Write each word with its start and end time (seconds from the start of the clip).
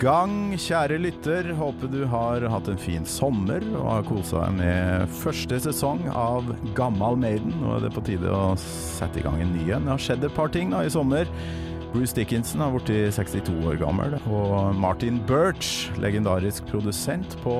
gang, 0.00 0.54
kjære 0.56 0.96
lytter. 1.00 1.50
Håper 1.58 1.90
du 1.92 2.04
har 2.08 2.44
hatt 2.52 2.68
en 2.72 2.80
fin 2.80 3.04
sommer 3.08 3.64
og 3.74 3.88
har 3.88 4.06
kosa 4.08 4.44
deg 4.46 4.60
med 4.60 5.16
første 5.20 5.58
sesong 5.66 6.06
av 6.16 6.48
Gammal 6.78 7.18
Maiden. 7.20 7.52
Nå 7.60 7.76
er 7.76 7.84
det 7.84 7.92
på 7.94 8.04
tide 8.06 8.30
å 8.32 8.54
sette 8.60 9.20
i 9.20 9.24
gang 9.26 9.40
en 9.42 9.52
ny 9.56 9.66
en. 9.68 9.84
Det 9.84 9.92
har 9.92 10.06
skjedd 10.06 10.24
et 10.24 10.36
par 10.36 10.52
ting 10.54 10.72
da 10.72 10.84
i 10.86 10.92
sommer. 10.92 11.28
Bruce 11.90 12.14
Dickinson 12.14 12.62
har 12.62 12.70
blitt 12.70 12.92
62 13.16 13.50
år 13.66 13.80
gammel, 13.80 14.14
og 14.30 14.76
Martin 14.78 15.18
Birch, 15.26 15.88
legendarisk 15.98 16.68
produsent 16.70 17.34
på 17.42 17.54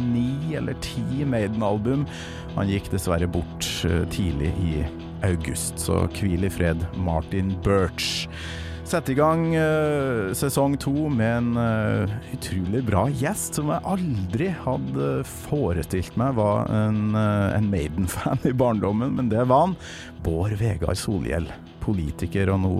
ni 0.00 0.56
eller 0.56 0.78
ti 0.80 1.26
Maiden-album, 1.28 2.06
han 2.54 2.72
gikk 2.72 2.88
dessverre 2.94 3.28
bort 3.28 3.68
eh, 3.84 4.06
tidlig 4.08 4.54
i 4.64 4.86
august. 5.28 5.76
Så 5.84 6.06
hvil 6.16 6.48
i 6.48 6.52
fred, 6.52 6.80
Martin 6.96 7.52
Birch. 7.66 8.24
Sette 8.84 9.14
i 9.14 9.16
gang 9.16 9.46
uh, 9.56 10.34
sesong 10.36 10.74
to 10.76 11.08
med 11.08 11.30
en 11.38 11.56
uh, 11.56 12.10
utrolig 12.36 12.82
bra 12.84 13.06
gjest 13.16 13.56
som 13.56 13.70
jeg 13.72 13.80
aldri 13.88 14.50
hadde 14.60 15.08
forestilt 15.46 16.18
meg 16.20 16.36
var 16.36 16.68
en, 16.68 17.16
uh, 17.16 17.56
en 17.56 17.70
Maiden-fan 17.72 18.44
i 18.50 18.52
barndommen, 18.52 19.16
men 19.16 19.32
det 19.32 19.46
var 19.48 19.70
han. 19.70 19.78
Bård 20.26 20.52
Vegard 20.60 21.00
Solhjell. 21.00 21.48
Politiker 21.84 22.48
og 22.52 22.62
nå 22.62 22.76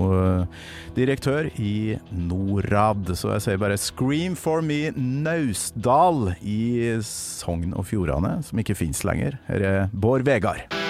direktør 0.96 1.50
i 1.60 1.98
Norad. 2.09 3.10
Så 3.12 3.34
jeg 3.34 3.45
sier 3.45 3.60
bare 3.60 3.76
'Scream 3.76 4.32
for 4.32 4.64
me 4.64 4.95
Naustdal' 4.96 6.38
i 6.40 6.96
Sogn 7.04 7.76
og 7.76 7.84
Fjordane, 7.90 8.38
som 8.45 8.60
ikke 8.60 8.76
fins 8.80 9.04
lenger. 9.04 9.36
Her 9.48 9.68
er 9.73 9.92
Bård 9.92 10.24
Vegard. 10.24 10.84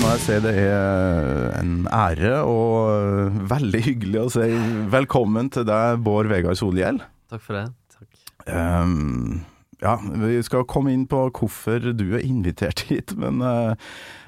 Må 0.00 0.10
jeg 0.14 0.20
si 0.24 0.36
det 0.42 0.52
er 0.58 1.50
en 1.60 1.72
ære 1.92 2.38
og 2.48 3.34
veldig 3.50 3.80
hyggelig 3.84 4.20
å 4.20 4.30
si 4.32 4.46
velkommen 4.90 5.50
til 5.54 5.66
deg, 5.68 6.00
Bård 6.02 6.30
Vegard 6.30 6.58
Solhjell. 6.58 6.98
Takk 7.30 7.42
for 7.44 7.58
det. 7.58 7.64
Takk. 7.94 8.10
Um, 8.48 9.44
ja, 9.84 9.94
vi 10.24 10.40
skal 10.46 10.66
komme 10.70 10.94
inn 10.94 11.04
på 11.10 11.20
hvorfor 11.36 11.92
du 11.94 12.06
er 12.16 12.24
invitert 12.26 12.84
hit, 12.88 13.14
men 13.20 13.44
uh, 13.44 13.74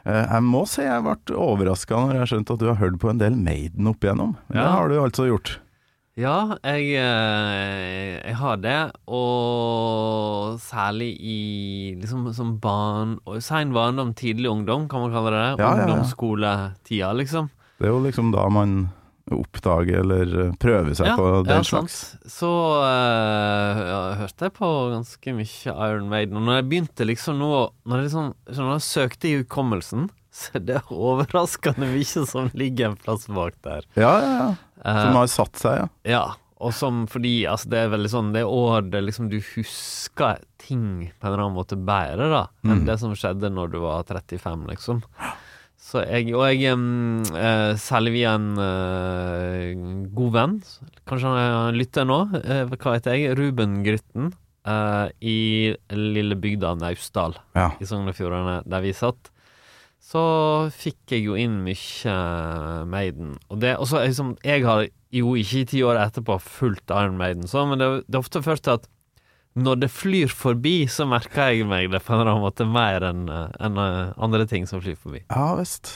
jeg 0.06 0.42
må 0.46 0.62
si 0.70 0.84
jeg 0.86 1.02
ble 1.06 1.38
overraska 1.48 1.98
når 2.04 2.20
jeg 2.20 2.32
skjønte 2.32 2.56
at 2.56 2.62
du 2.62 2.68
har 2.70 2.80
hørt 2.82 3.00
på 3.02 3.10
en 3.10 3.22
del 3.22 3.38
Maiden 3.38 3.90
opp 3.90 4.06
igjennom. 4.06 4.36
Det 4.52 4.62
har 4.62 4.92
du 4.92 5.00
altså 5.02 5.30
gjort. 5.30 5.56
Ja, 6.16 6.56
jeg, 6.64 6.94
eh, 6.96 8.14
jeg 8.22 8.36
har 8.40 8.60
det, 8.64 8.78
og 9.04 10.56
særlig 10.64 11.10
i 11.20 11.40
liksom 12.00 12.30
som 12.32 12.54
barn 12.62 13.18
og 13.28 13.42
Sein 13.44 13.74
barndom, 13.76 14.14
tidlig 14.16 14.48
ungdom, 14.48 14.86
kan 14.88 15.04
man 15.04 15.12
kalle 15.12 15.34
det. 15.34 15.42
Ja, 15.44 15.58
ja, 15.58 15.66
ja. 15.66 15.82
Ungdomsskoletida, 15.84 17.12
liksom. 17.20 17.50
Det 17.76 17.90
er 17.90 17.92
jo 17.92 18.00
liksom 18.06 18.32
da 18.32 18.48
man 18.48 18.86
oppdager 19.34 20.00
eller 20.04 20.52
prøver 20.62 20.94
seg 20.96 21.12
på 21.18 21.30
den 21.44 21.64
slags. 21.66 21.96
sant. 22.14 22.32
Så 22.32 22.50
uh, 22.80 23.80
ja, 23.82 24.02
hørte 24.22 24.48
jeg 24.48 24.54
på 24.56 24.68
ganske 24.92 25.34
mye 25.36 25.74
Iron 25.74 26.08
Maiden. 26.08 26.38
Og 26.38 26.46
når 26.46 26.60
jeg 26.60 26.68
begynte 26.70 27.08
liksom 27.08 27.40
nå 27.42 27.50
Når 27.84 27.98
jeg 27.98 28.06
liksom 28.06 28.30
når 28.54 28.70
jeg 28.76 28.86
søkte 28.86 29.28
i 29.28 29.34
hukommelsen, 29.40 30.08
så 30.38 30.60
er 30.60 30.64
det 30.68 30.84
overraskende 30.88 31.90
mye 31.90 32.24
som 32.30 32.48
ligger 32.54 32.92
en 32.92 32.96
plass 33.02 33.26
bak 33.28 33.58
der. 33.66 33.84
Ja, 33.98 34.14
ja, 34.22 34.32
ja. 34.40 34.48
Eh, 34.84 35.02
Som 35.06 35.16
har 35.16 35.26
satt 35.32 35.56
seg, 35.62 35.78
ja. 35.80 35.86
Ja, 36.04 36.24
og 36.60 36.72
som 36.76 37.04
fordi 37.10 37.46
altså, 37.48 37.68
det 37.72 37.78
er 37.82 37.90
veldig 37.92 38.08
sånn 38.12 38.30
Det 38.32 38.40
er 38.42 38.48
år 38.52 38.86
det 38.92 39.02
liksom 39.04 39.26
du 39.32 39.38
husker 39.54 40.38
ting 40.66 41.10
på 41.20 41.26
en 41.26 41.32
eller 41.32 41.42
annen 41.46 41.56
måte 41.58 41.76
bedre, 41.78 42.28
da, 42.32 42.44
enn 42.64 42.80
Mm. 42.82 42.86
det 42.88 42.96
som 43.00 43.12
skjedde 43.14 43.50
når 43.52 43.70
du 43.72 43.78
var 43.84 44.04
35, 44.08 44.66
liksom. 44.72 45.02
Så 45.86 46.00
jeg, 46.02 46.32
og 46.34 46.42
jeg 46.48 46.72
um, 46.74 47.22
Særlig 47.78 48.12
via 48.16 48.32
en 48.34 48.56
uh, 48.58 50.08
god 50.16 50.32
venn, 50.34 50.56
kanskje 51.06 51.30
han 51.30 51.38
er 51.70 51.76
lytter 51.78 52.08
nå, 52.08 52.16
uh, 52.34 52.64
hva 52.74 52.94
heter 52.96 53.14
jeg, 53.14 53.36
Ruben 53.38 53.82
Grytten, 53.86 54.32
uh, 54.66 55.06
i 55.22 55.76
lille 55.92 56.34
bygda 56.42 56.74
Naustdal 56.80 57.36
ja. 57.54 57.68
i 57.78 57.86
Sogn 57.86 58.08
og 58.10 58.16
Fjordane, 58.18 58.62
der 58.66 58.82
vi 58.82 58.92
satt, 58.96 59.30
så 60.06 60.22
fikk 60.70 61.16
jeg 61.16 61.24
jo 61.26 61.36
inn 61.38 61.58
mye 61.66 62.16
Maiden. 62.86 63.34
Og 63.50 63.58
det, 63.62 63.74
også, 63.82 64.04
liksom, 64.04 64.36
jeg 64.46 64.62
har 64.66 64.84
jo 65.14 65.32
ikke 65.38 65.62
i 65.64 65.68
ti 65.72 65.80
år 65.86 65.98
etterpå 66.04 66.36
fulgt 66.42 66.92
Iron 66.94 67.18
Maiden, 67.18 67.48
så, 67.50 67.64
men 67.66 67.82
det, 67.82 67.88
det 68.06 68.18
er 68.18 68.22
ofte 68.22 68.44
først 68.44 68.70
at 68.70 68.86
når 69.56 69.80
det 69.86 69.88
flyr 69.88 70.28
forbi, 70.28 70.84
så 70.92 71.06
merker 71.08 71.54
jeg 71.54 71.66
meg 71.68 71.88
det 71.90 72.02
på 72.04 72.12
en 72.12 72.20
eller 72.20 72.34
annen 72.34 72.44
måte 72.44 72.66
mer 72.68 73.06
enn 73.08 73.22
en 73.32 73.80
eh, 73.80 74.10
andre 74.20 74.44
ting 74.48 74.66
som 74.68 74.82
flyr 74.84 74.98
forbi. 75.00 75.22
Ja 75.32 75.54
visst. 75.56 75.94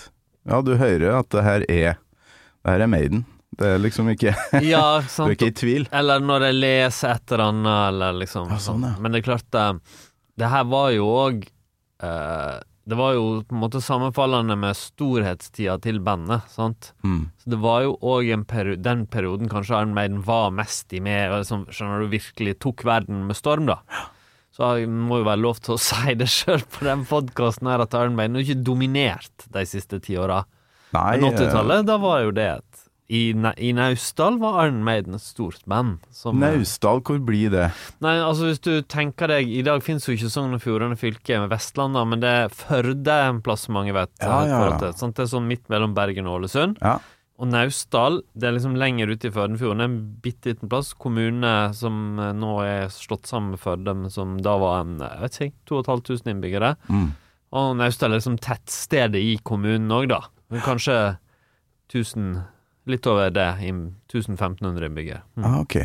Ja, 0.49 0.63
du 0.65 0.73
hører 0.81 1.19
at 1.19 1.29
det 1.35 1.43
her 1.45 1.67
er 1.69 1.99
Det 2.01 2.73
her 2.73 2.85
er 2.87 2.89
Maiden. 2.89 3.27
Det 3.61 3.69
er 3.75 3.83
liksom 3.83 4.09
ikke 4.09 4.33
Ja, 4.65 5.03
Du 5.17 5.27
er 5.27 5.35
ikke 5.37 5.51
i 5.53 5.57
tvil. 5.61 5.87
Eller 5.93 6.25
når 6.25 6.49
jeg 6.49 6.57
leser 6.57 7.13
et 7.13 7.35
eller 7.35 7.45
annet, 7.51 7.83
eller 7.93 8.19
liksom 8.23 8.49
Ja, 8.49 8.59
sånn, 8.65 8.89
ja. 8.89 8.95
Men 8.97 9.13
det 9.13 9.21
er 9.21 9.29
klart, 9.29 9.61
eh, 9.61 10.01
det 10.41 10.51
her 10.55 10.67
var 10.73 10.91
jo 10.97 11.13
òg 11.21 11.45
Det 12.91 12.97
var 12.99 13.15
jo 13.15 13.27
på 13.47 13.55
en 13.55 13.61
måte 13.63 13.81
sammenfallende 13.85 14.57
med 14.59 14.75
storhetstida 14.75 15.77
til 15.85 16.01
bandet, 16.03 16.47
sant. 16.51 16.91
Mm. 17.07 17.29
Så 17.39 17.53
det 17.53 17.59
var 17.63 17.85
jo 17.85 17.93
òg 18.03 18.31
peri 18.51 18.75
den 18.83 19.05
perioden 19.11 19.51
kanskje 19.53 19.79
Iron 19.79 19.95
Maiden 19.95 20.25
var 20.27 20.51
mest 20.55 20.91
i 20.97 21.03
med, 21.05 21.31
og 21.31 21.45
liksom, 21.45 21.69
skjønner 21.71 22.03
du, 22.03 22.09
virkelig 22.11 22.57
tok 22.65 22.83
verden 22.89 23.23
med 23.29 23.39
storm, 23.39 23.69
da. 23.71 23.79
Så 24.51 24.73
jeg 24.81 24.91
må 24.91 25.21
jo 25.21 25.29
være 25.29 25.45
lov 25.45 25.61
til 25.63 25.77
å 25.77 25.83
si 25.91 26.17
det 26.19 26.29
sjøl 26.33 26.65
på 26.67 26.89
den 26.89 27.07
podkasten 27.07 27.71
her, 27.71 27.85
at 27.85 27.95
Iron 27.95 28.19
Maiden 28.19 28.41
har 28.41 28.49
ikke 28.49 28.67
dominert 28.67 29.47
de 29.55 29.67
siste 29.69 30.03
ti 30.03 30.19
åra. 30.19 30.43
Men 30.91 31.23
eh, 31.23 31.31
80-tallet, 31.31 31.87
da 31.87 31.97
var 32.03 32.25
jo 32.27 32.35
det 32.35 32.49
et 32.59 32.70
i, 33.11 33.21
I 33.35 33.73
Naustdal 33.75 34.37
var 34.39 34.61
Iron 34.69 34.85
Maiden 34.87 35.17
et 35.19 35.25
stort 35.25 35.65
band. 35.67 35.99
som- 36.15 36.39
Naustdal, 36.39 37.01
hvor 37.03 37.19
blir 37.27 37.51
det? 37.51 37.73
Nei, 38.01 38.17
altså 38.23 38.47
hvis 38.47 38.61
du 38.63 38.83
tenker 38.83 39.27
deg 39.27 39.49
I 39.51 39.63
dag 39.67 39.83
finnes 39.83 40.07
jo 40.07 40.15
ikke 40.15 40.31
Sogn 40.31 40.55
og 40.55 40.63
Fjordane 40.63 40.95
fylke 40.97 41.41
med 41.43 41.51
Vestlandet, 41.51 42.07
men 42.07 42.21
det 42.23 42.29
er 42.31 42.49
Førde 42.55 43.17
en 43.29 43.41
plass 43.43 43.67
mange 43.69 43.93
vet. 43.93 44.13
Ja, 44.23 44.45
ja, 44.47 44.61
ja. 44.71 44.77
til, 44.79 44.93
sant? 44.95 45.17
Det 45.17 45.25
er 45.27 45.33
sånn 45.37 45.49
midt 45.51 45.67
mellom 45.69 45.93
Bergen 45.97 46.27
og 46.31 46.41
Ålesund. 46.41 46.79
Ja. 46.81 46.99
Og 47.41 47.49
Naustdal, 47.49 48.21
det 48.37 48.47
er 48.47 48.53
liksom 48.53 48.77
lenger 48.77 49.09
ute 49.11 49.31
i 49.31 49.33
Førdenfjorden. 49.33 49.81
En 49.81 49.99
bitte 50.23 50.51
liten 50.53 50.69
plass. 50.69 50.93
Kommune 50.93 51.73
som 51.75 52.19
eh, 52.21 52.35
nå 52.37 52.51
er 52.63 52.91
slått 52.93 53.27
sammen 53.27 53.55
med 53.57 53.63
Førde, 53.63 53.95
men 53.97 54.11
som 54.13 54.37
da 54.45 54.59
var 54.61 54.83
en 54.85 54.99
jeg 55.01 55.23
vet 55.25 55.39
ikke, 55.49 55.57
2500 55.73 56.35
innbyggere. 56.35 56.75
Mm. 56.93 57.09
Og 57.57 57.73
Naustdal 57.81 58.13
er 58.13 58.21
liksom 58.21 58.37
tettstedet 58.45 59.19
i 59.19 59.39
kommunen 59.43 59.89
òg, 59.91 60.11
da. 60.13 60.21
Men 60.53 60.61
kanskje 60.61 61.17
1000 61.91 62.43
Litt 62.87 63.07
over 63.07 63.31
det. 63.31 63.49
i 63.61 63.71
1500 63.73 64.87
innbyggere. 64.89 65.21
Mm. 65.37 65.45
Ah, 65.45 65.59
ok. 65.61 65.77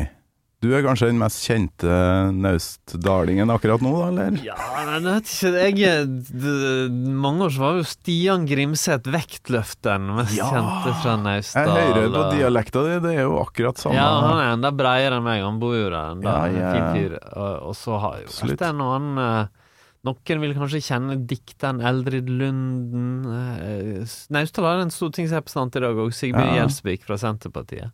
Du 0.64 0.70
er 0.74 0.80
kanskje 0.82 1.10
den 1.10 1.18
mest 1.20 1.42
kjente 1.44 1.86
naustdalingen 2.32 3.50
akkurat 3.52 3.82
nå, 3.84 3.90
da, 4.00 4.06
eller? 4.08 4.38
Ja, 4.42 4.56
men 4.88 5.04
jeg 5.04 5.04
vet 5.04 5.32
ikke 5.68 5.82
jeg, 5.82 6.06
d- 6.32 7.12
Mange 7.26 7.44
år 7.46 7.52
så 7.54 7.60
var 7.62 7.76
jo 7.76 7.84
Stian 7.86 8.46
Grimseth 8.48 9.10
vektløfteren 9.12 10.08
mest 10.16 10.34
Ja. 10.38 10.48
kjente 10.50 10.94
fra 11.02 11.16
Jeg 11.36 11.68
hører 11.68 12.08
på 12.16 12.24
dialekta 12.32 12.82
di, 12.88 12.96
det 13.04 13.12
er 13.18 13.22
jo 13.28 13.36
akkurat 13.44 13.78
samme. 13.78 13.94
Ja, 14.00 14.08
han 14.24 14.38
er 14.40 14.54
enda 14.56 14.72
breiere 14.72 15.20
enn 15.20 15.24
meg. 15.28 15.42
Han 15.44 15.60
bor 15.60 15.76
jo 15.76 15.90
der 15.90 16.16
enda. 16.16 16.24
Ja, 16.24 16.46
ja, 16.56 16.72
Fin 16.72 16.88
fyr. 16.96 17.18
Og, 17.36 17.52
og 17.70 17.76
så 17.76 18.00
har 18.00 18.18
jo 18.24 18.32
vært 18.48 18.66
en 18.70 18.80
og 18.80 18.94
annen 18.96 19.22
eh, 19.26 19.46
Noen 20.06 20.40
vil 20.44 20.54
kanskje 20.54 20.80
kjenne 20.86 21.16
dikteren 21.26 21.80
Eldrid 21.82 22.28
Lunden. 22.30 23.24
eh, 23.26 24.04
Naustdal 24.30 24.64
har 24.68 24.82
en 24.84 24.92
stortingsrepresentant 24.94 25.76
i 25.76 25.80
dag 25.82 25.96
òg, 25.98 26.12
Sigbjørn 26.14 26.52
Ja. 26.54 26.60
Gjelsvik 26.62 27.02
fra 27.08 27.16
Senterpartiet. 27.18 27.90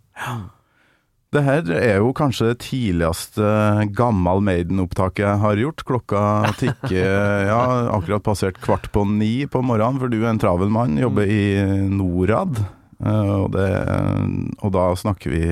Det 1.32 1.40
her 1.46 1.62
er 1.72 1.96
jo 2.02 2.10
kanskje 2.12 2.50
det 2.50 2.58
tidligste 2.66 3.46
gammal 3.96 4.42
Maiden-opptaket 4.44 5.22
jeg 5.24 5.40
har 5.40 5.56
gjort. 5.62 5.84
Klokka 5.88 6.24
tikker 6.60 7.46
ja, 7.48 7.62
akkurat 7.96 8.22
passert 8.26 8.60
kvart 8.60 8.90
på 8.92 9.06
ni 9.08 9.46
på 9.48 9.62
morgenen, 9.64 9.96
for 10.02 10.12
du 10.12 10.18
er 10.20 10.28
en 10.34 10.42
travel 10.42 10.68
mann, 10.68 10.98
jobber 11.00 11.24
i 11.24 11.88
Norad. 11.88 12.60
eh, 13.00 13.32
Og, 13.32 13.48
det, 13.56 13.70
og 14.60 14.72
da 14.76 14.90
snakker 15.00 15.32
vi 15.32 15.42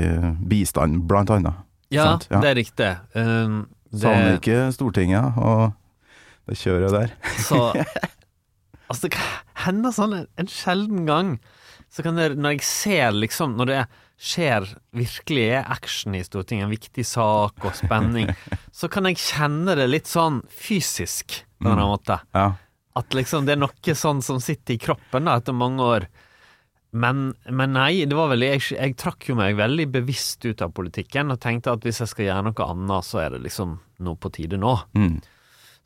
bistand, 0.52 1.00
blant 1.08 1.32
annet. 1.32 1.54
Ja, 1.90 2.04
Sant, 2.12 2.28
ja. 2.30 2.40
det 2.44 2.50
er 2.52 2.60
riktig. 2.60 2.90
Um, 3.16 3.62
det- 3.90 4.00
Savner 4.04 4.36
ikke 4.38 4.58
Stortinget 4.76 5.32
og 5.40 5.72
det 6.50 6.60
jeg 6.86 6.94
der. 6.96 7.14
Så 7.48 7.60
Altså, 8.90 9.06
det 9.06 9.18
hender 9.62 9.94
sånn 9.94 10.14
en, 10.16 10.28
en 10.40 10.48
sjelden 10.50 11.04
gang 11.06 11.34
Så 11.92 12.02
kan 12.02 12.18
det, 12.18 12.32
når 12.34 12.56
jeg 12.56 12.66
ser 12.66 13.12
liksom 13.14 13.54
Når 13.58 13.70
det 13.70 13.82
skjer 14.20 14.66
virkelig 14.92 15.44
er 15.56 15.68
action 15.72 16.16
i 16.18 16.24
Stortinget, 16.26 16.66
en 16.66 16.74
viktig 16.74 17.06
sak 17.08 17.62
og 17.64 17.72
spenning, 17.78 18.28
så 18.78 18.90
kan 18.92 19.08
jeg 19.08 19.16
kjenne 19.16 19.72
det 19.78 19.86
litt 19.88 20.10
sånn 20.10 20.42
fysisk, 20.52 21.38
på 21.56 21.64
en 21.64 21.70
eller 21.70 21.78
annen 21.78 21.94
måte. 21.94 22.18
Ja. 22.36 22.42
At 23.00 23.16
liksom 23.16 23.48
det 23.48 23.54
er 23.54 23.62
noe 23.62 23.94
sånn 23.96 24.20
som 24.20 24.42
sitter 24.44 24.76
i 24.76 24.82
kroppen 24.82 25.24
da, 25.24 25.38
etter 25.40 25.56
mange 25.56 25.86
år. 25.86 26.06
Men, 26.90 27.30
men 27.48 27.72
nei, 27.78 28.04
det 28.04 28.18
var 28.18 28.28
veldig, 28.34 28.52
jeg, 28.58 28.66
jeg 28.74 28.98
trakk 29.00 29.30
jo 29.30 29.38
meg 29.40 29.56
veldig 29.56 29.88
bevisst 29.96 30.44
ut 30.44 30.60
av 30.68 30.76
politikken 30.76 31.32
og 31.32 31.40
tenkte 31.40 31.72
at 31.72 31.88
hvis 31.88 32.02
jeg 32.04 32.12
skal 32.12 32.28
gjøre 32.28 32.50
noe 32.50 32.70
annet, 32.74 33.08
så 33.08 33.24
er 33.24 33.38
det 33.38 33.44
liksom 33.48 33.78
noe 34.04 34.20
på 34.20 34.34
tide 34.36 34.60
nå. 34.60 34.76
Mm. 35.00 35.16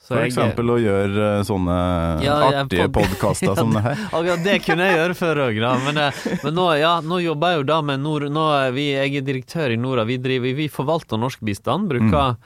Så 0.04 0.12
For 0.12 0.20
jeg- 0.20 0.32
eksempel 0.34 0.68
å 0.68 0.74
gjøre 0.76 1.22
eh, 1.38 1.42
sånne 1.48 1.74
Ja, 2.20 2.34
artige 2.60 2.90
pod- 2.92 3.06
podkaster 3.08 3.46
Ja, 3.50 3.54
som 3.56 3.70
det 3.72 3.80
her. 3.86 4.02
Akkurat 4.12 4.42
det 4.44 4.56
kunne 4.66 4.84
jeg 4.90 4.98
gjøre 4.98 5.14
før 5.16 5.40
òg. 5.46 5.60
Men, 5.86 5.96
eh, 6.02 6.18
men 6.44 6.54
nå, 6.58 6.66
ja, 6.76 6.90
nå 7.00 7.22
jobber 7.24 7.54
jeg 7.54 7.62
jo 7.62 7.66
da 7.72 7.78
med 7.88 8.02
Nord... 8.04 8.26
Nå 8.34 8.44
er 8.58 8.74
vi, 8.76 8.90
jeg 8.92 9.16
er 9.16 9.24
direktør 9.24 9.72
i 9.72 9.78
Norad. 9.80 10.06
Vi, 10.10 10.18
driver, 10.20 10.52
vi 10.60 10.68
forvalter 10.68 11.16
norsk 11.22 11.40
bistand. 11.48 11.88
Bruker 11.88 12.36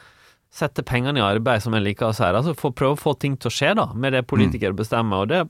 Sette 0.55 0.81
pengene 0.87 1.19
i 1.21 1.23
arbeid, 1.27 1.61
som 1.61 1.75
jeg 1.77 1.83
liker 1.85 2.09
å 2.09 2.15
si. 2.17 2.25
Altså 2.25 2.55
for 2.57 2.73
prøve 2.73 2.95
å 2.97 2.99
få 3.03 3.13
ting 3.21 3.35
til 3.37 3.51
å 3.51 3.53
skje, 3.53 3.75
da. 3.77 3.89
Med 3.93 4.15
det 4.17 4.23
politikere 4.31 4.73
bestemmer. 4.79 5.27
Og 5.27 5.29
det 5.29 5.43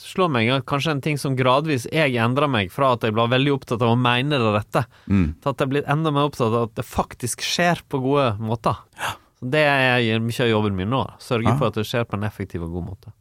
slår 0.00 0.32
meg 0.32 0.48
at 0.50 0.64
kanskje 0.66 0.90
en 0.96 1.02
ting 1.04 1.20
som 1.20 1.36
gradvis 1.38 1.84
jeg 1.92 2.16
endra 2.18 2.48
meg 2.50 2.72
fra 2.72 2.94
at 2.96 3.04
jeg 3.04 3.12
ble 3.14 3.28
veldig 3.30 3.52
opptatt 3.54 3.84
av 3.84 3.92
å 3.92 4.00
mene 4.00 4.40
det 4.40 4.54
rette, 4.56 4.86
Mm. 5.06 5.34
til 5.44 5.52
at 5.52 5.60
jeg 5.60 5.66
er 5.68 5.72
blitt 5.76 5.92
enda 5.92 6.10
mer 6.10 6.26
opptatt 6.32 6.48
av 6.56 6.70
at 6.70 6.74
det 6.80 6.86
faktisk 6.88 7.44
skjer 7.44 7.84
på 7.92 8.00
gode 8.02 8.30
måter. 8.40 8.80
Så 8.96 9.12
det 9.50 9.64
er 9.66 10.20
mye 10.24 10.40
av 10.46 10.50
jobben 10.54 10.76
min 10.78 10.90
nå. 10.94 11.04
Sørge 11.20 11.50
Ja. 11.52 11.58
for 11.60 11.68
at 11.68 11.74
det 11.80 11.84
skjer 11.88 12.04
på 12.08 12.16
en 12.18 12.24
effektiv 12.28 12.62
og 12.64 12.72
god 12.78 12.88
måte. 12.94 13.12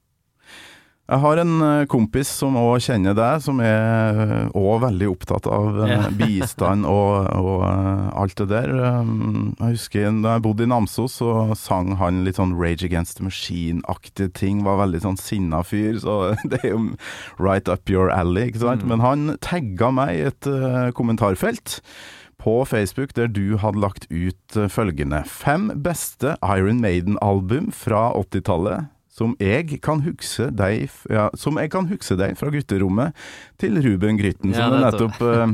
Jeg 1.04 1.20
har 1.20 1.38
en 1.42 1.62
eh, 1.62 1.86
kompis 1.92 2.30
som 2.32 2.56
òg 2.56 2.78
kjenner 2.80 3.12
deg, 3.14 3.42
som 3.44 3.58
er 3.60 4.48
òg 4.56 4.78
veldig 4.86 5.10
opptatt 5.12 5.50
av 5.52 5.82
eh, 5.84 5.90
Ja. 5.92 6.06
bistand 6.22 6.88
og, 6.88 7.28
og 7.36 7.66
eh, 7.68 8.08
alt 8.22 8.38
det 8.40 8.48
der. 8.54 8.72
Um, 9.02 9.52
Jeg 9.60 9.76
husker 9.76 10.08
da 10.24 10.38
jeg 10.38 10.46
bodde 10.46 10.64
i 10.64 10.70
Namsos, 10.72 11.18
så 11.20 11.34
sang 11.60 11.98
han 12.00 12.24
litt 12.24 12.40
sånn 12.40 12.56
Rage 12.56 12.88
Against 12.88 13.18
the 13.20 13.28
Machine-aktige 13.28 14.32
ting. 14.34 14.64
Var 14.64 14.80
veldig 14.80 15.04
sånn 15.04 15.20
sinna 15.20 15.60
fyr, 15.68 16.00
så 16.00 16.18
det 16.50 16.64
er 16.64 16.72
jo 16.72 16.96
right 17.38 17.68
up 17.68 17.92
your 17.92 18.08
alley, 18.10 18.48
ikke 18.54 18.64
sant. 18.64 18.88
Men 18.88 19.04
han 19.04 19.36
tagga 19.44 19.92
meg 19.92 20.16
i 20.16 20.28
et 20.32 20.48
eh, 20.48 20.88
kommentarfelt 20.96 21.82
på 22.42 22.62
Facebook 22.70 23.14
der 23.18 23.30
du 23.32 23.58
hadde 23.62 23.82
lagt 23.84 24.08
ut 24.12 24.58
eh, 24.58 24.70
følgende 24.72 25.24
Fem 25.30 25.70
beste 25.86 26.36
Iron 26.44 26.82
Maiden-album 26.84 27.72
fra 27.76 28.10
80-tallet 28.20 28.90
som 29.14 29.36
jeg 29.38 29.78
kan 29.86 30.02
huske 30.02 30.48
deg 30.58 30.88
ja, 31.12 31.28
Som 31.38 31.60
jeg 31.62 31.70
kan 31.74 31.86
huske 31.92 32.18
deg 32.18 32.34
fra 32.40 32.50
gutterommet 32.54 33.14
til 33.62 33.78
Ruben 33.84 34.18
Grytten, 34.18 34.56
Ja, 34.56 34.66
som 34.66 34.74
du 34.74 34.82
nettopp. 34.82 35.22
uh, 35.22 35.54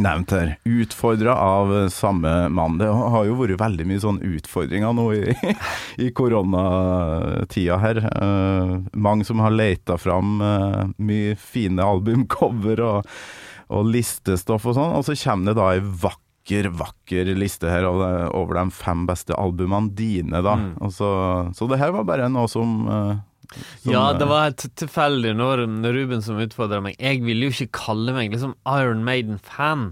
nevnt 0.00 0.32
her. 0.34 0.54
Utfordra 0.64 1.34
av 1.40 1.70
eh, 1.76 1.88
samme 1.92 2.48
mann. 2.52 2.78
Det 2.80 2.88
har 2.88 3.24
jo 3.28 3.36
vært 3.38 3.60
veldig 3.60 3.86
mye 3.88 4.02
sånn 4.02 4.20
utfordringer 4.24 4.92
nå 4.96 5.06
i, 5.16 5.36
i 6.04 6.10
koronatida 6.16 7.78
her. 7.80 8.02
Uh, 8.12 8.76
mange 8.92 9.24
som 9.28 9.40
har 9.44 9.54
leita 9.54 9.96
fram 10.00 10.40
uh, 10.44 10.84
mye 10.96 11.36
fine 11.40 11.84
albumcover 11.84 12.84
og, 12.84 13.16
og 13.72 13.90
listestoff 13.90 14.68
og 14.68 14.76
sånn, 14.78 14.94
og 14.98 15.06
så 15.06 15.16
kommer 15.18 15.50
det 15.50 15.58
da 15.60 15.72
ei 15.74 15.82
vakker 15.82 16.22
vakker 16.70 17.32
liste 17.34 17.70
her 17.70 17.84
over, 17.88 18.28
over 18.36 18.60
de 18.60 18.70
fem 18.70 19.06
beste 19.08 19.34
albumene 19.34 19.90
dine, 19.98 20.42
da. 20.44 20.54
Mm. 20.54 20.90
Så, 20.94 21.08
så 21.56 21.66
det 21.70 21.80
her 21.80 21.90
var 21.96 22.06
bare 22.06 22.28
noe 22.30 22.46
som, 22.50 22.86
uh, 22.86 23.16
som 23.82 23.92
Ja, 23.92 24.04
eh, 24.12 24.18
det 24.20 24.28
var 24.30 24.46
helt 24.46 24.66
tilfeldig 24.78 25.34
når 25.34 25.64
Ruben 25.66 26.22
som 26.22 26.38
utfordra 26.38 26.78
meg. 26.84 26.94
Jeg 27.02 27.24
ville 27.26 27.48
jo 27.48 27.54
ikke 27.54 27.82
kalle 27.82 28.14
meg 28.14 28.30
liksom 28.34 28.54
Iron 28.76 29.02
Maiden-fan, 29.06 29.90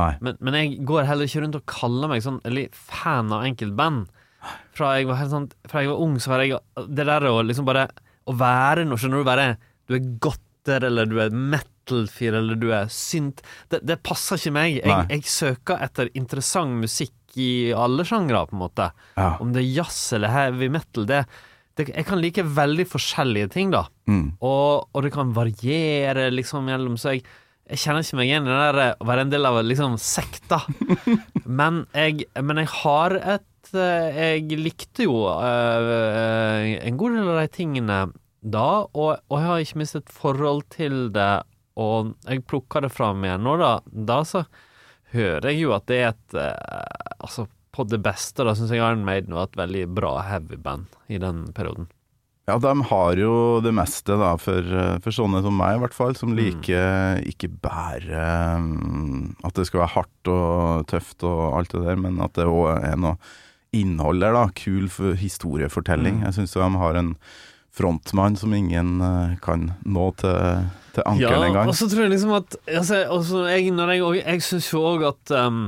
men, 0.00 0.38
men 0.40 0.56
jeg 0.56 0.78
går 0.88 1.04
heller 1.04 1.28
ikke 1.28 1.42
rundt 1.44 1.58
og 1.58 1.68
kaller 1.68 2.08
meg 2.08 2.22
sånn 2.24 2.40
eller 2.48 2.72
fan 2.72 3.32
av 3.36 3.44
enkeltband. 3.44 4.08
Fra 4.72 4.94
jeg 4.96 5.04
var 5.10 5.18
helt 5.20 5.32
sånn 5.34 5.50
Fra 5.68 5.82
jeg 5.84 5.90
var 5.90 5.98
ung, 6.00 6.14
så 6.16 6.30
var 6.32 6.40
jeg 6.40 6.56
Det 6.88 7.04
der 7.04 7.26
å 7.28 7.42
liksom 7.44 7.66
bare 7.68 7.82
Å 8.24 8.32
være 8.40 8.86
noe, 8.88 8.96
skjønner 8.96 9.20
du, 9.20 9.26
bare 9.28 9.44
Du 9.84 9.92
er 9.98 10.06
godter, 10.24 10.86
eller 10.88 11.10
du 11.10 11.18
er 11.20 11.34
metal-fyr, 11.80 12.34
eller 12.34 12.56
du 12.56 12.70
er 12.72 12.88
synt 12.88 13.42
Det, 13.70 13.80
det 13.82 14.00
passer 14.02 14.38
ikke 14.38 14.54
meg. 14.54 14.80
Jeg, 14.80 15.06
jeg 15.10 15.24
søker 15.24 15.80
etter 15.82 16.10
interessant 16.14 16.80
musikk 16.80 17.14
i 17.38 17.72
alle 17.72 18.04
sjangre, 18.04 18.46
på 18.48 18.56
en 18.56 18.64
måte. 18.64 18.90
Ja. 19.16 19.36
Om 19.40 19.52
det 19.54 19.62
er 19.62 19.72
jazz 19.80 20.12
eller 20.16 20.32
heavy 20.34 20.68
metal, 20.68 21.06
det, 21.06 21.24
det 21.76 21.90
Jeg 21.94 22.06
kan 22.06 22.20
like 22.20 22.42
veldig 22.42 22.86
forskjellige 22.88 23.52
ting, 23.54 23.70
da. 23.70 23.86
Mm. 24.06 24.36
Og, 24.40 24.88
og 24.92 25.02
det 25.04 25.12
kan 25.14 25.34
variere 25.34 26.30
liksom 26.30 26.66
mellom 26.66 26.96
Så 26.98 27.14
jeg, 27.14 27.22
jeg 27.70 27.78
kjenner 27.78 28.02
ikke 28.02 28.18
meg 28.18 28.26
igjen 28.30 28.48
i 28.48 28.50
det 28.50 28.58
der 28.58 28.80
eh, 28.82 28.96
å 28.98 29.06
være 29.06 29.26
en 29.26 29.30
del 29.30 29.46
av 29.46 29.60
liksom 29.62 29.94
sekta. 30.02 30.64
men, 31.60 31.84
jeg, 31.94 32.26
men 32.42 32.64
jeg 32.64 32.72
har 32.80 33.14
et 33.20 33.70
eh, 33.74 34.18
Jeg 34.18 34.58
likte 34.58 35.06
jo 35.06 35.22
eh, 35.36 36.80
en 36.82 36.98
god 36.98 37.20
del 37.20 37.30
av 37.30 37.44
de 37.44 37.54
tingene 37.54 38.00
da, 38.40 38.86
og, 38.96 39.20
og 39.28 39.36
jeg 39.36 39.46
har 39.46 39.62
ikke 39.62 39.80
minst 39.82 39.96
et 39.98 40.12
forhold 40.12 40.62
til 40.72 41.10
det. 41.12 41.42
Og 41.80 42.12
jeg 42.28 42.44
plukker 42.50 42.84
det 42.84 42.92
fram 42.92 43.24
igjen 43.24 43.44
nå, 43.46 43.56
da. 43.60 43.72
Da 43.88 44.20
så 44.28 44.44
hører 45.14 45.48
jeg 45.50 45.62
jo 45.64 45.72
at 45.76 45.86
det 45.90 46.02
er 46.04 46.12
et 46.12 46.36
eh, 46.38 47.14
Altså, 47.20 47.46
på 47.74 47.84
det 47.88 47.98
beste, 48.02 48.44
da 48.46 48.54
syns 48.56 48.70
jeg 48.72 48.80
Iron 48.82 49.04
Maiden 49.06 49.34
var 49.36 49.48
et 49.50 49.58
veldig 49.60 49.82
bra 49.94 50.14
heavy-band 50.26 50.94
i 51.12 51.18
den 51.22 51.44
perioden. 51.54 51.86
Ja, 52.48 52.56
de 52.58 52.72
har 52.88 53.20
jo 53.20 53.60
det 53.62 53.70
meste, 53.76 54.16
da, 54.18 54.32
for, 54.40 54.64
for 55.04 55.14
sånne 55.14 55.42
som 55.44 55.54
meg, 55.60 55.76
i 55.76 55.82
hvert 55.84 55.94
fall, 55.94 56.16
Mm. 56.16 56.18
som 56.18 56.32
liker 56.34 57.20
ikke 57.30 57.50
bare 57.62 58.24
mm, 58.64 59.36
at 59.46 59.54
det 59.54 59.68
skal 59.68 59.84
være 59.84 59.94
hardt 59.94 60.30
og 60.32 60.88
tøft 60.90 61.22
og 61.28 61.44
alt 61.60 61.76
det 61.76 61.84
der, 61.84 62.00
men 62.00 62.18
at 62.24 62.34
det 62.40 62.48
òg 62.50 62.72
er 62.88 62.96
noe 62.98 63.20
innhold 63.76 64.24
der, 64.24 64.34
da. 64.34 64.48
Kul 64.58 64.88
historiefortelling. 65.20 66.18
Mm. 66.24 66.26
Jeg 66.26 66.38
syns 66.40 66.56
de 66.56 66.72
har 66.82 66.98
en 66.98 67.12
frontmann 67.74 68.36
som 68.36 68.54
ingen 68.54 69.00
eh, 69.00 69.36
kan 69.42 69.70
nå 69.84 70.08
til, 70.20 70.64
til 70.96 71.06
ankelen 71.06 71.36
ja, 71.38 71.50
engang. 71.50 71.70
og 71.70 71.78
så 71.78 71.88
tror 71.90 72.06
jeg 72.06 72.14
liksom 72.16 72.34
at 72.38 72.56
altså, 72.66 73.04
også 73.14 73.44
jeg, 73.50 73.70
jeg, 73.70 74.24
jeg 74.24 74.42
syns 74.46 74.72
jo 74.72 74.82
òg 74.94 75.06
at 75.12 75.36
um, 75.38 75.62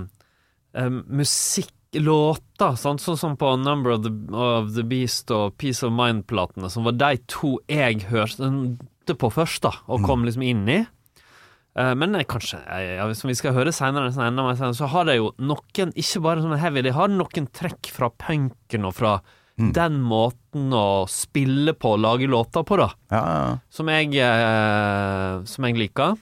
um, 0.74 1.04
musikk 1.22 1.72
Låter, 1.92 2.72
sånn 2.80 2.96
som 2.96 3.34
på 3.36 3.50
Number 3.60 3.92
of 3.92 3.98
the, 4.00 4.12
of 4.32 4.70
the 4.72 4.84
Beast 4.88 5.28
og 5.28 5.58
Peace 5.60 5.84
of 5.84 5.92
Mind-platene, 5.92 6.70
som 6.72 6.86
var 6.88 6.94
de 6.96 7.18
to 7.28 7.58
jeg 7.68 8.06
hørte 8.08 8.48
på 9.20 9.28
først, 9.28 9.60
da, 9.66 9.74
og 9.92 10.06
kom 10.06 10.24
liksom 10.24 10.46
inn 10.46 10.62
i. 10.72 10.78
Eh, 11.76 11.92
men 12.00 12.16
jeg, 12.16 12.30
kanskje, 12.32 12.62
jeg, 12.64 12.94
jeg, 12.96 13.18
som 13.18 13.28
vi 13.28 13.36
skal 13.36 13.52
høre 13.58 13.74
senere, 13.76 14.08
så 14.72 14.88
har 14.88 15.08
de 15.08 15.18
jo 15.18 15.30
noen, 15.40 15.92
ikke 15.92 16.24
bare 16.24 16.44
sånne 16.44 16.60
heavy, 16.62 16.84
de 16.84 16.96
har 16.96 17.12
noen 17.12 17.50
trekk 17.60 17.92
fra 17.92 18.08
punken 18.24 18.88
og 18.88 18.96
fra 18.96 19.18
den 19.56 20.00
måten 20.00 20.72
å 20.74 21.04
spille 21.10 21.74
på 21.76 21.96
lage 22.00 22.28
låter 22.30 22.64
på, 22.66 22.78
da 22.80 22.90
Ja, 23.12 23.22
ja. 23.22 23.58
som 23.70 23.90
jeg, 23.92 24.14
eh, 24.16 25.42
som 25.44 25.68
jeg 25.68 25.78
liker. 25.78 26.16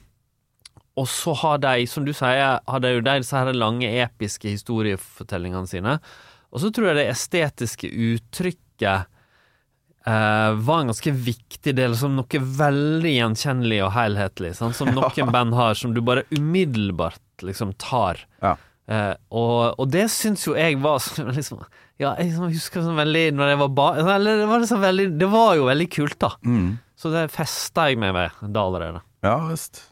Og 0.99 1.07
så 1.07 1.33
har 1.39 1.61
de, 1.63 1.85
som 1.87 2.05
du 2.05 2.11
sier, 2.13 2.59
har 2.67 2.83
de 2.83 2.91
jo 2.97 3.05
de 3.05 3.15
disse 3.23 3.37
her 3.37 3.53
lange, 3.55 3.87
episke 4.03 4.51
historiefortellingene 4.51 5.69
sine. 5.69 5.95
Og 6.51 6.59
så 6.63 6.71
tror 6.73 6.91
jeg 6.91 6.99
det 6.99 7.07
estetiske 7.13 7.87
uttrykket 7.87 9.07
eh, 10.05 10.51
var 10.67 10.81
en 10.81 10.91
ganske 10.91 11.13
viktig 11.15 11.73
del, 11.77 11.95
som 11.97 12.17
noe 12.19 12.41
veldig 12.59 13.13
gjenkjennelig 13.15 13.79
og 13.85 13.93
helhetlig. 13.95 14.51
Sånn, 14.59 14.75
som 14.75 14.91
noen 14.97 15.31
band 15.31 15.55
har, 15.57 15.79
som 15.79 15.95
du 15.95 16.03
bare 16.03 16.27
umiddelbart 16.35 17.47
liksom 17.47 17.71
tar. 17.81 18.25
Ja. 18.43 18.57
Eh, 18.89 19.13
og, 19.37 19.77
og 19.79 19.91
det 19.93 20.07
syns 20.11 20.47
jo 20.47 20.55
jeg 20.57 20.79
var 20.81 20.97
sånn 21.03 21.31
liksom, 21.35 21.61
Ja, 22.01 22.15
jeg 22.17 22.31
liksom 22.31 22.49
husker 22.49 22.81
sånn 22.81 22.97
veldig 22.97 23.27
Når 23.37 23.51
jeg 23.53 23.59
var 23.61 23.69
ba... 23.77 23.85
Eller 24.01 24.41
det 24.41 24.47
var, 24.49 24.63
liksom 24.63 24.81
veldig, 24.81 25.05
det 25.21 25.29
var 25.31 25.53
jo 25.59 25.69
veldig 25.69 25.87
kult, 25.93 26.17
da. 26.23 26.33
Mm. 26.43 26.73
Så 26.97 27.13
det 27.13 27.29
festa 27.33 27.87
jeg 27.89 28.01
meg 28.01 28.13
ved 28.17 28.43
da 28.53 28.67
allerede. 28.67 29.01
Ja 29.25 29.37
visst. 29.47 29.85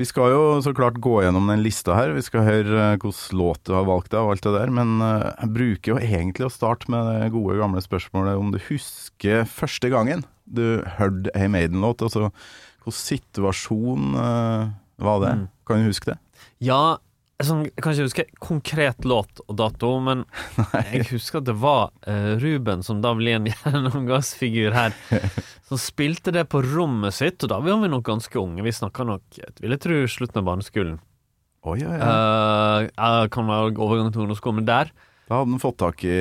Vi 0.00 0.06
skal 0.08 0.32
jo 0.32 0.44
så 0.64 0.72
klart 0.72 0.96
gå 1.04 1.18
gjennom 1.20 1.50
den 1.50 1.60
lista 1.60 1.92
her. 1.92 2.14
Vi 2.16 2.22
skal 2.24 2.46
høre 2.46 2.84
hvordan 2.94 3.02
hvilken 3.02 3.36
låt 3.36 3.60
du 3.68 3.74
har 3.76 3.84
valgt 3.84 4.14
deg 4.14 4.22
og 4.24 4.32
alt 4.32 4.46
det 4.46 4.54
der. 4.54 4.72
Men 4.72 4.94
eh, 5.04 5.26
jeg 5.42 5.52
bruker 5.58 5.92
jo 5.92 5.98
egentlig 6.00 6.46
å 6.48 6.52
starte 6.54 6.88
med 6.92 7.08
det 7.10 7.32
gode 7.34 7.58
gamle 7.60 7.82
spørsmålet 7.84 8.40
om 8.40 8.54
du 8.54 8.56
husker 8.70 9.44
første 9.48 9.92
gangen 9.92 10.24
du 10.50 10.80
hørte 10.98 11.32
ei 11.36 11.50
Maiden-låt. 11.52 12.00
Altså 12.06 12.30
hvilken 12.80 12.96
situasjon 12.96 14.16
uh, 14.16 14.72
var 15.04 15.20
det? 15.22 15.34
Mm. 15.36 15.46
Kan 15.68 15.82
du 15.84 15.90
huske 15.90 16.14
det? 16.14 16.18
Ja, 16.64 16.98
sånn, 17.46 17.62
jeg 17.68 17.82
kan 17.82 17.94
ikke 17.94 18.06
huske 18.08 18.24
konkret 18.42 19.06
låt 19.08 19.42
og 19.46 19.56
dato, 19.58 19.92
men 20.04 20.24
jeg 20.92 21.06
husker 21.12 21.40
at 21.40 21.48
det 21.48 21.56
var 21.60 21.90
uh, 22.06 22.34
Ruben, 22.40 22.84
som 22.86 23.02
da 23.04 23.12
blir 23.16 23.38
en 23.38 23.48
gjennomgangsfigur 23.50 24.76
her, 24.76 24.96
som 25.68 25.80
spilte 25.80 26.34
det 26.34 26.46
på 26.52 26.62
rommet 26.66 27.16
sitt, 27.16 27.40
og 27.44 27.52
da 27.52 27.60
var 27.64 27.80
vi 27.82 27.92
nok 27.92 28.06
ganske 28.08 28.40
unge. 28.40 28.64
Vi 28.66 28.74
snakka 28.74 29.06
nok, 29.08 29.24
jeg 29.38 29.54
vil 29.62 29.76
jeg 29.76 29.84
tro, 29.86 30.00
slutten 30.10 30.42
av 30.42 30.50
barneskolen. 30.50 30.98
Å 31.60 31.76
ja, 31.76 31.92
ja. 31.92 32.10
Uh, 32.96 33.24
kan 33.32 33.48
være 33.50 33.74
overgangen 33.76 34.14
til 34.14 34.24
ungdomsskolen, 34.24 34.62
men 34.62 34.68
der 34.68 34.92
Da 35.28 35.42
hadde 35.42 35.52
han 35.52 35.60
fått 35.60 35.76
tak 35.82 36.04
i 36.08 36.14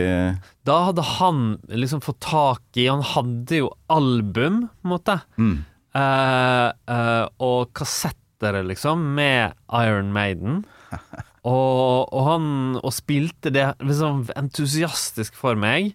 Da 0.68 0.76
hadde 0.90 1.06
han 1.16 1.38
liksom 1.72 2.02
fått 2.04 2.20
tak 2.26 2.76
i 2.76 2.90
Han 2.92 3.06
hadde 3.16 3.62
jo 3.62 3.70
album, 3.88 4.66
på 4.68 4.90
en 4.90 4.96
måte. 4.98 5.20
mm. 5.40 5.58
Uh, 5.90 6.70
uh, 6.86 7.26
og 7.42 7.72
kassetter, 7.74 8.60
liksom, 8.68 9.02
med 9.18 9.56
Iron 9.74 10.12
Maiden. 10.14 10.60
Og, 11.50 12.10
og 12.12 12.24
han 12.28 12.46
og 12.84 12.92
spilte 12.92 13.48
det 13.56 13.64
liksom 13.80 14.26
entusiastisk 14.36 15.38
for 15.40 15.56
meg, 15.56 15.94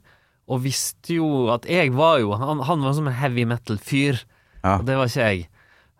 og 0.49 0.63
visste 0.65 1.19
jo 1.19 1.27
at 1.53 1.65
jeg 1.69 1.93
var 1.97 2.19
jo 2.21 2.33
Han, 2.41 2.63
han 2.65 2.81
var 2.85 2.95
som 2.97 3.07
en 3.11 3.17
heavy 3.19 3.45
metal-fyr, 3.49 4.23
Ja. 4.65 4.79
og 4.79 4.87
det 4.89 4.97
var 4.97 5.11
ikke 5.11 5.27
jeg. 5.29 5.43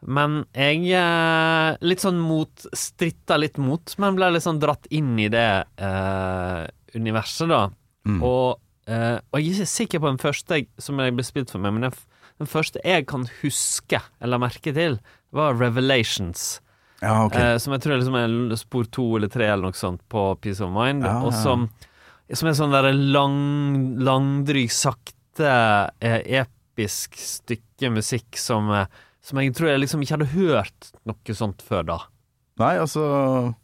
Men 0.05 0.39
jeg 0.57 0.81
eh, 0.97 1.77
Litt 1.85 2.01
sånn 2.05 2.19
mot 2.21 2.65
Stritta 2.77 3.37
litt 3.41 3.57
mot, 3.61 3.95
men 4.01 4.17
ble 4.17 4.31
litt 4.35 4.45
sånn 4.45 4.59
dratt 4.61 4.89
inn 4.93 5.13
i 5.21 5.29
det 5.33 5.45
eh, 5.81 6.65
universet, 6.97 7.49
da. 7.53 7.63
Mm. 8.09 8.19
Og, 8.25 8.59
eh, 8.89 9.19
Og 9.33 9.41
jeg 9.41 9.49
er 9.49 9.55
ikke 9.61 9.71
sikker 9.77 10.01
på 10.05 10.11
den 10.13 10.21
første 10.25 10.59
jeg- 10.61 10.69
som 10.79 11.01
jeg 11.01 11.15
ble 11.17 11.25
spilt 11.25 11.53
for 11.53 11.61
meg, 11.61 11.73
men 11.77 11.89
den, 11.91 11.97
den 12.41 12.49
første 12.49 12.81
jeg 12.85 13.07
kan 13.13 13.29
huske 13.43 14.01
eller 14.21 14.41
merke 14.41 14.73
til, 14.77 14.99
var 15.33 15.57
Revelations. 15.61 16.61
Ja, 17.05 17.17
okay. 17.27 17.55
Eh, 17.55 17.59
som 17.63 17.75
jeg 17.75 17.85
tror 17.85 17.99
liksom 18.01 18.19
er 18.19 18.57
spor 18.61 18.87
to 18.93 19.09
eller 19.19 19.33
tre 19.33 19.49
eller 19.51 19.69
noe 19.69 19.79
sånt 19.79 20.03
på 20.13 20.27
Peace 20.43 20.65
of 20.65 20.73
Mind. 20.75 21.05
Ja, 21.07 21.19
Og 21.27 21.35
som, 21.37 21.69
som 22.33 22.51
er 22.51 22.57
sånn 22.59 22.75
der 22.75 22.91
lang, 22.93 23.41
langdryg, 24.05 24.73
sakte, 24.75 25.51
eh, 26.01 26.21
episk 26.43 27.19
stykke 27.21 27.93
musikk 27.95 28.41
som, 28.41 28.71
eh, 28.73 29.03
som 29.25 29.41
jeg 29.41 29.55
tror 29.57 29.73
jeg 29.73 29.85
liksom 29.85 30.05
ikke 30.05 30.19
hadde 30.19 30.33
hørt 30.33 30.95
noe 31.05 31.37
sånt 31.37 31.65
før 31.65 31.87
da. 31.95 32.01
Nei, 32.63 32.77
altså 32.79 33.55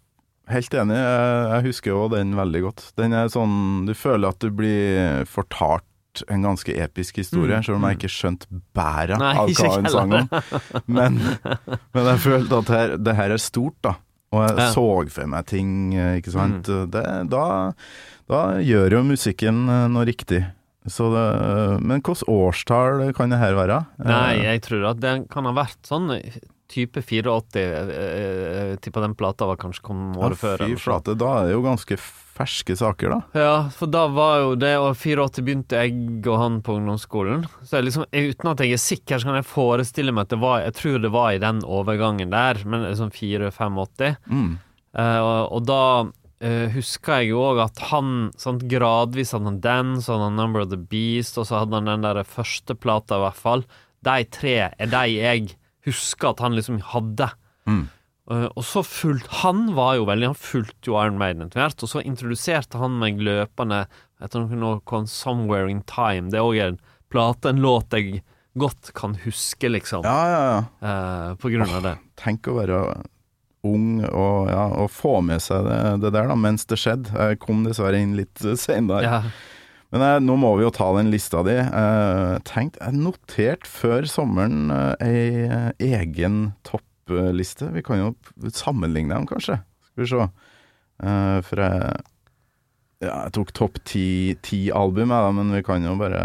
Helt 0.51 0.75
enig. 0.75 0.97
Jeg, 0.99 1.43
jeg 1.47 1.65
husker 1.69 1.93
jo 1.93 2.07
den 2.11 2.33
veldig 2.35 2.61
godt. 2.65 2.81
Den 2.99 3.13
er 3.15 3.29
sånn 3.31 3.85
Du 3.87 3.93
føler 3.95 4.33
at 4.33 4.43
du 4.43 4.49
blir 4.51 5.23
fortalt 5.31 5.87
en 6.29 6.43
ganske 6.43 6.75
episk 6.85 7.17
historie, 7.23 7.57
Mm, 7.61 7.65
selv 7.67 7.77
om 7.79 7.85
jeg 7.89 7.99
ikke 7.99 8.11
skjønte 8.13 8.47
bæra 8.77 9.17
av 9.21 9.49
hva 9.51 9.73
hun 9.77 9.89
sang 9.89 10.13
om. 10.19 10.29
Men, 10.99 11.19
men 11.95 12.05
jeg 12.13 12.19
følte 12.27 12.59
at 12.65 12.69
her, 12.75 12.97
det 12.99 13.15
her 13.17 13.31
er 13.37 13.43
stort, 13.43 13.77
da. 13.87 13.95
Og 14.33 14.45
jeg 14.47 14.57
Ja. 14.57 14.69
Mm. 14.69 14.73
så 14.75 15.11
for 15.11 15.27
meg 15.27 15.47
ting, 15.51 15.71
eh, 15.95 16.17
ikke 16.21 16.33
sant. 16.35 16.63
Det, 16.95 17.05
da, 17.31 17.45
da 18.31 18.41
gjør 18.63 18.91
jo 18.99 19.03
musikken 19.09 19.65
eh, 19.69 19.87
noe 19.91 20.05
riktig. 20.07 20.45
Så 20.87 21.11
det, 21.13 21.25
men 21.83 22.01
hvilket 22.01 22.23
årstall 22.31 23.13
kan 23.15 23.29
det 23.35 23.39
her 23.43 23.53
være? 23.59 23.81
Nei, 24.01 24.37
Eh, 24.39 24.45
jeg 24.55 24.63
tror 24.63 24.87
at 24.95 25.01
det 25.03 25.15
kan 25.31 25.45
ha 25.45 25.53
vært 25.53 25.77
sånn 25.87 26.09
type 26.71 27.03
84. 27.03 27.37
Jeg 27.61 28.81
tipper 28.85 29.05
den 29.05 29.17
plata 29.19 29.49
var 29.51 29.61
kanskje 29.61 29.85
kom 29.91 30.11
året 30.17 30.39
ja, 30.39 30.43
før. 30.45 30.65
Fy 30.65 30.75
sånn. 30.75 30.83
flate, 30.85 31.17
da 31.19 31.33
er 31.41 31.51
det 31.51 31.57
jo 31.57 31.65
ganske 31.67 31.99
ferske 32.41 32.77
saker, 32.79 33.13
da. 33.13 33.41
Ja, 33.41 33.57
for 33.75 33.91
da 33.93 34.07
var 34.13 34.39
jo 34.41 34.55
det, 34.61 34.73
og 34.81 34.95
84 34.97 35.45
begynte 35.45 35.83
jeg 35.83 36.23
og 36.25 36.39
han 36.41 36.61
på 36.65 36.79
ungdomsskolen. 36.79 37.45
Så 37.67 37.83
liksom, 37.85 38.07
uten 38.09 38.53
at 38.53 38.63
jeg 38.65 38.77
er 38.77 38.83
sikker, 38.83 39.21
så 39.21 39.29
kan 39.29 39.41
jeg 39.41 39.51
forestille 39.51 40.15
meg 40.15 40.29
at 40.29 40.35
det 40.35 40.41
var 40.43 40.65
Jeg 40.65 40.77
tror 40.79 41.03
det 41.03 41.13
var 41.13 41.35
i 41.35 41.43
den 41.43 41.61
overgangen 41.67 42.33
der, 42.33 42.63
men 42.65 42.87
liksom 42.87 43.13
4-85. 43.13 44.17
Mm. 44.31 44.57
Uh, 44.97 45.21
og, 45.21 45.53
og 45.59 45.69
da 45.69 45.83
uh, 46.09 46.67
husker 46.75 47.21
jeg 47.21 47.31
jo 47.31 47.45
òg 47.51 47.63
at 47.67 47.85
han 47.91 48.31
sånn 48.41 48.63
gradvis 48.71 49.35
hadde 49.37 49.53
han 49.53 49.63
den, 49.65 49.95
så 50.01 50.17
hadde 50.17 50.31
han 50.31 50.41
Number 50.41 50.65
of 50.65 50.73
the 50.73 50.81
Beast, 50.81 51.39
og 51.39 51.49
så 51.51 51.63
hadde 51.63 51.79
han 51.79 51.91
den 51.93 52.09
der 52.09 52.25
første 52.27 52.77
plata, 52.79 53.21
i 53.21 53.27
hvert 53.27 53.41
fall. 53.45 53.67
De 54.07 54.21
tre 54.33 54.57
er 54.71 54.95
de 54.95 55.07
jeg 55.13 55.51
husker 55.87 56.33
at 56.33 56.43
han 56.45 56.57
liksom 56.57 56.81
hadde. 56.93 57.31
Mm. 57.69 57.87
Uh, 58.31 58.47
og 58.55 58.63
så 58.63 58.83
fulgte 58.87 59.41
Han 59.43 59.73
var 59.75 59.97
jo 59.99 60.05
veldig 60.07 60.29
Han 60.31 60.37
fulgte 60.39 60.91
jo 60.91 60.95
Iron 61.01 61.19
Maiden 61.19 61.43
etter 61.47 61.65
hvert, 61.65 61.83
og 61.83 61.91
så 61.91 62.03
introduserte 62.05 62.79
han 62.79 62.99
meg 63.01 63.19
løpende 63.19 63.85
etter 64.21 64.45
noe 64.45 64.59
nå, 64.61 64.73
kom 64.85 65.07
'Somewhere 65.09 65.71
in 65.73 65.83
Time'. 65.89 66.31
Det 66.31 66.39
er 66.39 66.47
òg 66.47 66.61
en 66.61 66.81
plate, 67.11 67.51
en 67.51 67.63
låt 67.65 67.97
jeg 67.97 68.21
godt 68.61 68.93
kan 68.95 69.15
huske, 69.25 69.71
liksom, 69.71 70.05
Ja, 70.05 70.21
ja, 70.29 70.43
ja. 70.51 70.61
Uh, 70.83 71.35
på 71.41 71.51
grunn 71.55 71.71
av 71.71 71.83
det. 71.87 71.97
Tenk 72.21 72.51
å 72.51 72.59
være 72.59 72.81
ung 73.67 74.01
og, 74.05 74.49
ja, 74.51 74.67
og 74.81 74.91
få 74.93 75.21
med 75.25 75.43
seg 75.45 75.67
det, 75.67 75.81
det 76.05 76.13
der 76.17 76.29
da, 76.31 76.37
mens 76.39 76.67
det 76.69 76.79
skjedde. 76.81 77.13
Jeg 77.13 77.41
kom 77.43 77.65
dessverre 77.67 78.01
inn 78.01 78.17
litt 78.19 78.45
senere. 78.65 79.03
Ja. 79.05 79.23
Men 79.91 80.05
eh, 80.07 80.19
nå 80.23 80.37
må 80.39 80.53
vi 80.59 80.67
jo 80.67 80.73
ta 80.75 80.91
den 80.97 81.11
lista 81.11 81.43
di. 81.47 81.57
Eh, 81.59 82.37
tenkt, 82.47 82.79
jeg 82.79 82.99
noterte 82.99 83.67
før 83.69 84.07
sommeren 84.11 84.71
eh, 84.71 85.09
ei 85.09 85.25
eh, 85.49 85.99
egen 85.99 86.53
toppliste. 86.67 87.73
Vi 87.75 87.83
kan 87.87 87.99
jo 87.99 88.13
sammenligne 88.55 89.17
dem, 89.17 89.27
kanskje. 89.31 89.59
Skal 89.91 90.05
vi 90.05 90.11
se. 90.13 90.31
Eh, 91.03 91.37
for 91.47 91.65
jeg 91.67 92.01
ja, 93.01 93.15
jeg 93.25 93.33
tok 93.33 93.51
topp 93.57 93.79
ti, 93.89 94.37
ti 94.45 94.67
album, 94.77 95.09
jeg, 95.09 95.25
da, 95.25 95.31
men 95.33 95.55
vi 95.57 95.63
kan 95.65 95.85
jo 95.87 95.95
bare 95.97 96.19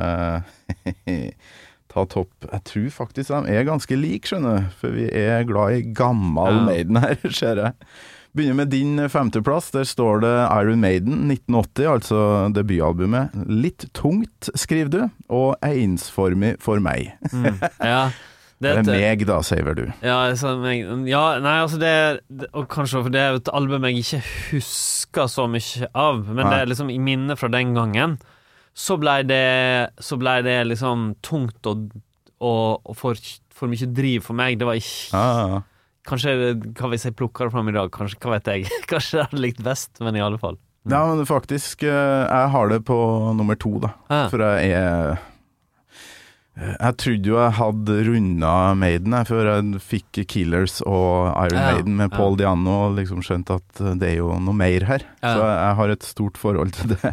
ta 1.93 2.03
topp 2.11 2.49
Jeg 2.49 2.63
tror 2.67 2.89
faktisk 2.91 3.31
de 3.31 3.53
er 3.55 3.63
ganske 3.67 3.95
like, 3.95 4.27
skjønner 4.27 4.59
du. 4.59 4.73
For 4.81 4.97
vi 4.97 5.05
er 5.07 5.47
glad 5.47 5.77
i 5.77 5.85
gammel 5.95 6.59
Ja. 6.59 6.65
Maiden 6.67 6.99
her, 6.99 7.15
ser 7.39 7.63
jeg. 7.63 7.89
Begynner 8.35 8.57
med 8.59 8.71
din 8.73 8.99
femteplass. 9.09 9.69
Der 9.71 9.87
står 9.87 10.19
det 10.25 10.33
Iron 10.59 10.81
Maiden 10.83 11.31
1980, 11.31 11.85
altså 11.87 12.21
debutalbumet. 12.55 13.35
Litt 13.47 13.87
tungt, 13.95 14.49
skriver 14.59 14.91
du, 14.91 15.01
og 15.31 15.55
ensformig 15.63 16.55
for 16.63 16.83
meg. 16.83 17.13
Mm. 17.31 17.61
ja. 17.93 18.09
Det 18.63 18.71
er 18.71 18.85
meg, 18.87 19.23
da, 19.27 19.41
sier 19.43 19.65
vel 19.67 19.75
du. 19.77 19.83
Ja, 20.03 20.19
så 20.39 20.53
ja, 20.63 21.23
nei, 21.43 21.55
altså 21.59 21.79
det, 21.79 21.89
er- 21.91 22.47
Og 22.55 22.69
kanskje 22.71 23.01
for 23.03 23.11
det 23.11 23.19
er 23.21 23.35
et 23.39 23.51
album 23.51 23.83
jeg 23.89 23.99
ikke 23.99 24.21
husker 24.53 25.27
så 25.31 25.47
mye 25.51 25.89
av, 25.91 26.21
men 26.29 26.39
Nei. 26.45 26.51
det 26.53 26.61
er 26.61 26.71
liksom 26.71 26.91
i 26.93 26.99
minnet 27.03 27.39
fra 27.39 27.49
den 27.51 27.73
gangen. 27.75 28.15
Så 28.75 28.97
blei 28.99 29.21
det 29.27 29.91
Så 30.03 30.17
blei 30.19 30.41
det 30.43 30.57
liksom 30.67 31.13
tungt 31.23 31.67
og, 31.67 31.89
og, 32.43 32.81
og 32.83 32.95
for, 32.99 33.19
for 33.55 33.71
mye 33.71 33.91
driv 33.95 34.23
for 34.27 34.39
meg. 34.39 34.57
Det 34.59 34.67
var 34.67 34.79
ikke 34.79 35.19
ah, 35.19 35.43
ja. 35.55 35.61
Kanskje 36.05 36.33
Hva 36.77 36.89
hvis 36.91 37.07
jeg 37.07 37.15
plukker 37.17 37.47
det 37.47 37.55
fram 37.55 37.69
i 37.71 37.75
dag? 37.75 37.89
Kanskje, 37.93 38.19
hva 38.21 38.35
vet 38.35 38.49
jeg? 38.51 38.67
Kanskje 38.91 39.19
det 39.19 39.27
hadde 39.29 39.43
likt 39.43 39.61
best, 39.65 39.91
men 40.05 40.17
i 40.17 40.23
alle 40.23 40.39
fall. 40.41 40.59
Ja, 40.85 41.01
men 41.09 41.25
faktisk, 41.25 41.81
eh, 41.83 42.25
jeg 42.29 42.51
har 42.53 42.69
det 42.69 42.83
på 42.85 42.97
nummer 43.33 43.57
to, 43.57 43.71
da. 43.81 43.89
Ah, 44.13 44.27
For 44.29 44.43
jeg 44.45 44.75
er 44.77 45.15
Jeg 46.55 46.95
trodde 47.03 47.27
jo 47.27 47.35
jeg 47.35 47.51
hadde 47.57 47.95
runda 48.07 48.51
Maiden 48.79 49.11
jeg, 49.17 49.27
før 49.27 49.47
jeg 49.49 49.79
fikk 49.83 50.19
Killers 50.31 50.77
og 50.87 51.27
Iron 51.43 51.57
Ja, 51.59 51.73
Maiden 51.75 51.97
med 51.99 52.07
ja. 52.07 52.15
Paul 52.15 52.37
Diano, 52.39 52.75
og 52.85 52.93
liksom 52.95 53.19
skjønte 53.27 53.57
at 53.59 53.81
det 53.99 54.13
er 54.13 54.21
jo 54.21 54.29
noe 54.39 54.55
mer 54.55 54.85
her. 54.87 55.03
Ja. 55.19 55.33
Så 55.35 55.49
jeg 55.49 55.73
har 55.81 55.91
et 55.97 56.07
stort 56.07 56.39
forhold 56.39 56.71
til 56.77 56.93
det, 56.93 57.11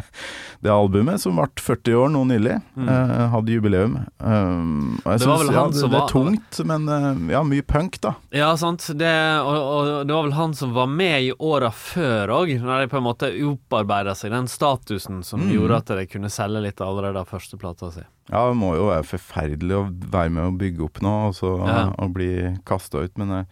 det 0.63 0.71
albumet, 0.71 1.19
som 1.19 1.35
ble 1.35 1.49
40 1.59 1.97
år 2.05 2.13
nå 2.15 2.21
nylig. 2.31 2.55
Mm. 2.79 2.87
Jeg 2.87 3.27
hadde 3.35 3.57
jubileum. 3.57 3.97
Um, 4.23 5.01
og 5.03 5.11
jeg 5.11 5.19
Det 5.25 5.27
var 5.33 5.43
vel 5.43 5.51
ja, 5.59 5.65
det, 5.67 5.81
det 5.83 5.91
var- 5.91 5.99
er 6.07 6.13
tungt, 6.15 6.61
men 6.71 6.87
eh, 6.95 7.09
ja, 7.35 7.43
mye 7.43 7.67
punk, 7.67 7.99
da. 8.07 8.15
Ja, 8.31 8.53
sant. 8.55 8.87
Det, 8.95 9.11
og, 9.43 9.59
og 9.59 10.07
det 10.07 10.15
var 10.15 10.23
vel 10.29 10.37
han 10.39 10.55
som 10.55 10.71
var 10.79 10.87
med 10.87 11.19
i 11.27 11.33
åra 11.35 11.67
før 11.75 12.31
òg, 12.39 12.55
når 12.63 12.85
de 12.85 12.91
på 12.95 13.01
en 13.03 13.07
måte 13.11 13.33
opparbeida 13.51 14.15
seg 14.15 14.31
den 14.31 14.47
statusen 14.47 15.19
som 15.27 15.43
Mm. 15.43 15.51
gjorde 15.57 15.77
at 15.83 15.89
de 15.99 16.03
kunne 16.07 16.29
selge 16.31 16.61
litt 16.63 16.79
allerede 16.79 17.19
av 17.19 17.27
første 17.27 17.57
plata 17.59 17.89
si. 17.91 17.99
Ja, 18.31 18.45
det 18.47 18.55
må 18.55 18.69
jo 18.77 18.85
være 18.87 19.03
forferdelig 19.03 19.75
å 19.75 19.87
være 20.13 20.31
med 20.31 20.45
å 20.47 20.53
bygge 20.57 20.85
opp 20.85 21.01
noe, 21.03 21.29
og 21.29 21.35
så 21.35 21.57
Ja. 21.67 21.81
og 21.99 22.13
bli 22.15 22.29
kasta 22.65 23.01
ut. 23.03 23.17
Men 23.19 23.33
jeg 23.35 23.45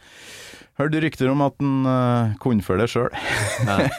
hørte 0.79 1.01
rykter 1.03 1.29
om 1.33 1.41
at 1.43 1.55
han 1.59 1.85
uh, 1.85 2.35
kunne 2.39 2.63
for 2.63 2.79
det 2.79 2.87
sjøl. 2.89 3.09
Ja. 3.67 3.89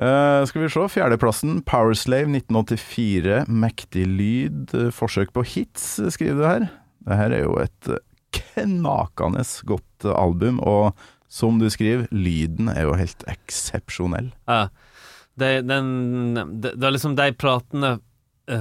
uh, 0.00 0.40
skal 0.48 0.64
vi 0.64 0.70
se, 0.72 0.86
fjerdeplassen. 0.96 1.60
Powerslave 1.68 2.30
1984. 2.32 3.44
Mektig 3.48 4.06
lyd. 4.08 4.72
eh, 4.74 4.88
forsøk 4.94 5.32
på 5.36 5.44
hits, 5.44 5.98
eh, 6.00 6.08
skriver 6.10 6.40
du 6.40 6.46
her. 6.48 6.66
Det 7.04 7.16
her 7.20 7.36
er 7.36 7.44
jo 7.44 7.58
et 7.60 7.88
eh, 7.92 8.00
knakende 8.54 9.44
godt 9.68 10.08
eh, 10.08 10.16
album, 10.16 10.60
og 10.64 10.94
som 11.28 11.58
du 11.60 11.68
skriver, 11.68 12.06
lyden 12.14 12.68
er 12.72 12.86
jo 12.88 12.96
helt 12.96 13.24
eksepsjonell. 13.28 14.32
Ja. 14.48 14.68
Det, 15.36 15.66
den, 15.66 16.34
det 16.62 16.76
er 16.78 16.94
liksom 16.94 17.16
de 17.18 17.28
platene 17.34 17.96
eh, 17.98 18.02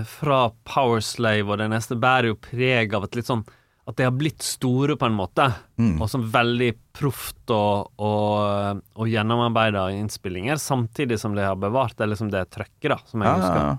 fra 0.08 0.46
Powerslave 0.64 1.50
og 1.52 1.58
det 1.60 1.70
neste 1.74 1.98
bærer 2.00 2.30
jo 2.32 2.36
preg 2.40 2.94
av 2.96 3.04
et 3.10 3.16
litt 3.20 3.28
sånn 3.28 3.44
At 3.86 3.98
de 4.00 4.06
har 4.08 4.14
blitt 4.16 4.40
store, 4.42 4.96
på 4.96 5.06
en 5.10 5.18
måte, 5.18 5.44
Mm. 5.78 5.98
og 6.02 6.08
som 6.08 6.22
veldig 6.32 6.70
proft 6.96 7.52
og, 7.52 7.90
og, 8.00 8.80
og 8.96 9.10
gjennomarbeida 9.12 9.90
innspillinger, 9.92 10.56
samtidig 10.56 11.18
som 11.20 11.36
de 11.36 11.44
har 11.44 11.58
bevart 11.60 11.98
det 12.00 12.08
liksom 12.08 12.30
det 12.32 12.46
trøkket, 12.50 12.90
da, 12.94 12.98
som 13.04 13.20
jeg 13.20 13.28
Ja, 13.28 13.34
ja, 13.34 13.42
husker. 13.42 13.66
ja. 13.68 13.78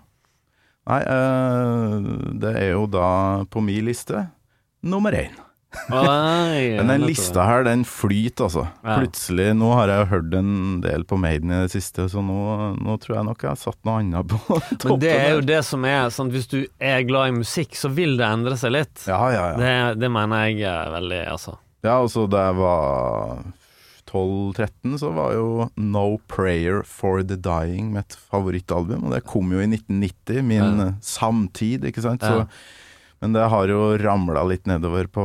Nei, 0.93 1.01
øh, 1.09 2.39
det 2.43 2.53
er 2.61 2.71
jo 2.75 2.85
da 2.87 3.09
på 3.49 3.63
min 3.65 3.87
liste 3.87 4.27
nummer 4.85 5.13
én. 5.17 5.33
Men 5.91 6.91
den 6.91 7.07
lista 7.09 7.45
her, 7.47 7.65
den 7.67 7.85
flyter, 7.89 8.47
altså. 8.47 8.67
Ja. 8.85 8.99
Plutselig, 9.01 9.51
nå 9.59 9.73
har 9.77 9.93
jeg 9.93 10.11
hørt 10.13 10.37
en 10.39 10.55
del 10.85 11.07
på 11.09 11.19
Maiden 11.21 11.53
i 11.53 11.63
det 11.65 11.73
siste, 11.75 12.07
så 12.11 12.23
nå, 12.25 12.39
nå 12.79 12.97
tror 13.03 13.19
jeg 13.19 13.29
nok 13.31 13.45
jeg 13.45 13.53
har 13.53 13.61
satt 13.61 13.81
noe 13.87 13.99
annet 14.03 14.31
på 14.31 14.41
toppen. 14.61 14.95
Men 14.95 15.03
det 15.03 15.17
er 15.17 15.35
jo 15.37 15.43
det 15.51 15.61
som 15.67 15.85
er 15.89 16.09
sant? 16.15 16.35
Hvis 16.35 16.49
du 16.51 16.61
er 16.79 17.05
glad 17.09 17.33
i 17.33 17.37
musikk, 17.41 17.77
så 17.79 17.91
vil 17.95 18.17
det 18.21 18.29
endre 18.29 18.59
seg 18.61 18.75
litt. 18.77 19.05
Ja, 19.11 19.21
ja, 19.35 19.51
ja. 19.53 19.59
Det, 19.61 19.75
det 20.03 20.13
mener 20.13 20.49
jeg 20.55 20.95
veldig 20.95 21.21
Altså. 21.35 21.59
Ja, 21.85 21.99
altså 22.01 22.25
da 22.31 22.47
jeg 22.47 22.57
var 22.57 23.45
12-13, 24.09 24.95
så 25.03 25.11
var 25.13 25.35
jo 25.35 25.67
No 25.77 26.19
Prayer 26.31 26.83
for 26.87 27.25
the 27.27 27.37
Dying 27.37 27.91
mitt 27.93 28.17
favorittalbum, 28.31 29.09
og 29.09 29.15
det 29.17 29.25
kom 29.29 29.53
jo 29.53 29.61
i 29.61 29.69
1990, 29.69 30.41
min 30.49 30.83
samtid, 31.05 31.85
ikke 31.91 32.05
sant. 32.05 32.25
Så, 32.25 32.45
men 33.25 33.33
det 33.33 33.47
har 33.49 33.73
jo 33.73 33.97
ramla 33.99 34.45
litt 34.45 34.69
nedover 34.69 35.09
på, 35.09 35.25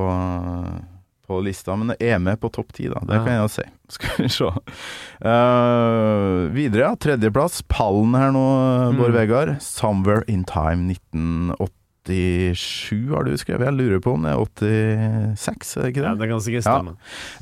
på 1.27 1.39
lista, 1.43 1.75
men 1.75 1.91
det 1.91 1.99
er 2.01 2.17
med 2.23 2.39
på 2.41 2.49
topp 2.55 2.71
ti, 2.73 2.87
da. 2.89 2.99
Det 3.03 3.19
Ja. 3.19 3.25
kan 3.25 3.33
jeg 3.35 3.43
jo 3.43 3.51
si. 3.59 3.65
Skal 3.99 4.23
vi 4.23 4.29
se. 4.31 4.49
Uh, 5.19 6.47
videre, 6.55 6.87
ja. 6.87 6.93
Tredjeplass. 6.95 7.59
Pallen 7.67 8.15
her 8.17 8.31
nå, 8.31 8.45
Bård 8.97 9.11
Mm. 9.11 9.17
Vegard. 9.19 9.49
'Somewhere 9.59 10.23
in 10.31 10.43
Time' 10.45 10.87
1987 12.07 13.11
har 13.13 13.23
du 13.27 13.33
skrevet. 13.37 13.65
Jeg 13.67 13.75
lurer 13.77 13.99
på 14.01 14.13
om 14.15 14.23
det 14.25 14.31
er 14.33 14.39
86, 15.37 15.77
er 15.77 15.81
det 15.83 15.91
ikke 15.93 16.01
det? 16.01 16.09
Ja, 16.09 16.15
det 16.15 16.29
kan 16.29 16.39
sikkert 16.41 16.65
Ja. 16.65 16.77
stemme. 16.79 16.93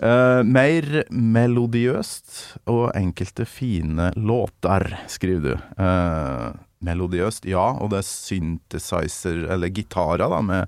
Eh, 0.03 0.43
mer 0.43 1.03
melodiøst 1.11 2.57
og 2.67 2.91
enkelte 2.95 3.45
fine 3.47 4.11
låter, 4.15 4.97
skriver 5.07 5.41
du. 5.41 5.53
Eh, 5.77 6.51
melodiøst, 6.83 7.45
ja. 7.49 7.71
Og 7.81 7.89
det 7.89 7.99
er 8.03 8.07
synthesizer, 8.07 9.47
eller 9.53 9.69
gitarer, 9.73 10.27
da, 10.29 10.41
med, 10.41 10.67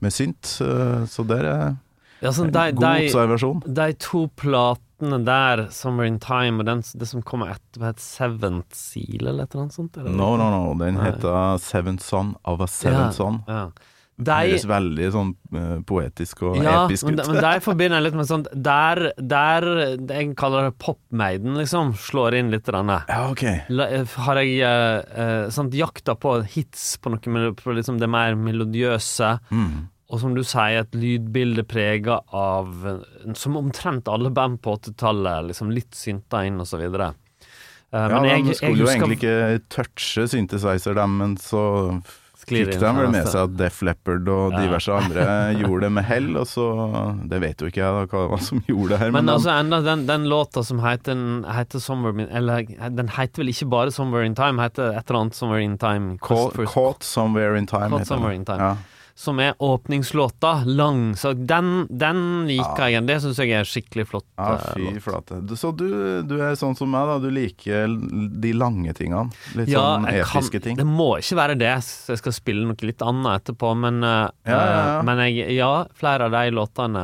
med 0.00 0.12
synt. 0.14 0.58
eh, 0.64 1.04
Så 1.06 1.26
det 1.26 1.40
er 1.44 1.76
Ja, 2.22 2.30
så 2.32 2.46
de, 2.50 2.72
god 2.74 2.82
de, 2.82 3.06
observasjon. 3.06 3.60
de 3.74 3.92
to 3.94 4.26
platene 4.36 5.24
der, 5.24 5.68
'Summer 5.70 6.04
in 6.06 6.18
Time', 6.18 6.58
og 6.60 6.66
den, 6.66 6.82
det 6.98 7.06
som 7.08 7.22
kommer 7.22 7.50
etterpå, 7.54 7.84
het 7.86 8.00
'Seventh 8.00 8.74
Seal', 8.74 9.26
eller 9.28 9.44
et 9.44 9.54
eller 9.54 9.62
annet 9.62 9.74
sånt? 9.74 9.96
eller? 9.96 10.10
No, 10.10 10.36
no, 10.36 10.50
no. 10.50 10.74
Den 10.84 10.96
heter 10.98 11.58
'Seventh 11.58 12.02
Son 12.04 12.34
of 12.44 12.60
a 12.60 12.66
Seventh 12.66 13.18
Ja, 13.18 13.24
Son'. 13.24 13.40
Ja. 13.46 13.70
Høres 14.18 14.64
De, 14.64 14.68
veldig 14.72 15.08
sånn 15.14 15.28
eh, 15.54 15.74
poetisk 15.86 16.40
og 16.42 16.56
ja, 16.58 16.72
episk 16.88 17.06
ut. 17.06 17.20
men 17.20 17.36
der 17.38 17.60
forbinder 17.68 18.00
jeg 18.00 18.06
litt 18.08 18.16
med 18.18 18.26
sånt 18.26 18.48
Der, 18.52 19.12
der 19.16 19.66
jeg 20.10 20.32
kaller 20.40 20.66
det 20.68 20.78
pop-maiden, 20.82 21.54
liksom, 21.60 21.92
slår 21.94 22.34
inn 22.40 22.50
litt. 22.50 22.66
Denne. 22.66 22.96
Ja, 23.08 23.20
ok. 23.30 23.44
La, 23.70 23.86
har 24.26 24.40
jeg 24.42 24.58
eh, 24.66 25.22
eh, 25.22 25.44
sånt, 25.54 25.72
jakta 25.78 26.16
på 26.18 26.34
hits 26.50 26.96
på 26.98 27.12
noe 27.14 27.52
på 27.54 27.76
liksom 27.78 28.00
det 28.02 28.10
mer 28.10 28.34
melodiøse, 28.34 29.30
Mm. 29.54 29.86
og 30.10 30.20
som 30.20 30.34
du 30.34 30.42
sier, 30.42 30.80
et 30.82 30.94
lydbilde 30.98 31.62
prega 31.68 32.18
av 32.34 32.74
eh, 32.90 33.32
Som 33.38 33.56
omtrent 33.56 34.08
alle 34.08 34.30
band 34.34 34.58
på 34.64 34.74
80-tallet, 34.80 35.48
liksom 35.52 35.70
litt 35.70 35.94
synta 35.94 36.42
inn, 36.48 36.58
og 36.60 36.66
så 36.66 36.78
videre. 36.82 37.12
Uh, 37.94 38.02
Ja, 38.04 38.18
men 38.18 38.22
de 38.26 38.28
jeg, 38.34 38.46
jeg 38.50 38.56
skulle 38.58 38.82
jo 38.82 38.88
egentlig 38.90 39.16
ikke 39.22 39.60
touche 39.72 40.26
synthesizer, 40.28 40.94
dem, 40.98 41.14
men 41.22 41.36
så 41.40 41.62
fikk 42.48 42.72
de 42.80 42.92
vel 42.98 43.10
med 43.12 43.26
seg 43.28 43.40
at 43.44 43.56
Def 43.60 43.82
Leppard 43.86 44.28
og 44.28 44.52
Ja. 44.52 44.62
diverse 44.64 44.92
andre 44.92 45.24
gjorde 45.60 45.80
det 45.86 45.92
med 45.92 46.04
hell, 46.04 46.30
og 46.36 46.46
så 46.46 46.66
Det 47.28 47.40
vet 47.40 47.60
jo 47.60 47.66
ikke 47.70 47.82
jeg 47.84 47.92
da, 47.94 48.04
hva 48.06 48.22
det 48.24 48.30
var 48.34 48.42
som 48.48 48.62
gjorde 48.66 48.88
det 48.94 48.98
her, 48.98 49.10
Men 49.12 49.24
men, 49.24 49.34
altså 49.34 49.50
enda 49.58 49.80
den, 49.84 50.06
den 50.06 50.24
låta 50.28 50.62
som 50.64 50.78
heter, 50.80 51.16
heter 51.52 51.78
'Somewhere 51.78 52.28
Eller 52.30 52.66
den 52.90 53.08
heter 53.08 53.42
vel 53.42 53.48
ikke 53.52 53.70
bare 53.70 53.90
'Somewhere 53.90 54.24
in 54.26 54.34
Time', 54.34 54.60
heter 54.62 54.96
et 54.98 55.04
eller 55.10 55.20
annet 55.20 55.34
'Somewhere 55.34 55.62
in 55.62 55.78
Time'. 55.78 56.18
Caught, 56.18 56.54
Caught 56.66 57.04
Somewhere 57.04 57.56
in 57.58 57.66
Time. 57.66 57.88
Caught 57.90 57.98
heter 58.00 58.04
Somewhere 58.14 58.34
in 58.34 58.44
Time. 58.44 58.62
Ja. 58.62 58.74
Som 59.18 59.40
er 59.42 59.56
åpningslåta. 59.58 60.62
Lang. 60.64 61.16
Så 61.18 61.32
den, 61.34 61.88
den 61.90 62.20
liker 62.46 62.84
jeg. 62.92 63.02
Det 63.08 63.16
syns 63.24 63.40
jeg 63.42 63.50
er 63.58 63.66
skikkelig 63.66 64.04
flott. 64.06 64.26
Ja, 64.38 64.52
eh, 64.60 64.76
fy 64.94 65.00
flate. 65.02 65.40
Så 65.58 65.72
du, 65.74 65.88
du 66.22 66.36
er 66.38 66.54
sånn 66.54 66.76
som 66.78 66.92
meg, 66.94 67.08
da. 67.10 67.16
Du 67.24 67.26
liker 67.34 67.90
de 68.38 68.52
lange 68.54 68.94
tingene. 68.94 69.32
Litt 69.58 69.72
Ja, 69.74 69.82
sånn 69.96 70.06
episke 70.12 70.60
kan, 70.60 70.66
ting. 70.68 70.78
det 70.78 70.86
må 70.86 71.08
ikke 71.18 71.34
være 71.40 71.58
det, 71.58 71.72
så 71.82 72.14
jeg 72.14 72.22
skal 72.22 72.36
spille 72.38 72.62
noe 72.70 72.78
litt 72.86 73.02
annet 73.02 73.40
etterpå, 73.42 73.72
men, 73.82 73.98
eh, 74.06 74.30
Ja, 74.46 74.54
ja, 74.54 74.62
ja. 74.62 74.86
eh, 75.00 75.02
men 75.10 75.24
jeg, 75.26 75.50
ja, 75.58 75.72
flere 75.98 76.30
av 76.30 76.38
de 76.38 76.54
låtene 76.54 77.02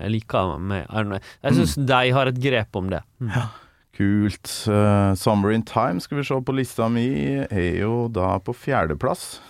jeg 0.00 0.10
liker 0.18 0.58
med 0.58 0.86
Jeg 0.90 1.54
syns 1.54 1.76
Mm. 1.78 1.86
de 1.86 2.10
har 2.18 2.26
et 2.26 2.40
grep 2.42 2.76
om 2.76 2.90
det. 2.90 3.02
Mm. 3.22 3.30
Kult. 3.96 4.48
Uh, 4.68 5.14
Summer 5.18 5.52
in 5.52 5.62
Time, 5.66 6.00
skal 6.00 6.20
vi 6.20 6.24
se 6.24 6.38
på 6.46 6.54
lista 6.56 6.88
mi, 6.92 7.08
er 7.50 7.80
jo 7.82 8.06
da 8.12 8.36
på 8.44 8.54
fjerdeplass. 8.56 9.40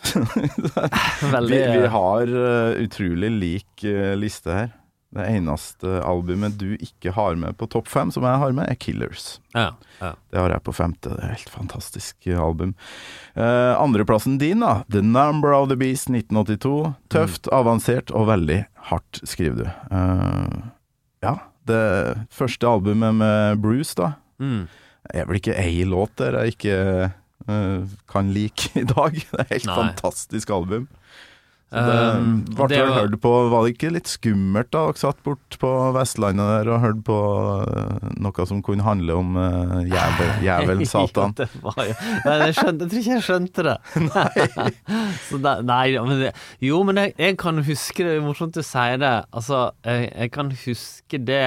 Veldig 1.37 1.57
vi, 1.57 1.81
vi 1.81 1.95
har 1.95 2.35
uh, 2.35 2.81
utrolig 2.81 3.31
lik 3.37 3.87
uh, 3.87 4.15
liste 4.19 4.55
her. 4.55 4.71
Det 5.11 5.25
eneste 5.27 5.97
albumet 6.07 6.55
du 6.59 6.77
ikke 6.79 7.11
har 7.17 7.35
med 7.35 7.57
på 7.59 7.67
topp 7.67 7.89
fem, 7.91 8.13
som 8.15 8.23
jeg 8.23 8.39
har 8.39 8.53
med, 8.55 8.69
er 8.71 8.79
Killers. 8.79 9.41
ja, 9.57 9.73
ja. 9.99 10.13
Det 10.31 10.39
har 10.39 10.55
jeg 10.55 10.63
på 10.63 10.75
femte. 10.75 11.11
Det 11.11 11.25
er 11.27 11.33
helt 11.35 11.51
fantastisk 11.51 12.29
eh, 12.31 12.39
album. 12.39 12.77
Uh, 13.35 13.75
andreplassen 13.75 14.39
din, 14.39 14.63
da. 14.63 14.85
The 14.87 15.03
Number 15.03 15.51
of 15.53 15.67
the 15.69 15.77
Beast 15.77 16.07
1982. 16.15 16.93
Tøft, 17.11 17.51
avansert 17.51 18.15
og 18.15 18.29
veldig 18.31 18.63
hardt, 18.93 19.23
skriver 19.27 19.65
du. 19.65 19.67
Uh, 19.91 20.71
ja, 21.27 21.35
det 21.67 21.83
første 22.31 22.71
albumet 22.71 23.19
med 23.19 23.59
Bruce, 23.67 23.99
da. 23.99 24.13
Mm. 24.41 24.63
er 25.15 25.27
vel 25.29 25.41
ikke 25.41 25.59
ei 25.61 25.85
låt 25.89 26.17
der 26.21 26.41
jeg 26.41 26.57
ikke 26.57 26.79
uh, 27.49 27.99
kan 28.11 28.33
like 28.35 28.73
i 28.81 28.87
dag. 28.89 29.13
Det 29.31 29.45
er 29.45 29.53
helt 29.55 29.71
Nei. 29.71 29.77
fantastisk 29.85 30.51
album. 30.57 30.89
Så 31.71 31.83
det 31.87 31.99
Um, 32.19 32.31
ble 32.51 32.67
vel 32.67 32.89
hørt 32.97 33.13
på 33.23 33.31
Var 33.47 33.63
det 33.63 33.77
ikke 33.77 33.93
litt 33.95 34.09
skummelt 34.11 34.73
da 34.75 34.81
dere 34.89 34.99
satt 34.99 35.21
bort 35.23 35.55
på 35.63 35.69
Vestlandet 35.95 36.49
der 36.51 36.71
og 36.75 36.81
hørte 36.83 37.05
på 37.07 37.19
uh, 37.63 38.09
noe 38.19 38.47
som 38.51 38.59
kunne 38.67 38.83
handle 38.83 39.15
om 39.21 39.39
uh, 39.39 39.77
jævel, 39.87 40.33
jævel 40.49 40.83
Satan? 40.91 41.31
Ja, 41.39 41.45
det 41.45 41.63
var 41.63 41.79
jo 41.87 41.95
Nei, 42.27 42.35
jeg, 42.43 42.57
skjønte, 42.59 42.89
jeg 42.89 42.91
tror 42.91 43.03
ikke 43.05 43.15
jeg 43.15 43.27
skjønte 43.29 43.67
det. 43.69 43.77
Så 45.29 45.39
da, 45.47 45.53
nei, 45.63 45.85
men 45.95 46.25
det, 46.25 46.33
jo, 46.67 46.83
men 46.89 46.99
jeg, 47.05 47.15
jeg 47.23 47.39
kan 47.39 47.63
huske 47.63 48.03
det. 48.03 48.17
Det 48.17 48.19
er 48.19 48.27
morsomt 48.27 48.59
du 48.59 48.65
sier 48.67 48.99
det. 48.99 49.15
Altså, 49.31 49.63
jeg, 49.87 50.11
jeg 50.11 50.35
kan 50.35 50.51
huske 50.67 51.23
det 51.31 51.45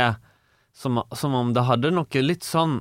som, 0.74 1.02
som 1.14 1.36
om 1.38 1.54
det 1.54 1.66
hadde 1.68 1.92
noe 1.94 2.24
litt 2.26 2.44
sånn 2.48 2.80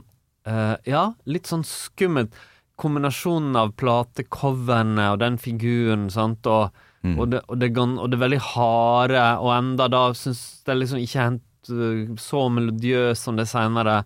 uh, 0.49 0.77
Ja, 0.89 1.13
litt 1.29 1.51
sånn 1.51 1.65
skummelt. 1.69 2.33
Kombinasjonen 2.81 3.55
av 3.61 3.75
platecoverne 3.79 5.11
og 5.13 5.21
den 5.23 5.37
figuren, 5.39 6.09
sant, 6.11 6.47
og, 6.49 6.73
Mm. 7.03 7.17
og, 7.19 7.31
det, 7.33 7.41
og, 7.51 7.57
det, 7.59 7.69
og 7.75 8.11
det 8.13 8.19
veldig 8.21 8.39
harde, 8.55 9.23
og 9.43 9.49
enda 9.57 9.89
da 9.91 10.03
syns 10.15 10.63
det 10.63 10.77
liksom 10.79 11.01
ikke 11.03 11.25
er 11.25 11.33
uh, 11.75 12.13
så 12.15 12.45
melodiøst 12.47 13.27
som 13.27 13.35
det 13.35 13.49
seinere. 13.51 14.05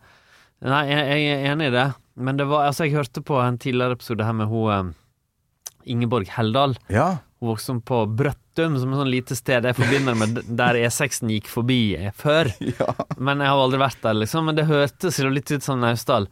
Nei, 0.65 0.87
jeg, 0.89 1.03
jeg 1.05 1.35
er 1.35 1.51
enig 1.53 1.67
i 1.69 1.75
det, 1.75 1.85
men 2.17 2.39
det 2.41 2.47
var 2.49 2.71
Altså, 2.71 2.87
jeg 2.87 2.97
hørte 2.97 3.21
på 3.21 3.37
en 3.43 3.59
tidligere 3.61 3.99
episode 3.99 4.25
her 4.25 4.33
med 4.33 4.49
hun 4.49 4.73
eh, 4.73 4.95
Ingeborg 5.93 6.33
Heldal. 6.39 6.79
Ja. 6.89 7.19
Hun 7.37 7.51
vokste 7.53 7.77
opp 7.77 7.85
på 7.85 8.01
Brøttum, 8.57 8.79
som 8.81 8.93
et 8.93 9.01
sånn 9.01 9.11
lite 9.13 9.37
sted 9.37 9.67
jeg 9.69 9.77
forbinder 9.77 10.17
med 10.17 10.39
der 10.57 10.79
E6-en 10.81 11.29
gikk 11.35 11.49
forbi 11.53 11.97
før. 12.17 12.49
ja. 12.81 12.95
Men 13.19 13.43
jeg 13.43 13.53
har 13.53 13.61
aldri 13.61 13.81
vært 13.83 14.01
der, 14.03 14.17
liksom. 14.17 14.47
Men 14.49 14.57
det 14.57 14.65
hørtes 14.71 15.19
jo 15.21 15.29
litt 15.29 15.51
ut 15.53 15.65
som 15.65 15.81
Naustdal. 15.83 16.29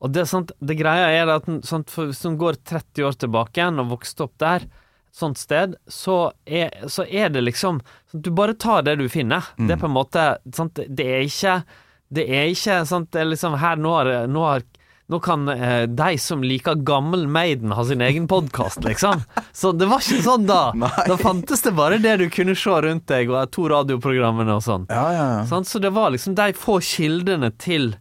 Og 0.00 0.12
det, 0.12 0.24
sant, 0.28 0.52
det 0.58 0.78
greia 0.78 1.10
er 1.12 1.28
at 1.34 1.48
sant, 1.68 1.92
hvis 1.92 2.22
du 2.24 2.36
går 2.40 2.56
30 2.64 3.04
år 3.04 3.18
tilbake 3.20 3.60
igjen 3.60 3.82
og 3.82 3.92
vokste 3.92 4.24
opp 4.24 4.34
der, 4.40 4.64
et 4.64 5.20
sånt 5.20 5.40
sted, 5.40 5.76
så 5.88 6.32
er, 6.44 6.72
så 6.92 7.04
er 7.04 7.30
det 7.32 7.44
liksom 7.44 7.82
sant, 7.84 8.24
Du 8.24 8.32
bare 8.32 8.56
tar 8.56 8.84
det 8.84 8.96
du 9.00 9.06
finner. 9.12 9.44
Det 9.56 9.76
er 9.76 9.80
på 9.80 9.88
en 9.88 9.96
måte 9.96 10.24
Det 10.44 11.04
er 11.04 11.24
ikke 11.24 11.60
Det 12.08 12.24
er 12.24 12.50
ikke 12.52 12.82
sant, 12.88 13.12
det 13.12 13.20
er 13.20 13.30
liksom 13.30 13.56
Her 13.60 13.80
nå 13.80 13.94
har, 13.96 14.12
nå 14.28 14.44
har 14.44 14.64
nå 15.08 15.20
kan 15.22 15.44
eh, 15.52 15.84
de 15.86 16.16
som 16.18 16.40
liker 16.42 16.80
gammel 16.86 17.26
Maiden 17.30 17.70
ha 17.76 17.84
sin 17.86 18.00
egen 18.02 18.24
podkast, 18.30 18.80
liksom. 18.84 19.20
Så 19.54 19.70
det 19.72 19.86
var 19.90 20.02
ikke 20.02 20.22
sånn 20.24 20.46
da. 20.48 20.72
Nei. 20.82 20.90
Da 21.06 21.16
fantes 21.20 21.62
det 21.62 21.72
bare 21.78 22.00
det 22.02 22.16
du 22.22 22.26
kunne 22.34 22.56
se 22.58 22.74
rundt 22.86 23.06
deg, 23.12 23.30
og 23.30 23.50
to 23.54 23.68
radioprogrammene 23.70 24.56
og 24.58 24.64
sånn. 24.66 24.88
Ja, 24.90 25.04
ja, 25.14 25.26
ja. 25.36 25.44
Sant? 25.46 25.70
Så 25.70 25.78
det 25.82 25.92
var 25.94 26.10
liksom 26.14 26.34
de 26.38 26.48
få 26.58 26.80
kildene 26.82 27.52
til 27.62 27.92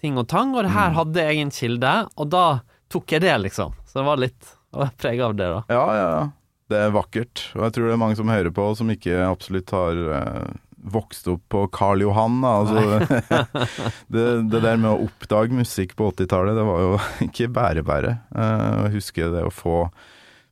ting 0.00 0.16
og 0.20 0.28
tang, 0.32 0.54
og 0.56 0.64
det 0.64 0.72
Mm. 0.72 0.78
her 0.78 0.90
hadde 0.96 1.22
jeg 1.28 1.42
en 1.44 1.50
kilde, 1.50 1.92
og 2.16 2.28
da 2.32 2.46
tok 2.92 3.12
jeg 3.16 3.20
det, 3.24 3.36
liksom. 3.46 3.72
Så 3.88 4.00
det 4.00 4.06
var 4.08 4.16
litt 4.20 4.52
prega 5.00 5.24
av 5.28 5.36
det, 5.36 5.46
da. 5.52 5.62
Ja, 5.72 5.84
ja, 5.96 6.08
ja. 6.16 6.24
Det 6.68 6.76
er 6.82 6.90
vakkert. 6.90 7.44
Og 7.54 7.62
jeg 7.62 7.72
tror 7.76 7.84
det 7.86 7.92
er 7.94 8.00
mange 8.02 8.16
som 8.18 8.26
hører 8.32 8.50
på, 8.50 8.64
som 8.76 8.88
ikke 8.90 9.20
absolutt 9.28 9.70
har 9.70 10.00
eh, 10.18 10.54
vokst 10.86 11.26
opp 11.32 11.42
på 11.50 11.64
Karl 11.74 12.04
Johan. 12.04 12.40
Altså, 12.46 12.98
det, 14.12 14.26
det 14.52 14.62
der 14.64 14.76
med 14.80 14.92
å 14.92 15.06
oppdage 15.08 15.54
musikk 15.56 15.96
på 15.98 16.12
80-tallet, 16.14 16.56
det 16.58 16.66
var 16.68 16.84
jo 16.84 16.98
ikke 17.28 17.50
bare 17.56 17.82
bare. 17.86 18.18
Eh, 18.34 18.84
Jeg 18.86 18.94
husker 19.00 19.32
det 19.34 19.42
å 19.48 19.52
få, 19.54 19.80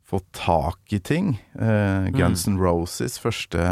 få 0.05 0.18
tak 0.37 0.92
i 0.94 0.99
ting. 1.01 1.35
Eh, 1.57 2.11
Guns 2.14 2.44
N' 2.51 2.59
Roses 2.61 3.16
første 3.23 3.62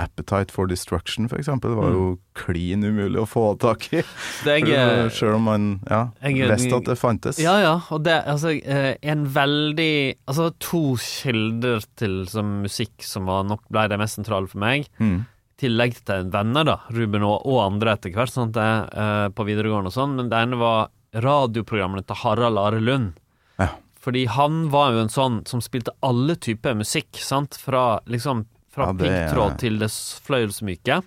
Appetite 0.00 0.52
for 0.54 0.68
Destruction, 0.70 1.26
for 1.28 1.40
eksempel, 1.40 1.74
var 1.78 1.90
jo 1.96 2.04
klin 2.38 2.84
umulig 2.86 3.20
å 3.22 3.26
få 3.30 3.46
tak 3.62 3.88
i. 3.94 4.00
Det 4.46 4.58
jeg, 4.60 4.70
det- 4.70 5.10
Selv 5.16 5.36
om 5.40 5.44
man 5.48 5.66
ja, 5.90 6.04
jeg- 6.22 6.48
visste 6.52 6.78
at 6.82 6.88
det 6.92 6.98
fantes. 7.00 7.38
Ja, 7.42 7.56
ja, 7.62 7.74
og 7.94 8.04
det 8.06 8.20
altså 8.26 8.54
eh, 8.60 8.94
en 9.02 9.26
veldig 9.34 10.16
Altså 10.28 10.50
to 10.62 10.96
kilder 11.00 11.84
til 12.00 12.24
som 12.30 12.60
musikk 12.64 13.04
som 13.06 13.26
var 13.30 13.44
nok 13.48 13.62
ble 13.70 13.88
det 13.92 13.98
mest 14.00 14.18
sentrale 14.20 14.48
for 14.50 14.58
meg. 14.62 14.88
Mm. 14.98 15.22
Tillegg 15.60 15.94
til 16.04 16.30
venner, 16.34 16.64
da, 16.66 16.78
Ruben 16.90 17.22
og, 17.22 17.44
og 17.46 17.60
andre 17.62 17.92
etter 17.94 18.10
hvert, 18.10 18.32
sånn 18.34 18.50
jeg, 18.52 18.88
eh, 18.92 19.28
på 19.30 19.44
videregående 19.46 19.92
og 19.92 19.94
sånn. 19.94 20.16
Men 20.18 20.28
det 20.32 20.40
ene 20.42 20.58
var 20.58 20.88
radioprogrammene 21.14 22.02
til 22.08 22.16
Harald 22.24 22.58
Are 22.58 22.80
Lund. 22.82 23.12
Ja. 23.62 23.68
Fordi 24.02 24.24
han 24.34 24.68
var 24.72 24.92
jo 24.92 25.04
en 25.04 25.12
sånn 25.14 25.46
som 25.46 25.62
spilte 25.62 25.94
alle 26.02 26.34
typer 26.36 26.74
musikk, 26.74 27.14
sant. 27.22 27.54
Fra 27.54 28.00
liksom 28.10 28.46
fra 28.74 28.88
Ja, 28.90 28.92
det 28.98 29.06
piggtråd 29.06 29.58
til 29.62 29.78
det 29.78 29.90
fløyelsmyke. 30.26 31.02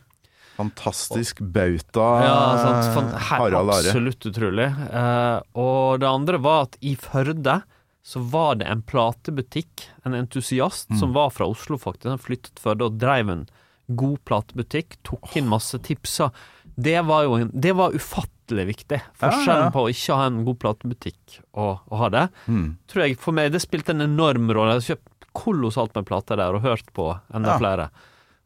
Fantastisk 0.58 1.40
bauta, 1.54 2.06
Ja, 2.24 2.38
sant. 2.64 2.94
Fan, 2.96 3.10
Harald 3.30 3.70
Are. 3.70 3.84
absolutt 3.84 4.26
utrolig. 4.26 4.70
Eh, 4.90 5.42
og 5.60 6.00
det 6.00 6.08
andre 6.10 6.40
var 6.42 6.64
at 6.70 6.78
i 6.82 6.96
Førde 6.96 7.60
så 8.08 8.22
var 8.32 8.56
det 8.56 8.68
en 8.72 8.82
platebutikk, 8.82 9.90
en 10.06 10.14
entusiast 10.16 10.90
Mm. 10.90 11.00
som 11.00 11.14
var 11.14 11.30
fra 11.30 11.46
Oslo, 11.46 11.78
faktisk. 11.78 12.08
Han 12.10 12.18
flyttet 12.18 12.56
Førde 12.58 12.86
og 12.88 12.98
drev 12.98 13.30
en 13.30 13.48
god 13.90 14.18
platebutikk, 14.26 14.98
tok 15.04 15.36
inn 15.40 15.48
masse 15.48 15.78
tipser. 15.80 16.32
Det 16.76 16.98
var 17.08 17.24
jo 17.24 17.36
en, 17.40 17.52
det 17.54 17.72
var 17.76 17.92
ufattelig 17.96 18.66
viktig. 18.68 19.00
Forskjellen 19.18 19.64
Ja, 19.64 19.70
ja. 19.70 19.72
på 19.74 19.86
å 19.86 19.90
ikke 19.90 20.16
ha 20.20 20.26
en 20.28 20.44
god 20.46 20.60
platebutikk 20.60 21.40
og, 21.54 21.80
og 21.90 21.98
ha 21.98 22.10
det, 22.10 22.26
Mm. 22.48 22.78
tror 22.88 23.08
jeg 23.08 23.18
for 23.18 23.32
meg 23.34 23.52
det 23.52 23.62
spilte 23.64 23.90
en 23.96 24.02
enorm 24.02 24.52
rolle. 24.52 24.76
Jeg 24.78 24.84
har 24.84 24.96
kjøpt 24.96 25.32
kolossalt 25.34 25.96
med 25.96 26.06
plater 26.06 26.36
der 26.38 26.54
og 26.54 26.62
hørt 26.62 26.92
på 26.94 27.20
enda 27.34 27.56
Ja. 27.56 27.58
flere. 27.58 27.90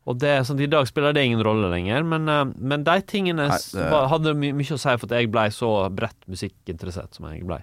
Og 0.08 0.18
det, 0.18 0.46
sånn, 0.48 0.60
I 0.60 0.66
dag 0.66 0.88
spiller 0.88 1.14
det 1.14 1.24
ingen 1.26 1.44
rolle 1.44 1.70
lenger, 1.70 2.04
men, 2.04 2.28
eh, 2.28 2.46
men 2.58 2.84
de 2.84 3.02
tingene 3.02 3.48
Nei, 3.50 3.58
det- 3.74 4.10
hadde 4.10 4.34
my 4.36 4.52
mye 4.52 4.74
å 4.74 4.80
si 4.80 4.98
for 4.98 5.06
at 5.06 5.12
jeg 5.22 5.32
blei 5.32 5.48
så 5.50 5.90
bredt 5.94 6.18
musikkinteressert 6.28 7.14
som 7.14 7.28
jeg 7.32 7.46
blei. 7.46 7.62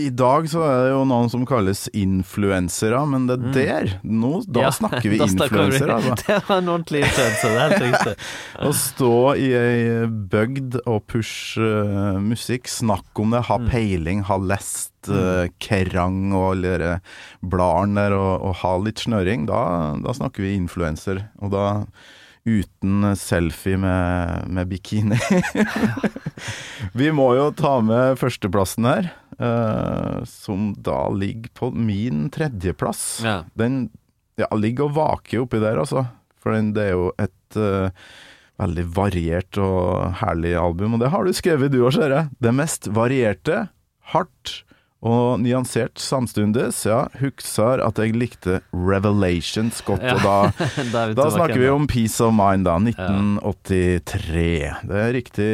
I 0.00 0.06
dag 0.16 0.46
så 0.48 0.62
er 0.64 0.78
det 0.86 0.92
jo 0.94 1.00
noen 1.04 1.28
som 1.28 1.42
kalles 1.44 1.82
influensere, 1.92 2.96
men 3.12 3.26
det 3.28 3.34
er 3.36 3.50
der 3.52 3.90
nå, 4.08 4.38
Da 4.48 4.62
Mm. 4.62 4.64
Ja, 4.64 4.70
snakker 4.72 5.04
vi 5.12 5.18
influensere, 5.26 5.94
altså. 5.98 6.14
Det 6.22 6.38
var 6.48 6.62
en 6.62 6.70
ordentlig 6.72 7.02
influenser, 7.04 7.52
det 7.52 7.58
er 7.60 7.74
helt 7.74 7.84
riktig. 7.84 8.14
Å 8.68 8.72
stå 8.78 9.10
i 9.36 9.50
ei 9.58 10.06
bygd 10.32 10.78
og 10.86 11.02
pushe 11.12 11.60
uh, 11.60 12.16
musikk, 12.24 12.72
snakke 12.72 13.20
om 13.26 13.36
det, 13.36 13.44
ha 13.50 13.58
Mm. 13.60 13.68
peiling, 13.68 14.22
ha 14.30 14.40
lest 14.40 15.12
uh, 15.12 15.44
Kerrang 15.60 16.32
og 16.32 16.46
alle 16.54 16.72
de 16.80 16.92
bladene 17.52 18.00
der, 18.08 18.16
og, 18.16 18.32
og 18.48 18.56
ha 18.64 18.72
litt 18.80 19.04
snøring, 19.04 19.44
da, 19.50 19.60
da 20.00 20.16
snakker 20.16 20.40
vi 20.48 20.54
influenser. 20.56 21.20
Og 21.44 21.52
da 21.52 21.66
uten 22.48 23.12
selfie 23.14 23.76
med, 23.78 24.48
med 24.50 24.66
bikini. 24.72 25.20
vi 26.96 27.12
må 27.14 27.28
jo 27.36 27.50
ta 27.54 27.76
med 27.84 28.16
førsteplassen 28.18 28.88
her, 28.88 29.12
eh, 29.42 30.18
som 30.28 30.72
da 30.78 31.04
ligger 31.10 31.52
på 31.58 31.70
min 31.74 32.28
tredjeplass. 32.32 33.04
Ja. 33.26 33.36
Den 33.58 33.86
ja, 34.40 34.48
ligger 34.56 34.88
og 34.88 34.96
vaker 34.96 35.44
oppi 35.44 35.60
der, 35.62 35.80
altså. 35.82 36.06
For 36.42 36.54
den, 36.56 36.72
det 36.76 36.88
er 36.88 36.94
jo 36.96 37.10
et 37.22 37.58
uh, 37.60 37.92
veldig 38.62 38.84
variert 38.96 39.58
og 39.60 40.16
herlig 40.22 40.56
album, 40.58 40.96
og 40.96 41.02
det 41.04 41.12
har 41.12 41.26
du 41.26 41.36
skrevet 41.36 41.72
du 41.74 41.82
òg, 41.84 41.92
ser 41.94 42.14
jeg. 42.14 42.32
Det 42.42 42.54
mest 42.56 42.88
varierte, 42.96 43.66
hardt 44.14 44.62
og 45.02 45.40
nyansert 45.42 45.98
samstundes. 45.98 46.84
Ja, 46.86 47.08
husker 47.18 47.80
at 47.82 47.98
jeg 47.98 48.14
likte 48.14 48.60
Revelations 48.70 49.80
godt, 49.82 49.98
Ja. 50.06 50.14
og 50.14 50.22
da 50.22 50.52
Da, 50.92 51.08
er 51.26 51.30
snakker 51.34 51.58
vi 51.58 51.66
om 51.72 51.88
Peace 51.90 52.22
of 52.22 52.30
Mind, 52.38 52.62
da. 52.68 52.76
1983. 52.78 54.86
Det 54.86 55.00
er 55.02 55.12
riktig 55.16 55.48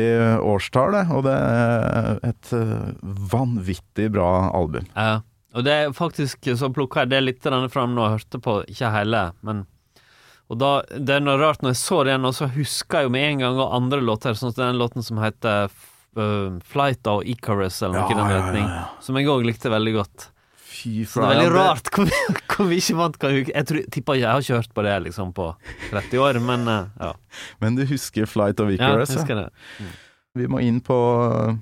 årstall, 0.44 0.92
det. 0.98 1.04
Og 1.16 1.24
det 1.26 1.36
er 1.38 2.20
et 2.28 2.52
eh, 2.56 2.92
vanvittig 3.32 4.10
bra 4.14 4.30
album. 4.54 4.86
Ja. 4.96 5.20
Og 5.56 5.64
det 5.64 5.72
er 5.72 5.92
faktisk 5.96 6.44
så 6.60 6.68
plukka 6.70 7.00
jeg 7.06 7.10
det 7.14 7.22
litt 7.24 7.42
fram 7.72 7.94
nå 7.96 8.02
jeg 8.04 8.12
hørte 8.18 8.38
på, 8.44 8.58
ikke 8.68 8.90
hele, 8.92 9.30
men 9.42 9.64
Og 10.50 10.56
da, 10.60 10.82
Det 10.88 11.14
er 11.16 11.20
noe 11.20 11.36
rart 11.40 11.60
når 11.62 11.70
jeg 11.74 11.80
så 11.82 12.02
igjen, 12.06 12.24
og 12.24 12.34
så 12.36 12.46
husker 12.52 12.98
jeg 13.00 13.04
jo 13.08 13.12
med 13.12 13.24
en 13.32 13.38
gang 13.42 13.56
og 13.60 13.74
andre 13.76 14.00
låter, 14.00 14.32
sånn 14.36 14.52
som 14.52 14.64
den 14.64 14.78
låten 14.80 15.02
som 15.04 15.18
heter 15.20 15.68
Flight 16.16 17.06
of 17.10 17.22
Icarus, 17.28 17.82
eller 17.82 18.00
noe 18.00 18.10
i 18.10 18.18
den 18.18 18.32
retning, 18.32 18.66
som 19.04 19.18
jeg 19.20 19.28
òg 19.30 19.44
likte 19.46 19.70
veldig 19.70 19.92
godt. 20.00 20.28
Fy 20.78 21.04
Så 21.08 21.22
det 21.22 21.28
er 21.28 21.38
veldig 21.38 21.52
rart 21.54 21.88
hvor, 21.94 22.10
hvor 22.52 22.66
mye 22.68 22.96
man 22.98 23.14
kan 23.18 23.32
huske 23.34 23.54
Jeg 23.54 23.66
tror, 23.70 23.86
tipper 23.94 24.18
jeg 24.18 24.28
har 24.28 24.44
kjørt 24.44 24.74
på 24.76 24.84
det 24.86 24.96
liksom 25.06 25.32
på 25.36 25.46
30 25.90 26.20
år, 26.22 26.40
men 26.44 26.68
uh, 26.68 26.90
ja. 27.00 27.14
Men 27.62 27.78
du 27.78 27.86
husker 27.88 28.28
Flight 28.30 28.60
of. 28.62 28.70
Icarus? 28.74 29.14
Ja, 29.14 29.22
husker 29.22 29.40
det. 29.42 29.88
Vi 30.38 30.50
må 30.50 30.60
inn 30.62 30.82
på 30.84 30.98
uh, 30.98 31.56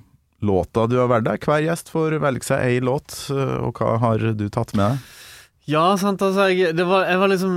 låta 0.45 0.89
du 0.91 0.99
har 1.01 1.09
valgt 1.13 1.31
deg. 1.31 1.47
Hver 1.47 1.63
gjest 1.65 1.93
får 1.93 2.19
velge 2.25 2.49
seg 2.49 2.67
ei 2.67 2.83
låt, 2.85 3.15
og 3.33 3.79
hva 3.79 3.97
har 4.03 4.27
du 4.37 4.49
tatt 4.53 4.75
med 4.77 4.97
deg? 4.97 5.15
Ja, 5.67 5.87
sant, 5.99 6.23
altså 6.23 6.47
jeg, 6.53 6.77
det 6.79 6.85
var, 6.87 7.09
jeg 7.11 7.19
var 7.19 7.33
liksom 7.33 7.57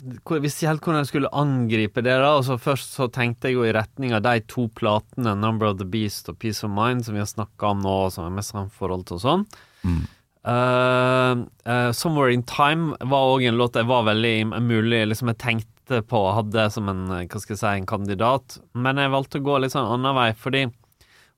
Visste 0.00 0.64
ikke 0.64 0.70
helt 0.70 0.86
hvordan 0.86 1.02
jeg 1.02 1.10
skulle 1.10 1.32
angripe 1.36 2.04
det. 2.04 2.14
da 2.22 2.36
Og 2.38 2.44
så 2.46 2.58
Først 2.60 2.94
så 2.96 3.08
tenkte 3.12 3.50
jeg 3.50 3.58
jo 3.58 3.66
i 3.66 3.74
retning 3.76 4.14
av 4.16 4.22
de 4.26 4.40
to 4.48 4.68
platene, 4.68 5.34
'Number 5.36 5.66
of 5.66 5.78
the 5.78 5.84
Beast' 5.84 6.28
og 6.28 6.38
'Peace 6.38 6.64
of 6.64 6.70
Mind', 6.70 7.04
som 7.04 7.14
vi 7.14 7.20
har 7.20 7.26
snakka 7.26 7.70
om 7.74 7.82
nå, 7.82 7.96
og 8.06 8.12
som 8.12 8.24
er 8.24 8.36
mest 8.36 8.52
samforhold 8.52 8.70
forhold 8.80 9.06
til 9.06 9.16
og 9.16 9.24
sånn. 9.24 9.46
Mm. 9.84 10.06
Uh, 10.40 11.44
uh, 11.68 11.90
'Somewhere 11.92 12.32
in 12.32 12.42
Time' 12.42 12.96
var 13.00 13.28
òg 13.28 13.46
en 13.46 13.58
låt 13.58 13.76
jeg 13.76 13.86
var 13.86 14.04
veldig 14.04 14.62
mulig 14.62 15.06
Liksom 15.08 15.28
jeg 15.28 15.38
tenkte 15.38 16.00
på 16.00 16.16
og 16.16 16.34
hadde 16.34 16.70
som 16.70 16.88
en 16.88 17.10
eh, 17.10 17.26
hva 17.26 17.40
skal 17.40 17.54
jeg 17.54 17.60
si, 17.60 17.66
en 17.66 17.86
kandidat, 17.86 18.58
men 18.74 18.96
jeg 18.96 19.10
valgte 19.10 19.40
å 19.40 19.44
gå 19.44 19.58
litt 19.60 19.72
sånn 19.72 19.90
annen 19.90 20.14
vei, 20.14 20.32
fordi 20.32 20.70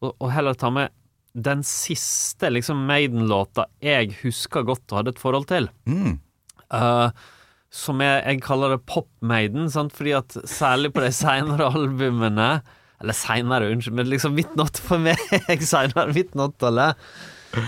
Og, 0.02 0.14
og 0.20 0.30
heller 0.30 0.54
ta 0.54 0.70
med 0.70 0.90
den 1.34 1.62
siste 1.62 2.50
liksom 2.50 2.86
Maiden-låta 2.86 3.66
jeg 3.80 4.12
husker 4.22 4.62
godt 4.62 4.92
og 4.92 4.98
hadde 4.98 5.14
et 5.14 5.22
forhold 5.22 5.46
til. 5.48 5.68
Mm. 5.86 6.18
Eh, 6.72 7.10
som 7.72 8.02
jeg, 8.04 8.20
jeg 8.26 8.42
kaller 8.44 8.74
det 8.76 8.82
pop-Maiden, 8.90 9.70
fordi 9.96 10.12
at 10.18 10.34
særlig 10.48 10.90
på 10.92 11.00
de 11.04 11.08
seinere 11.16 11.70
albumene 11.72 12.50
Eller 13.00 13.16
seinere, 13.16 13.70
unnskyld, 13.72 13.96
men 13.98 14.10
liksom 14.12 14.34
midt 14.36 14.52
nått 14.60 14.78
for 14.78 15.00
meg, 15.02 15.18
seinere 15.64 16.12
eller 16.68 16.94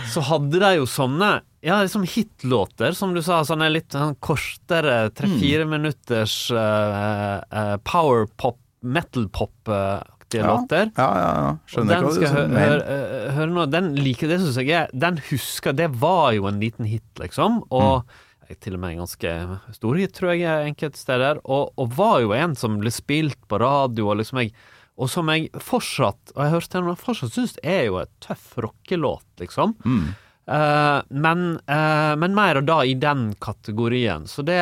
så 0.08 0.22
hadde 0.24 0.60
de 0.62 0.68
jo 0.78 0.84
sånne 0.88 1.42
ja, 1.64 1.78
liksom 1.82 2.04
hitlåter, 2.08 2.92
som 2.96 3.10
du 3.16 3.20
sa, 3.24 3.42
sånne 3.44 3.66
litt 3.72 3.92
sånn 3.92 4.14
kortere, 4.22 5.10
tre-fire 5.16 5.64
minutters 5.68 6.36
uh, 6.52 7.40
power-pop, 7.84 8.60
metal-pop-aktige 8.84 10.40
Ja. 10.42 10.46
låter. 10.54 10.90
Ja, 10.96 11.08
ja, 11.18 11.32
ja. 11.40 11.50
Skjønner 11.70 11.98
ikke 12.00 12.08
hva 12.08 12.14
du 12.16 12.26
hø 12.26 12.44
Hør, 12.58 12.84
hør, 12.88 13.30
hør 13.36 13.52
nå, 13.54 13.66
den 13.72 13.90
liker 13.96 14.28
det 14.32 14.40
syns 14.42 14.56
jeg 14.60 14.88
Den 14.92 15.20
husker 15.30 15.76
Det 15.76 15.90
var 16.00 16.32
jo 16.36 16.48
en 16.50 16.60
liten 16.60 16.88
hit, 16.88 17.06
liksom. 17.20 17.62
Og 17.70 18.04
Mm. 18.04 18.20
Til 18.60 18.76
og 18.76 18.82
med 18.82 18.94
en 18.94 19.02
ganske 19.04 19.34
stor 19.76 19.98
hit, 20.00 20.14
tror 20.16 20.34
jeg, 20.34 20.70
enkelte 20.70 21.00
steder. 21.00 21.42
Og, 21.44 21.72
og 21.80 21.92
var 21.96 22.20
jo 22.24 22.34
en 22.36 22.56
som 22.58 22.78
ble 22.82 22.92
spilt 22.94 23.40
på 23.48 23.60
radio, 23.62 24.10
og 24.10 24.20
liksom 24.22 24.44
jeg 24.44 24.54
og 24.94 25.08
som 25.10 25.30
jeg 25.32 25.48
fortsatt, 25.58 26.34
og 26.36 26.44
jeg 26.44 26.52
hørte 26.52 26.78
henne, 26.78 26.92
fortsatt 26.94 27.34
syns 27.34 27.56
er 27.66 27.88
jo 27.88 27.96
et 27.98 28.12
tøff 28.22 28.52
rockelåt, 28.62 29.26
liksom. 29.42 29.74
Mm. 29.82 30.12
Uh, 30.44 31.00
men, 31.08 31.56
uh, 31.70 32.12
men 32.20 32.34
mer 32.36 32.60
da 32.62 32.82
i 32.84 32.92
den 33.00 33.30
kategorien. 33.42 34.28
Så 34.28 34.44
det, 34.44 34.58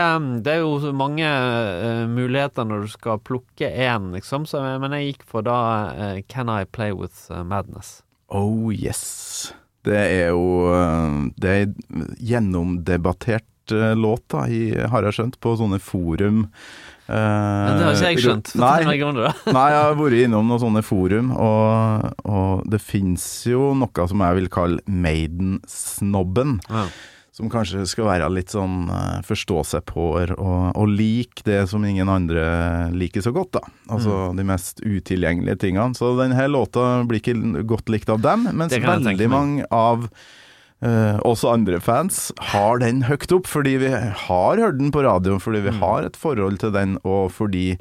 det 0.47 0.55
er 0.55 0.62
jo 0.62 0.77
så 0.81 0.92
mange 0.95 1.27
uh, 1.27 2.07
muligheter 2.09 2.68
når 2.68 2.87
du 2.87 2.92
skal 2.95 3.21
plukke 3.21 3.68
én, 3.68 4.12
liksom. 4.14 4.47
Så, 4.49 4.62
men 4.81 4.95
jeg 4.97 5.11
gikk 5.11 5.27
for 5.29 5.45
da 5.45 5.59
Can 6.31 6.53
I 6.53 6.64
Play 6.64 6.95
With 6.97 7.29
Madness. 7.45 7.99
Oh 8.33 8.71
yes. 8.73 9.53
Det 9.83 9.99
er 9.99 10.29
jo 10.31 10.71
Det 11.35 11.51
er 11.51 11.73
gjennomdebattert 12.23 13.45
uh, 13.70 13.92
låt, 13.94 14.25
da, 14.35 14.48
i, 14.51 14.72
har 14.75 15.07
jeg 15.07 15.14
skjønt, 15.20 15.38
på 15.38 15.55
sånne 15.61 15.79
forum. 15.79 16.48
Uh, 17.07 17.14
det 17.14 17.85
har 17.85 17.94
ikke 17.94 18.11
jeg 18.14 18.25
skjønt. 18.25 18.53
Nei, 18.59 18.83
nei, 18.88 19.68
jeg 19.70 19.79
har 19.79 19.96
vært 19.98 20.18
innom 20.25 20.51
noen 20.51 20.62
sånne 20.62 20.83
forum, 20.87 21.31
og, 21.37 22.11
og 22.27 22.66
det 22.72 22.83
fins 22.83 23.25
jo 23.46 23.72
noe 23.79 24.09
som 24.11 24.22
jeg 24.27 24.40
vil 24.40 24.51
kalle 24.53 24.83
Maiden-snobben. 24.90 26.59
Ja. 26.70 26.87
Som 27.33 27.48
kanskje 27.48 27.87
skal 27.88 28.11
være 28.11 28.27
litt 28.29 28.53
sånn 28.53 28.90
eh, 28.92 29.22
forstå 29.25 29.62
seg 29.64 29.87
på 29.88 30.03
og, 30.20 30.35
og 30.77 30.90
like 30.92 31.40
det 31.46 31.62
som 31.70 31.81
ingen 31.88 32.11
andre 32.12 32.90
liker 32.92 33.25
så 33.25 33.33
godt, 33.33 33.55
da. 33.57 33.62
Altså 33.88 34.11
Mm. 34.12 34.37
de 34.37 34.44
mest 34.51 34.83
utilgjengelige 34.85 35.59
tingene. 35.64 35.96
Så 35.96 36.12
denne 36.18 36.44
låta 36.53 37.01
blir 37.09 37.22
ikke 37.22 37.64
godt 37.64 37.88
likt 37.88 38.12
av 38.12 38.20
dem, 38.20 38.44
mens 38.53 38.77
veldig 38.77 39.31
mange 39.33 39.64
av 39.72 40.11
eh, 40.83 41.18
også 41.23 41.53
andre 41.53 41.79
fans 41.81 42.33
har 42.53 42.79
den 42.83 43.05
høyt 43.09 43.33
opp, 43.33 43.47
fordi 43.47 43.77
vi 43.79 43.90
har 43.95 44.57
hørt 44.59 44.79
den 44.79 44.90
på 44.95 45.05
radioen, 45.07 45.40
fordi 45.40 45.61
vi 45.68 45.71
Mm. 45.77 45.81
har 45.81 46.03
et 46.09 46.16
forhold 46.16 46.59
til 46.59 46.73
den, 46.75 46.99
og 47.05 47.31
fordi, 47.33 47.79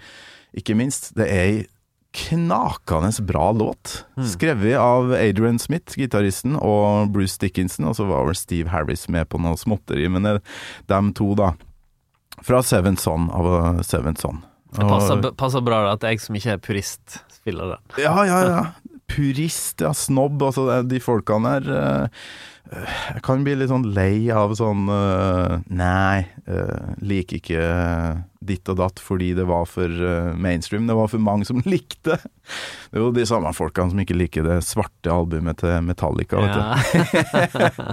ikke 0.55 0.75
minst, 0.77 1.13
det 1.15 1.27
er 1.27 1.41
ei 1.45 1.67
knakende 2.13 3.11
bra 3.25 3.51
låt. 3.55 4.03
Mm. 4.17 4.25
Skrevet 4.27 4.77
av 4.77 5.13
Adrian 5.15 5.59
Smith, 5.59 5.95
gitaristen, 5.97 6.57
og 6.59 7.11
Bruce 7.13 7.37
Dickinson, 7.39 7.87
og 7.87 7.95
så 7.95 8.07
var 8.09 8.25
vel 8.27 8.35
Steve 8.35 8.69
Harris 8.73 9.07
med 9.09 9.29
på 9.31 9.39
noe 9.41 9.55
småtteri, 9.59 10.09
men 10.11 10.23
det 10.27 10.33
er 10.37 10.41
dem 10.91 11.13
to, 11.13 11.33
da. 11.39 11.53
Fra 12.41 12.61
Seven 12.65 12.97
Son, 12.97 13.29
av 13.31 13.81
Seven 13.85 14.15
Son. 14.19 14.43
Det 14.71 14.87
passer, 14.87 15.31
passer 15.35 15.61
bra 15.63 15.81
da, 15.83 15.93
at 15.97 16.03
jeg 16.07 16.21
som 16.23 16.35
ikke 16.35 16.53
er 16.55 16.61
purist, 16.63 17.17
spiller 17.31 17.73
den. 17.75 18.03
Ja, 18.03 18.13
ja, 18.27 18.37
ja. 18.47 18.61
Purist, 19.11 19.83
ja. 19.83 19.93
Snobb. 19.97 20.41
Altså, 20.47 20.67
de 20.87 21.01
folkene 21.03 21.57
der 21.59 21.77
eh, 21.77 22.25
Jeg 23.15 23.23
kan 23.27 23.45
bli 23.45 23.55
litt 23.59 23.71
sånn 23.71 23.89
lei 23.95 24.31
av 24.33 24.55
sånn 24.59 24.87
eh, 24.91 25.55
Nei, 25.75 26.25
uh, 26.47 26.91
liker 27.03 27.41
ikke 27.41 27.65
ditt 28.41 28.69
og 28.73 28.79
datt 28.79 29.01
fordi 29.01 29.31
det 29.37 29.45
var 29.49 29.67
for 29.69 29.85
eh, 29.89 30.31
mainstream. 30.33 30.87
Det 30.89 30.97
var 30.97 31.09
for 31.11 31.21
mange 31.21 31.45
som 31.47 31.61
likte. 31.69 32.17
Det 32.17 32.97
er 32.97 33.03
jo 33.03 33.11
de 33.15 33.25
samme 33.29 33.51
folkene 33.55 33.93
som 33.93 34.01
ikke 34.01 34.17
liker 34.17 34.47
det 34.47 34.61
svarte 34.65 35.13
albumet 35.13 35.61
til 35.61 35.77
Metallica, 35.85 36.41
vet 36.41 36.57
du. 36.57 37.91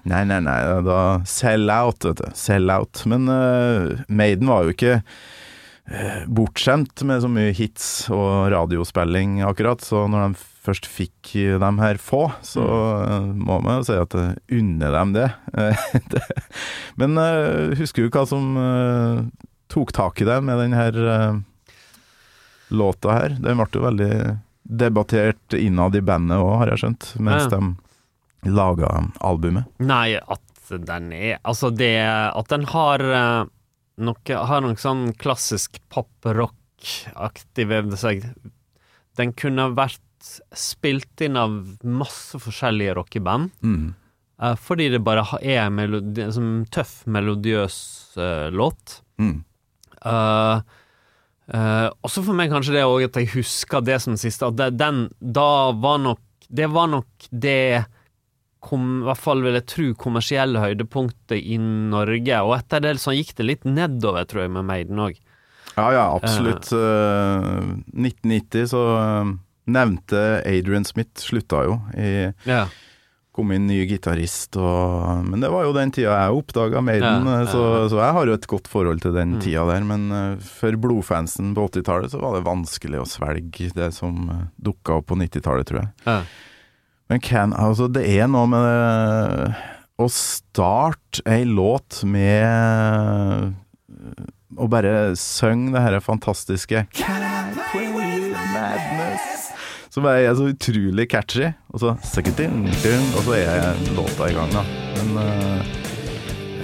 Nei, 0.10 0.22
nei, 0.24 0.40
nei, 0.42 0.58
da 0.86 1.00
Sell 1.28 1.68
out, 1.72 2.06
vet 2.06 2.22
du. 2.22 2.30
Sell 2.38 2.72
out. 2.72 3.04
Men 3.10 3.28
uh, 3.28 4.00
Maiden 4.08 4.48
var 4.50 4.64
jo 4.64 4.74
ikke 4.74 4.94
eh, 4.96 6.22
bortskjemt 6.26 7.04
med 7.06 7.20
så 7.22 7.30
mye 7.30 7.52
hits 7.56 8.08
og 8.14 8.48
radiospilling, 8.54 9.40
akkurat. 9.46 9.84
Så 9.84 10.06
når 10.10 10.30
de 10.30 10.46
først 10.60 10.84
fikk 10.90 11.30
de 11.60 11.70
her 11.80 11.98
få, 12.02 12.26
så 12.44 12.64
eh, 13.06 13.28
må 13.32 13.60
man 13.64 13.80
jo 13.80 13.86
si 13.88 13.96
at 13.96 14.16
jeg 14.18 14.60
unner 14.60 14.92
dem 14.92 15.14
det. 15.16 15.28
Eh. 15.56 15.86
Men 17.00 17.16
eh, 17.20 17.72
husker 17.80 18.04
du 18.04 18.10
hva 18.12 18.26
som 18.28 18.50
eh, 18.60 19.22
tok 19.72 19.94
tak 19.96 20.20
i 20.20 20.28
deg 20.28 20.44
med 20.44 20.60
den 20.60 20.76
her 20.76 20.98
eh, 21.14 21.38
låta 22.76 23.16
her? 23.16 23.36
Den 23.40 23.60
ble 23.62 23.68
jo 23.72 23.86
veldig 23.86 24.12
debattert 24.70 25.56
innad 25.58 25.96
i 25.98 26.02
bandet 26.06 26.38
òg, 26.38 26.52
har 26.60 26.74
jeg 26.74 26.84
skjønt, 26.84 27.08
mens 27.18 27.48
Ja. 27.48 27.56
de 27.56 28.52
laga 28.54 28.90
albumet. 29.26 29.66
Nei, 29.82 30.14
at 30.20 30.44
den 30.70 31.08
er 31.12 31.40
Altså, 31.42 31.72
det 31.74 31.96
At 32.06 32.46
den 32.52 32.62
har 32.70 33.02
eh, 33.02 33.48
noe 33.98 34.36
Har 34.46 34.62
noe 34.62 34.76
sånn 34.78 35.10
klassisk 35.18 35.80
pop-rock-aktig 35.90 37.66
ved 37.68 37.90
seg. 37.98 38.22
Den 39.18 39.32
kunne 39.36 39.66
vært 39.74 39.98
spilt 40.56 41.24
inn 41.24 41.38
av 41.40 41.54
masse 41.86 42.40
forskjellige 42.42 42.96
rockeband. 42.98 43.50
Mm. 43.62 43.92
Uh, 44.40 44.56
fordi 44.56 44.88
det 44.92 45.02
bare 45.04 45.24
er 45.40 45.66
en 45.66 45.76
melodi, 45.76 46.26
sånn 46.32 46.64
tøff, 46.72 47.00
melodiøs 47.10 47.78
uh, 48.18 48.48
låt. 48.54 49.00
Mm. 49.20 49.38
Uh, 50.00 50.60
uh, 51.52 51.88
også 52.06 52.24
for 52.24 52.36
meg 52.36 52.52
kanskje 52.52 52.78
det 52.78 52.86
òg 52.88 53.10
at 53.10 53.20
jeg 53.20 53.32
husker 53.34 53.84
det 53.84 54.00
som 54.04 54.18
siste, 54.20 54.48
at 54.48 54.60
det, 54.60 54.70
den 54.80 55.08
da 55.20 55.70
var 55.76 56.00
nok 56.00 56.26
Det 56.50 56.66
var 56.66 56.88
nok 56.90 57.28
det 57.30 57.84
kom, 58.60 58.86
i 59.00 59.06
hvert 59.08 59.20
fall 59.20 59.42
vil 59.44 59.56
jeg 59.56 59.68
tro 59.70 59.88
kommersielle 59.98 60.62
høydepunktet 60.62 61.38
i 61.38 61.58
Norge, 61.60 62.40
og 62.44 62.56
etter 62.58 62.84
det 62.84 62.96
så 63.02 63.14
gikk 63.16 63.34
det 63.38 63.46
litt 63.46 63.68
nedover, 63.68 64.26
tror 64.28 64.44
jeg, 64.44 64.52
med 64.56 64.68
Maiden 64.68 65.00
òg. 65.00 65.20
Ja, 65.76 65.86
ja, 65.94 66.04
absolutt. 66.12 66.68
Eh, 66.74 67.60
1990 67.94 68.68
så 68.72 68.82
eh, 68.98 69.30
nevnte 69.66 70.42
Adrian 70.46 70.84
Smith 70.84 71.20
slutta 71.20 71.64
jo. 71.66 71.80
I, 71.96 72.32
Ja. 72.48 72.66
kom 73.32 73.52
inn 73.54 73.66
ny 73.68 73.86
gitarist 73.86 74.56
og 74.58 75.24
Men 75.28 75.40
det 75.40 75.50
var 75.52 75.62
jo 75.64 75.72
den 75.72 75.90
tida 75.94 76.10
jeg 76.18 76.34
oppdaga 76.34 76.80
Maiden, 76.82 77.24
Ja, 77.26 77.38
ja, 77.40 77.46
så, 77.46 77.60
ja. 77.82 77.88
så 77.88 77.96
jeg 78.02 78.12
har 78.16 78.26
jo 78.26 78.32
et 78.34 78.46
godt 78.50 78.66
forhold 78.68 79.00
til 79.02 79.12
den 79.14 79.34
Mm. 79.36 79.40
tida 79.40 79.64
der. 79.70 79.84
Men 79.84 80.10
eh, 80.12 80.36
for 80.42 80.72
blodfansen 80.72 81.54
på 81.54 81.68
80-tallet 81.70 82.10
så 82.10 82.20
var 82.20 82.34
det 82.36 82.44
vanskelig 82.48 83.00
å 83.00 83.06
svelge 83.06 83.70
det 83.74 83.92
som 83.94 84.28
uh, 84.30 84.42
dukka 84.60 84.98
opp 84.98 85.06
på 85.06 85.16
90-tallet, 85.16 85.66
tror 85.66 85.80
jeg. 85.84 85.90
Ja. 86.06 86.22
Men 87.08 87.20
can, 87.20 87.52
altså 87.52 87.88
det 87.92 88.04
er 88.08 88.26
noe 88.28 88.46
med 88.46 88.62
det, 88.62 89.54
å 89.98 90.06
starte 90.08 91.20
ei 91.26 91.44
låt 91.44 92.02
med 92.04 92.44
eh, 92.44 94.24
å 94.58 94.66
bare 94.70 95.14
synge 95.18 95.72
det 95.74 95.80
her 95.84 96.00
fantastiske 96.00 96.86
Can 96.94 97.22
I 97.22 97.54
play 97.72 97.89
Som 99.90 100.06
er 100.06 100.22
er 100.28 100.34
så 100.38 100.46
utrolig 100.52 101.08
catchy. 101.10 101.50
Og 101.74 101.82
så 101.82 101.96
og 103.18 103.24
så 103.26 103.36
er 103.40 103.80
låta 103.96 104.30
i 104.30 104.36
gang, 104.36 104.52
da. 104.54 104.62
Men 105.00 105.18
uh, 105.18 105.80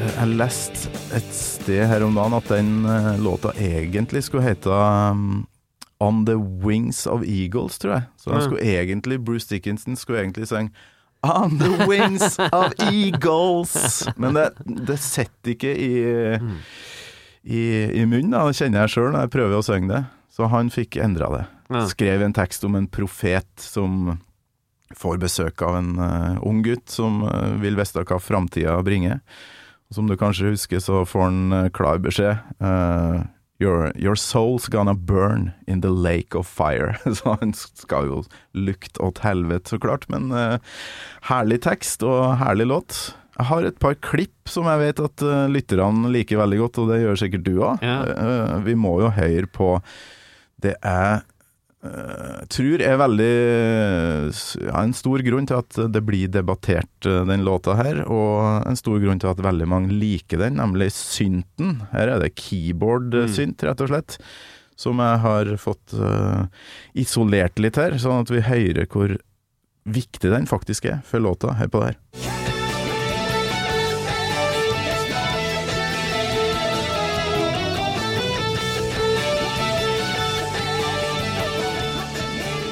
jeg 0.07 0.37
leste 0.39 0.91
et 1.17 1.29
sted 1.35 1.87
her 1.91 2.05
om 2.07 2.15
dagen 2.15 2.37
at 2.37 2.49
den 2.53 2.85
eh, 2.87 3.17
låta 3.19 3.51
egentlig 3.59 4.23
skulle 4.27 4.45
hete 4.45 4.71
um, 4.71 5.47
On 6.01 6.25
the 6.29 6.37
Wings 6.37 7.07
of 7.07 7.25
Eagles, 7.25 7.79
tror 7.79 7.93
jeg. 7.97 8.03
Så 8.21 8.31
den 8.31 8.45
skulle 8.45 8.63
egentlig, 8.63 9.19
Bruce 9.25 9.49
Dickinson 9.51 9.97
skulle 9.97 10.21
egentlig 10.21 10.49
synge 10.49 10.71
On 11.23 11.59
the 11.59 11.89
Wings 11.89 12.39
of 12.53 12.73
Eagles. 12.79 14.09
Men 14.17 14.35
det, 14.35 14.51
det 14.87 14.99
sitter 15.01 15.57
ikke 15.57 15.73
i, 15.75 15.93
i, 17.43 17.63
i 18.01 18.05
munnen, 18.05 18.37
da. 18.37 18.45
det 18.47 18.61
kjenner 18.61 18.85
jeg 18.85 18.95
sjøl 18.95 19.11
når 19.15 19.27
jeg 19.27 19.35
prøver 19.39 19.59
å 19.59 19.67
synge 19.67 19.93
det. 19.95 20.03
Så 20.37 20.51
han 20.53 20.71
fikk 20.71 21.01
endra 21.01 21.33
det. 21.33 21.45
Skrev 21.67 22.23
en 22.23 22.37
tekst 22.37 22.65
om 22.65 22.77
en 22.79 22.87
profet 22.87 23.49
som 23.59 24.17
får 24.95 25.19
besøk 25.23 25.63
av 25.67 25.79
en 25.81 25.95
uh, 25.99 26.43
ung 26.47 26.63
gutt 26.67 26.91
som 26.93 27.23
uh, 27.27 27.57
vil 27.63 27.79
vite 27.79 28.05
hva 28.07 28.21
framtida 28.23 28.79
bringer. 28.87 29.23
Og 29.91 29.99
Som 29.99 30.11
du 30.11 30.17
kanskje 30.19 30.53
husker, 30.55 30.83
så 30.83 31.05
får 31.07 31.29
han 31.29 31.41
uh, 31.53 31.69
klar 31.71 31.99
beskjed. 32.03 32.39
your, 33.59 33.91
your 33.97 34.15
soul's 34.15 34.69
gonna 34.69 34.95
burn 34.95 35.53
in 35.67 35.81
the 35.81 35.89
lake 35.89 36.37
of 36.37 36.47
fire. 36.47 36.99
Så 37.15 37.39
han 37.41 37.55
skal 37.55 38.07
jo 38.07 38.25
lukte 38.53 39.01
åt 39.01 39.23
helvete, 39.25 39.71
så 39.71 39.79
klart. 39.81 40.05
Men 40.13 40.29
herlig 41.25 41.63
tekst 41.65 42.05
og 42.05 42.37
herlig 42.37 42.67
låt. 42.67 42.99
Jeg 43.39 43.49
har 43.49 43.65
et 43.65 43.79
par 43.81 43.97
klipp 44.05 44.53
som 44.53 44.69
jeg 44.69 44.83
vet 44.83 45.01
at 45.01 45.25
lytterne 45.49 46.13
liker 46.13 46.37
veldig 46.37 46.59
godt, 46.61 46.83
og 46.83 46.93
det 46.93 47.01
gjør 47.01 47.23
sikkert 47.23 47.47
du 47.49 47.55
òg. 47.57 47.81
Ja. 47.81 48.61
vi 48.65 48.77
må 48.77 48.99
jo 49.01 49.09
høre 49.17 49.49
på 49.49 49.71
Det 50.61 50.77
eh, 50.85 51.25
tror 52.51 52.83
er 52.83 52.97
veldig 53.01 53.33
ja, 54.65 54.81
En 54.81 54.95
stor 54.97 55.23
grunn 55.27 55.49
til 55.49 55.59
at 55.61 55.79
det 55.93 56.03
blir 56.07 56.31
debattert, 56.33 57.07
eh, 57.07 57.25
den 57.29 57.45
låta 57.47 57.77
her, 57.79 58.03
og 58.11 58.67
en 58.67 58.79
stor 58.79 58.99
grunn 59.03 59.21
til 59.23 59.33
at 59.33 59.43
veldig 59.45 59.69
mange 59.71 59.95
liker 59.95 60.41
den, 60.43 60.59
nemlig 60.61 60.91
synten. 60.97 61.81
Her 61.93 62.15
er 62.17 62.23
det 62.23 62.35
keyboard-synt, 62.39 63.65
rett 63.67 63.85
og 63.85 63.93
slett. 63.93 64.19
Som 64.77 65.01
jeg 65.01 65.21
har 65.23 65.55
fått 65.57 65.95
uh, 65.97 66.45
isolert 66.93 67.57
litt 67.63 67.79
her, 67.81 67.97
sånn 67.97 68.27
at 68.27 68.33
vi 68.33 68.45
hører 68.45 68.85
hvor 68.93 69.17
viktig 69.89 70.33
den 70.35 70.51
faktisk 70.51 70.91
er 70.93 71.01
for 71.07 71.25
låta. 71.25 71.57
Hør 71.57 71.73
på 71.73 71.81
det 71.81 71.95
her. 71.95 72.26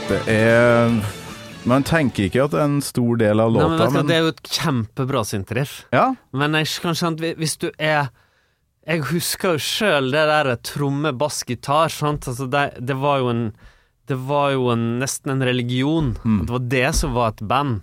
Det 0.08 0.20
er 0.28 0.90
Man 1.68 1.84
tenker 1.86 2.26
ikke 2.28 2.42
at 2.44 2.52
det 2.52 2.60
er 2.60 2.66
en 2.68 2.82
stor 2.84 3.16
del 3.20 3.40
av 3.40 3.54
Nei, 3.54 3.62
men 3.62 3.72
låta, 3.72 3.76
du, 3.78 3.84
hva, 3.84 3.94
men 4.02 4.10
Det 4.10 4.16
er 4.18 4.26
jo 4.26 4.32
et 4.34 4.50
kjempebra 4.58 5.22
syntriff. 5.28 5.72
Ja, 5.94 6.06
Men 6.36 6.56
jeg 6.58 6.68
kan 6.84 6.98
skjønne 6.98 7.30
at 7.32 7.40
hvis 7.40 7.56
du 7.62 7.70
er 7.78 8.10
Jeg 8.84 9.04
husker 9.10 9.56
jo 9.56 9.62
sjøl 9.64 10.10
det 10.12 10.26
der 10.28 10.50
tromme, 10.60 11.14
bass, 11.16 11.40
gitar. 11.48 11.88
Sant? 11.92 12.28
Altså 12.28 12.48
det, 12.52 12.66
det 12.84 12.96
var 13.00 13.22
jo 13.24 13.30
en 13.32 13.44
Det 14.04 14.18
var 14.28 14.50
jo 14.52 14.66
en, 14.74 14.84
nesten 15.00 15.32
en 15.32 15.42
religion. 15.48 16.10
Mm. 16.24 16.40
Det 16.44 16.52
var 16.58 16.64
det 16.76 16.88
som 16.98 17.14
var 17.16 17.32
et 17.32 17.40
band. 17.48 17.78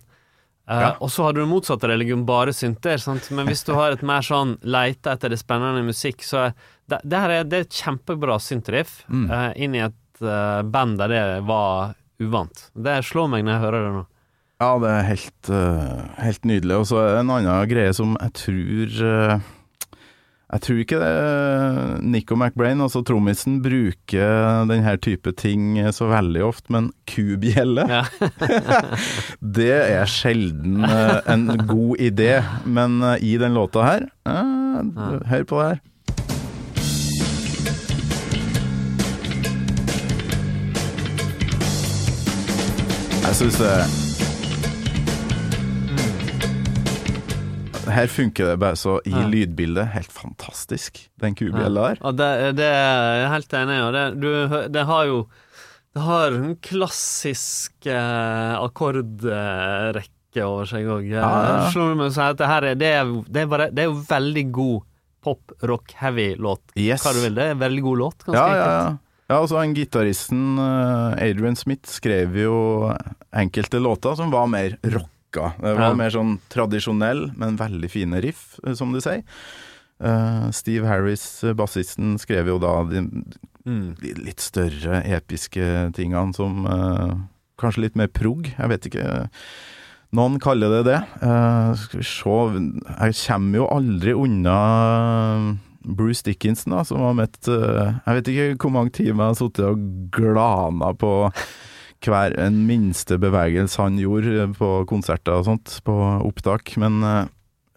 Eh, 0.70 0.82
Ja. 0.84 0.92
Og 1.02 1.10
så 1.10 1.24
har 1.26 1.34
du 1.34 1.42
motsatt 1.50 1.82
religion, 1.90 2.22
bare 2.30 2.54
synter. 2.54 3.02
Sant? 3.02 3.32
Men 3.34 3.48
hvis 3.50 3.66
du 3.66 3.74
har 3.74 3.92
et 3.96 4.04
mer 4.06 4.22
sånn 4.22 4.60
leite 4.62 5.10
etter 5.16 5.34
det 5.34 5.40
spennende 5.42 5.82
musikk, 5.84 6.22
så 6.24 6.52
det, 6.88 7.02
det 7.04 7.18
her 7.24 7.34
er, 7.40 7.44
det 7.50 7.58
er 7.58 7.66
et 7.66 7.80
kjempebra 7.82 8.38
syntriff 8.40 9.02
Mm. 9.10 9.26
uh, 9.34 9.50
inn 9.58 9.74
i 9.76 9.82
et 9.88 10.22
uh, 10.22 10.62
band 10.62 11.02
der 11.02 11.10
det 11.10 11.24
var 11.50 11.96
uvant. 12.22 12.68
Det 12.78 13.00
slår 13.08 13.32
meg 13.34 13.46
når 13.48 13.56
jeg 13.58 13.64
hører 13.66 13.86
det 13.88 13.94
nå. 13.98 14.04
Ja, 14.62 14.76
det 14.78 14.92
er 14.94 15.08
helt, 15.08 15.50
uh, 15.50 16.04
helt 16.22 16.44
nydelig. 16.46 16.76
Og 16.84 16.86
så 16.92 17.00
er 17.02 17.16
det 17.16 17.24
en 17.24 17.34
annen 17.34 17.66
greie 17.72 17.96
som 17.98 18.14
jeg 18.20 18.34
tror 18.38 19.00
uh, 19.10 19.48
Jeg 20.52 20.62
tror 20.68 20.82
ikke 20.84 21.00
det 21.02 21.12
Nico 22.12 22.36
McBrain, 22.38 22.84
altså 22.84 23.02
trommisen, 23.08 23.58
bruker 23.64 24.68
denne 24.70 24.94
type 25.02 25.34
ting 25.40 25.80
så 25.96 26.12
veldig 26.12 26.44
ofte, 26.46 26.70
men 26.76 26.92
kubjelle, 27.10 27.88
Ja. 27.90 28.04
det 29.58 29.72
er 29.80 30.12
sjelden 30.12 30.84
uh, 30.86 31.24
en 31.32 31.48
god 31.66 32.04
idé. 32.04 32.34
Men 32.66 33.02
eh, 33.16 33.24
i 33.32 33.38
den 33.42 33.56
låta 33.58 33.88
her 33.88 34.06
eh, 34.30 35.26
Hør 35.32 35.48
på 35.48 35.62
det 35.62 35.70
her. 35.72 35.82
Jeg 43.22 43.36
syns 43.38 43.58
det 43.62 43.76
Her 47.92 48.08
funker 48.08 48.48
det 48.48 48.60
bare 48.62 48.78
så 48.80 48.94
i 49.04 49.12
Ja. 49.12 49.26
lydbildet. 49.28 49.90
Helt 49.92 50.12
fantastisk, 50.16 51.10
den 51.20 51.36
kubjella 51.36 51.90
der. 51.90 51.98
Ja, 52.02 52.12
det, 52.16 52.56
det 52.56 52.68
er 52.72 53.18
jeg 53.20 53.30
helt 53.34 53.54
enig 53.60 53.76
i. 53.76 53.92
Det, 53.96 54.04
du, 54.22 54.30
det 54.72 54.86
har 54.88 55.06
jo 55.10 55.18
Det 55.92 56.02
har 56.06 56.32
en 56.32 56.54
klassisk 56.64 57.74
eh, 57.92 58.54
akkordrekke 58.64 60.46
over 60.46 60.70
seg 60.70 60.88
òg. 60.88 61.10
Ja, 61.12 61.68
det 62.32 62.78
det 62.80 62.94
er, 62.96 63.12
det 63.28 63.44
det 63.76 63.84
jo 63.90 63.98
veldig 64.08 64.46
god 64.56 64.86
pop, 65.22 65.52
rock, 65.62 65.92
heavy 66.00 66.36
låt. 66.40 66.62
Yes. 66.80 67.04
Hva 67.04 67.12
du 67.14 67.20
vil. 67.26 67.36
Det 67.36 67.44
er 67.44 67.52
en 67.58 67.60
veldig 67.60 67.84
god 67.84 67.98
låt. 67.98 68.24
Ganske 68.24 68.40
ja, 68.40 68.48
enkelt. 68.48 68.72
ja. 68.72 68.88
Ja, 68.88 69.11
altså 69.38 69.58
han 69.62 69.74
Gitaristen 69.78 70.58
eh, 70.60 71.30
Adrian 71.30 71.56
Smith 71.56 71.90
skrev 71.90 72.36
jo 72.42 72.56
enkelte 73.32 73.80
låter 73.82 74.16
som 74.20 74.32
var 74.34 74.48
mer 74.52 74.78
rocka. 74.84 75.54
Det 75.62 75.76
var 75.78 75.90
Ja. 75.92 75.94
mer 75.96 76.10
sånn 76.10 76.40
tradisjonell, 76.50 77.32
men 77.38 77.58
veldig 77.58 77.90
fine 77.90 78.22
riff, 78.22 78.60
eh, 78.66 78.74
som 78.74 78.92
du 78.92 79.00
sier. 79.00 79.24
Eh, 80.02 80.50
Steve 80.52 80.88
Harris, 80.90 81.42
bassisten, 81.56 82.18
skrev 82.20 82.48
jo 82.48 82.58
da 82.60 82.84
de, 82.84 83.04
Mm. 83.66 83.96
de 84.02 84.14
litt 84.16 84.40
større, 84.42 85.04
episke 85.06 85.94
tingene 85.94 86.34
som 86.36 86.66
Kanskje 87.62 87.82
litt 87.84 87.96
mer 87.96 88.08
prog, 88.08 88.48
jeg 88.58 88.70
vet 88.70 88.88
ikke. 88.90 89.30
Noen 90.14 90.40
kaller 90.42 90.82
det 90.82 90.86
det. 90.90 91.00
Uh, 91.22 91.76
skal 91.76 92.00
vi 92.00 92.04
se 92.04 92.74
Jeg 93.06 93.14
kommer 93.28 93.56
jo 93.62 93.68
aldri 93.68 94.14
unna 94.18 95.58
Bruce 95.86 96.24
Dickinson, 96.26 96.76
da, 96.76 96.86
som 96.88 97.02
har 97.04 97.18
møtt 97.18 97.50
eh, 97.50 97.92
Jeg 98.06 98.18
vet 98.18 98.32
ikke 98.32 98.48
hvor 98.66 98.74
mange 98.76 98.94
timer 98.96 99.26
jeg 99.26 99.34
har 99.34 99.40
sittet 99.40 99.68
og 99.68 99.86
glana 100.14 100.92
på 100.98 101.14
hver 102.02 102.34
en 102.42 102.64
minste 102.66 103.18
bevegelse 103.22 103.78
han 103.82 104.00
gjorde 104.02 104.48
på 104.58 104.72
konserter 104.90 105.38
og 105.38 105.46
sånt, 105.46 105.76
på 105.86 105.96
opptak. 106.26 106.74
Men 106.82 107.02
eh, 107.06 107.32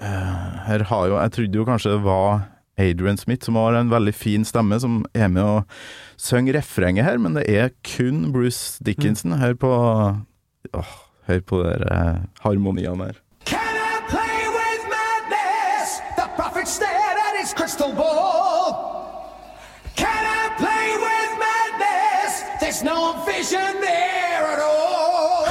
eh, 0.05 0.59
her 0.69 0.87
har 0.91 1.09
jo 1.11 1.19
Jeg 1.19 1.35
trodde 1.37 1.61
jo 1.61 1.69
kanskje 1.69 1.97
det 1.97 2.05
var 2.07 2.45
Adrian 2.81 3.21
Smith, 3.21 3.45
som 3.47 3.59
har 3.61 3.77
en 3.79 3.93
veldig 3.93 4.15
fin 4.17 4.45
stemme, 4.45 4.81
som 4.83 5.05
er 5.15 5.29
med 5.31 5.45
og 5.45 5.77
synger 6.19 6.59
refrenget 6.59 7.07
her, 7.07 7.21
men 7.23 7.37
det 7.39 7.45
er 7.47 7.71
kun 7.87 8.33
Bruce 8.35 8.83
Dickinson. 8.83 9.37
Hør 9.39 9.55
på 9.55 9.71
åh, 10.75 10.95
Hør 11.29 11.45
på 11.47 11.63
de 11.63 11.77
eh, 11.89 12.25
harmoniene 12.45 13.09
her. 13.09 13.21
Crystal 17.75 17.95
ball. 17.95 18.71
Can 19.97 20.07
I 20.07 20.43
play 20.59 20.87
with 21.07 21.31
madness? 21.43 22.33
There's 22.61 22.83
no 22.85 23.19
vision 23.27 23.81
there 23.83 24.45
at 24.55 24.61
all. 24.63 25.47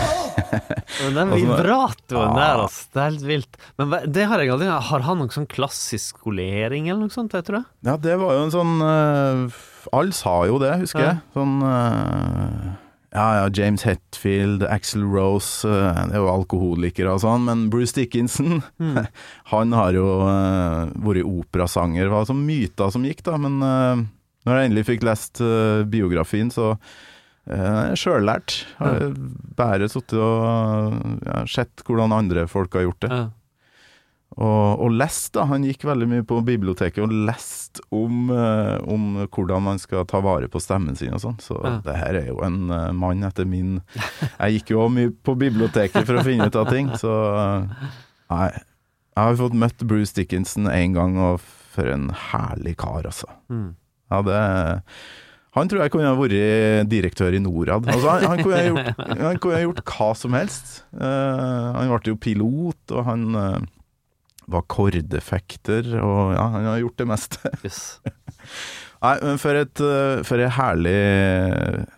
Den 1.03 1.17
Altså, 1.17 1.35
vibratoen 1.35 2.29
ah. 2.29 2.35
der, 2.37 2.61
altså. 2.63 2.85
Det 2.93 3.01
er 3.01 3.09
helt 3.09 3.25
vilt. 3.27 3.57
Men 3.77 3.95
det 4.15 4.27
har 4.29 4.39
jeg 4.39 4.53
aldri 4.53 4.69
Har 4.71 5.03
han 5.03 5.19
noen 5.19 5.33
sånn 5.33 5.49
klassisk 5.51 6.15
skolering 6.21 6.87
eller 6.87 7.03
noe 7.09 7.13
sånt, 7.13 7.35
vet 7.35 7.49
du 7.49 7.57
det? 7.57 7.63
Ja, 7.89 7.97
det 7.99 8.15
var 8.21 8.37
jo 8.37 8.45
en 8.45 8.53
sånn 8.53 8.73
uh, 8.79 9.57
Alle 9.91 10.15
sa 10.15 10.37
jo 10.47 10.61
det, 10.63 10.71
husker 10.85 11.03
Ja. 11.03 11.11
jeg. 11.11 11.23
Sånn 11.35 11.57
eh, 11.67 12.71
Ja, 13.13 13.27
ja, 13.37 13.49
James 13.53 13.83
Hetfield, 13.85 14.63
Axel 14.65 15.03
Rose 15.05 15.69
eh, 15.69 15.99
Det 16.09 16.17
er 16.17 16.23
jo 16.23 16.31
alkoholikere 16.31 17.13
og 17.13 17.21
sånn, 17.21 17.45
men 17.45 17.67
Bruce 17.73 17.93
Dickinson 17.97 18.63
Mm. 18.81 19.05
Han 19.53 19.73
har 19.75 19.93
jo 19.95 20.07
uh, 20.25 20.89
vært 21.05 21.27
operasanger. 21.27 22.07
Det 22.07 22.13
var 22.13 22.25
sånn 22.27 22.41
myter 22.47 22.89
som 22.93 23.05
gikk, 23.05 23.21
da. 23.27 23.37
Men 23.41 23.59
uh, 23.61 24.01
når 24.47 24.57
jeg 24.57 24.69
endelig 24.69 24.85
fikk 24.89 25.05
lest 25.05 25.41
uh, 25.43 25.83
biografien, 25.87 26.49
så 26.53 26.73
uh, 26.73 27.93
Sjøllært. 27.99 28.63
Har 28.79 29.13
bare 29.59 29.89
sittet 29.91 30.17
og 30.17 30.97
uh, 31.21 31.45
sett 31.49 31.85
hvordan 31.85 32.15
andre 32.15 32.47
folk 32.51 32.75
har 32.79 32.87
gjort 32.87 33.05
det. 33.05 33.11
Ja. 33.13 33.23
Og, 34.33 34.81
og 34.81 34.93
lest, 34.97 35.31
da. 35.35 35.43
Han 35.49 35.65
gikk 35.67 35.83
veldig 35.85 36.07
mye 36.09 36.25
på 36.25 36.39
biblioteket 36.45 37.03
og 37.05 37.11
lest 37.27 37.81
om, 37.93 38.31
eh, 38.33 38.77
om 38.89 39.23
hvordan 39.27 39.61
man 39.67 39.81
skal 39.81 40.07
ta 40.09 40.21
vare 40.25 40.49
på 40.49 40.61
stemmen 40.63 40.97
sin 40.97 41.13
og 41.13 41.21
sånn. 41.21 41.39
Så 41.43 41.59
Ja. 41.61 41.75
det 41.85 41.97
her 41.99 42.17
er 42.23 42.27
jo 42.31 42.39
en 42.45 42.71
eh, 42.73 42.91
mann 42.97 43.23
etter 43.23 43.45
min 43.45 43.81
Jeg 44.39 44.59
gikk 44.59 44.73
jo 44.73 44.87
mye 44.89 45.11
på 45.13 45.35
biblioteket 45.37 46.05
for 46.07 46.17
å 46.17 46.25
finne 46.25 46.47
ut 46.49 46.57
av 46.57 46.69
ting, 46.73 46.89
så 46.97 47.13
eh, 47.37 47.89
Nei. 48.33 48.49
Jeg 49.13 49.27
har 49.29 49.35
fått 49.37 49.53
møtt 49.53 49.83
Bruce 49.85 50.15
Dickinson 50.17 50.65
én 50.65 50.95
gang, 50.95 51.19
og 51.21 51.37
for 51.43 51.85
en 51.85 52.07
herlig 52.31 52.73
kar, 52.81 53.05
altså. 53.05 53.27
Mm. 53.53 53.75
Ja, 54.09 54.21
det 54.25 54.39
Han 55.53 55.69
tror 55.69 55.83
jeg 55.83 55.93
kunne 55.93 56.09
ha 56.09 56.17
vært 56.17 56.89
direktør 56.89 57.35
i 57.37 57.41
Norad. 57.41 57.85
Altså, 57.85 58.09
han, 58.09 58.25
han, 58.31 58.41
kunne 58.41 58.63
gjort, 58.71 59.03
han 59.21 59.37
kunne 59.37 59.59
ha 59.59 59.61
gjort 59.67 59.83
hva 59.85 60.09
som 60.17 60.33
helst. 60.33 60.79
Uh, 60.97 61.77
han 61.77 61.93
ble 61.93 62.09
jo 62.09 62.17
pilot, 62.17 62.81
og 62.89 63.05
han 63.05 63.27
eh, 63.37 63.59
var 64.51 64.65
kordefekter, 64.71 65.87
og 65.99 66.33
ja, 66.35 66.47
han 66.55 66.67
har 66.67 66.81
gjort 66.81 66.99
det 67.01 67.09
meste. 67.09 67.53
Yes. 67.63 67.83
Nei, 69.03 69.17
men 69.19 69.39
for 69.41 69.59
et 69.59 69.81
eh, 69.83 70.21
for 70.23 70.39
en 70.39 70.53
herlig 70.55 70.99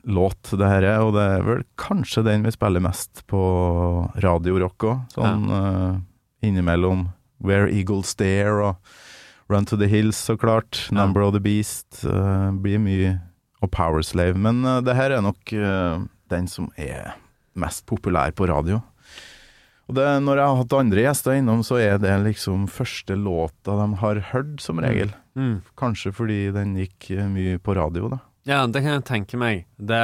låt 0.09 0.49
det 0.57 0.69
her 0.69 0.87
er, 0.89 1.03
og 1.05 1.13
det 1.13 1.25
er 1.35 1.43
vel 1.45 1.61
kanskje 1.77 2.23
den 2.25 2.45
vi 2.47 2.53
spiller 2.55 2.81
mest 2.81 3.21
på 3.29 3.41
Radio 4.25 4.57
Rock 4.63 4.87
òg. 4.89 5.03
Sånn 5.13 5.45
eh, 5.53 5.99
innimellom 6.49 7.07
Where 7.45 7.69
Eagles 7.69 8.15
Stare 8.15 8.71
og 8.71 8.95
Run 9.53 9.67
to 9.69 9.77
the 9.77 9.85
Hills, 9.85 10.17
så 10.17 10.33
klart. 10.41 10.87
Ja. 10.89 11.03
Number 11.03 11.21
of 11.21 11.35
the 11.35 11.43
Beast. 11.43 12.01
uh, 12.01 12.49
blir 12.49 12.81
mye 12.81 13.11
Og 13.61 13.69
Powerslave, 13.69 14.33
Men 14.41 14.65
uh, 14.65 14.79
det 14.81 14.95
her 14.97 15.13
er 15.13 15.21
nok 15.21 15.53
den 16.33 16.47
som 16.49 16.71
er 16.81 17.13
mest 17.53 17.85
populær 17.85 18.33
på 18.33 18.49
radio. 18.49 18.81
Og 19.87 19.93
det, 19.99 20.05
når 20.25 20.39
jeg 20.41 20.47
har 20.49 20.55
hatt 20.63 20.73
andre 20.79 21.03
gjester 21.05 21.35
innom, 21.37 21.59
så 21.65 21.77
er 21.77 21.99
det 22.01 22.13
liksom 22.23 22.63
første 22.71 23.13
låta 23.19 23.75
de 23.77 23.87
har 24.01 24.21
hørt, 24.31 24.55
som 24.63 24.79
regel. 24.81 25.11
Mm. 25.37 25.59
Kanskje 25.77 26.13
fordi 26.15 26.39
den 26.55 26.71
gikk 26.79 27.11
eh, 27.13 27.27
mye 27.29 27.59
på 27.61 27.75
radio, 27.77 28.09
da. 28.15 28.19
Ja, 28.49 28.63
det 28.69 28.81
kan 28.85 28.95
jeg 28.97 29.05
tenke 29.05 29.37
meg. 29.41 29.65
Det 29.77 30.01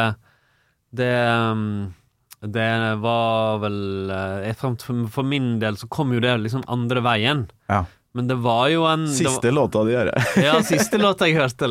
Det 0.93 1.09
um, 1.29 1.93
Det 2.41 2.67
var 2.99 3.59
vel 3.61 4.09
eh, 4.11 4.53
For 4.57 5.23
min 5.23 5.59
del 5.61 5.77
så 5.77 5.87
kom 5.87 6.11
jo 6.13 6.19
det 6.19 6.35
liksom 6.43 6.63
andre 6.67 7.01
veien. 7.05 7.47
Ja. 7.69 7.85
Men 8.13 8.27
det 8.27 8.35
var 8.43 8.67
jo 8.69 8.83
en 8.89 9.05
Siste 9.07 9.47
var- 9.49 9.55
låta 9.55 9.83
de 9.87 9.93
gjør. 9.93 10.09
Ja, 10.43 10.57
siste 10.67 10.97
låta 10.99 11.25
jeg 11.29 11.37
hørte. 11.39 11.69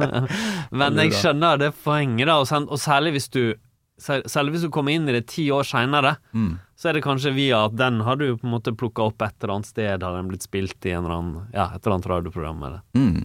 Men 0.70 0.98
jeg 1.00 1.14
skjønner 1.16 1.58
det 1.58 1.72
poenget, 1.84 2.26
da. 2.28 2.36
Og 2.62 2.78
særlig 2.78 3.14
hvis 3.18 3.30
du 3.32 3.54
Særlig 4.02 4.56
hvis 4.56 4.64
du 4.66 4.70
kommer 4.74 4.90
inn 4.90 5.06
i 5.08 5.12
det 5.14 5.28
ti 5.30 5.44
år 5.54 5.62
seinere, 5.62 6.16
Mm. 6.34 6.58
Så 6.76 6.90
er 6.90 6.98
det 6.98 7.04
kanskje 7.06 7.34
via 7.36 7.64
at 7.68 7.76
den 7.78 8.00
har 8.06 8.18
du 8.18 8.26
på 8.36 8.46
en 8.46 8.54
måte 8.56 8.74
plukka 8.74 9.06
opp 9.10 9.22
et 9.22 9.36
eller 9.40 9.58
annet 9.58 9.70
sted, 9.70 10.02
har 10.02 10.16
den 10.18 10.32
blitt 10.32 10.46
spilt 10.46 10.88
i 10.88 10.94
en 10.94 11.04
eller 11.04 11.20
annen, 11.20 11.46
ja, 11.54 11.68
et 11.70 11.84
eller 11.84 11.98
annet 11.98 12.10
radioprogram. 12.10 12.66
Eller. 12.66 12.82
Mm. 12.98 13.22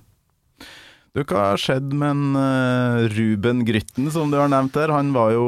Du, 1.17 1.23
hva 1.25 1.47
har 1.49 1.57
skjedd 1.57 1.89
med 1.97 2.12
en, 2.13 2.35
uh, 2.38 3.07
Ruben 3.15 3.63
Grytten, 3.65 4.12
som 4.13 4.29
du 4.29 4.38
har 4.38 4.51
nevnt 4.51 4.75
der? 4.77 4.93
Han 4.93 5.09
var 5.15 5.33
jo 5.33 5.47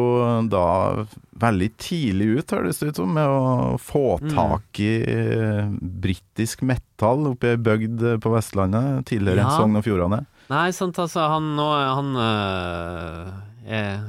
da 0.50 1.06
veldig 1.42 1.68
tidlig 1.82 2.28
ut, 2.40 2.54
høres 2.58 2.82
det 2.82 2.90
ut 2.92 3.02
som, 3.04 3.14
med 3.14 3.30
å 3.30 3.78
få 3.82 4.18
Mm. 4.22 4.34
tak 4.34 4.80
i 4.82 4.92
mm. 5.06 5.78
britisk 6.02 6.62
metal 6.66 7.28
oppe 7.30 7.48
i 7.48 7.54
ei 7.56 7.62
bygd 7.62 8.04
på 8.22 8.34
Vestlandet, 8.34 9.06
tidligere 9.10 9.46
Ja. 9.46 9.54
Sogn 9.58 9.78
og 9.78 9.86
Fjordane. 9.86 10.26
Nei, 10.52 10.72
sant, 10.76 10.98
altså, 11.00 11.30
han 11.32 11.54
nå 11.56 11.70
Han 11.72 12.16
øh, 12.20 13.32
er 13.66 14.02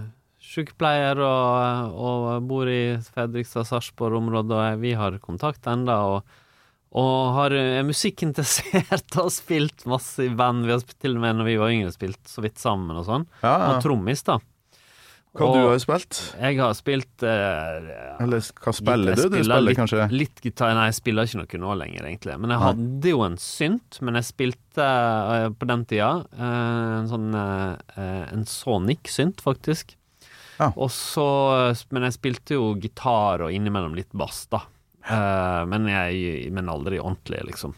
sykepleier 0.52 1.18
og, 1.24 1.96
og 1.96 2.46
bor 2.50 2.68
i 2.68 2.98
Fredrikstad-Sarpsborg-området, 3.08 4.52
og 4.76 4.80
vi 4.84 4.92
har 4.98 5.16
kontakt 5.24 5.66
enda 5.70 5.96
og, 6.12 6.38
og 6.92 7.32
har, 7.38 7.54
er 7.56 7.86
musikkinteressert 7.88 9.16
og 9.16 9.26
har 9.28 9.32
spilt 9.32 9.86
masse 9.88 10.26
i 10.26 10.32
band. 10.36 10.66
Vi 10.68 10.74
har 10.76 10.82
til 11.00 11.16
og 11.16 11.22
med 11.24 11.38
når 11.40 11.48
vi 11.50 11.58
var 11.60 11.72
yngre 11.74 11.92
spilt 11.94 12.20
så 12.28 12.44
vidt 12.44 12.60
sammen 12.60 12.96
og 13.00 13.06
sånn. 13.08 13.28
Ja, 13.44 13.54
Og 13.72 13.82
trommis, 13.84 14.24
da. 14.28 14.38
Hva 15.32 15.46
og- 15.48 15.54
du 15.56 15.62
har 15.70 15.78
spilt? 15.80 16.18
Jeg 16.36 16.58
har 16.60 16.74
spilt 16.76 17.22
eh, 17.24 17.86
Eller 18.20 18.42
hva 18.60 18.72
spiller 18.76 19.16
du? 19.16 19.22
Du 19.32 19.38
spiller 19.38 19.62
litt, 19.64 19.78
kanskje 19.78 20.04
Litt 20.12 20.42
gitar 20.44 20.74
Nei, 20.76 20.90
jeg 20.90 20.98
spiller 20.98 21.24
ikke 21.24 21.56
noe 21.62 21.72
nå 21.72 21.76
lenger, 21.80 22.04
egentlig. 22.10 22.34
Men 22.42 22.52
jeg 22.52 22.60
Nei. 22.60 22.66
hadde 22.66 23.14
jo 23.14 23.22
en 23.24 23.38
synt, 23.40 23.96
men 24.04 24.18
jeg 24.20 24.28
spilte 24.28 24.84
eh, 24.84 25.46
på 25.56 25.70
den 25.72 25.86
tida 25.88 26.10
eh, 26.36 26.98
en 26.98 27.08
sånn 27.08 27.32
eh, 27.40 28.28
En 28.28 28.44
Sonic-synt, 28.44 29.40
faktisk. 29.40 29.96
Ja. 30.62 30.88
Så 30.92 31.26
Men 31.90 32.06
jeg 32.06 32.16
spilte 32.16 32.58
jo 32.58 32.72
gitar 32.78 33.42
og 33.42 33.54
innimellom 33.54 33.96
litt 33.98 34.12
bass, 34.16 34.44
da. 34.52 34.62
Uh, 35.02 35.62
men, 35.66 35.88
jeg, 35.90 36.50
men 36.54 36.70
aldri 36.70 37.00
ordentlig, 37.02 37.40
liksom. 37.48 37.74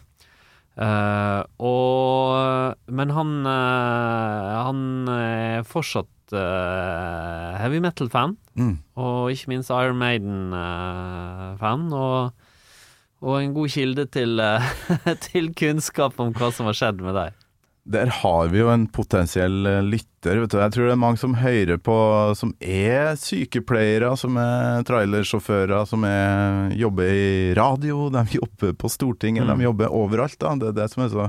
Uh, 0.75 1.41
og 1.63 2.91
Men 2.91 3.13
han 3.15 3.29
uh, 3.47 4.67
Han 4.67 4.81
er 5.07 5.63
fortsatt 5.63 6.11
heavy 6.35 7.77
metal-fan. 7.79 8.33
mm. 8.57 8.73
Og 8.97 9.29
ikke 9.31 9.51
minst 9.51 9.69
Iron 9.69 9.99
Maiden-fan. 10.01 11.83
og, 11.93 12.31
og 13.21 13.35
en 13.37 13.53
god 13.53 13.69
kilde 13.69 14.07
til, 14.09 14.41
til 15.27 15.51
kunnskap 15.53 16.17
om 16.19 16.33
hva 16.33 16.49
som 16.51 16.65
har 16.65 16.79
skjedd 16.79 17.03
med 17.05 17.13
deg. 17.13 17.44
Der 17.85 18.09
har 18.09 18.47
vi 18.49 18.63
jo 18.63 18.69
en 18.73 18.87
potensiell 18.89 19.65
eh, 19.69 19.81
lytter. 19.85 20.39
Vet 20.41 20.53
du. 20.55 20.57
Jeg 20.57 20.73
tror 20.73 20.87
det 20.87 20.93
er 20.95 21.01
mange 21.03 21.19
som 21.21 21.35
hører 21.37 21.77
på, 21.85 21.95
som 22.39 22.55
er 22.65 23.13
sykepleiere, 23.21 24.09
som 24.17 24.39
er 24.41 24.81
trailersjåfører, 24.89 25.83
som 25.85 26.01
er, 26.09 26.71
jobber 26.79 27.11
i 27.13 27.27
radio, 27.57 28.07
de 28.09 28.23
jobber 28.39 28.73
på 28.81 28.89
Stortinget, 28.89 29.45
Mm. 29.45 29.51
de 29.59 29.67
jobber 29.67 29.93
overalt. 29.93 30.39
Da. 30.41 30.55
Det 30.57 30.71
er 30.71 30.79
det 30.79 30.87
som 30.95 31.03
er 31.05 31.11
så, 31.13 31.27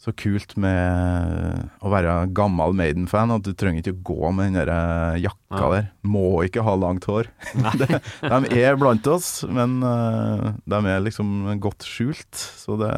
så 0.00 0.14
kult 0.16 0.56
med 0.56 1.68
å 1.84 1.92
være 1.92 2.14
gammel 2.32 2.72
Maiden-fan, 2.80 3.34
at 3.36 3.44
du 3.44 3.52
trenger 3.52 3.84
ikke 3.84 3.94
å 3.98 4.02
gå 4.08 4.32
med 4.38 4.54
den 4.54 4.58
der 4.62 4.72
eh, 4.72 5.20
jakka 5.26 5.60
Ja. 5.60 5.68
der. 5.76 5.90
Må 6.08 6.24
ikke 6.48 6.64
ha 6.64 6.74
langt 6.80 7.04
hår. 7.12 7.28
de, 7.84 8.00
de 8.24 8.64
er 8.64 8.80
blant 8.80 9.04
oss, 9.12 9.44
men 9.44 9.76
eh, 9.84 10.48
de 10.64 10.80
er 10.96 11.04
liksom 11.04 11.58
godt 11.60 11.84
skjult, 11.84 12.32
så 12.64 12.80
det 12.80 12.94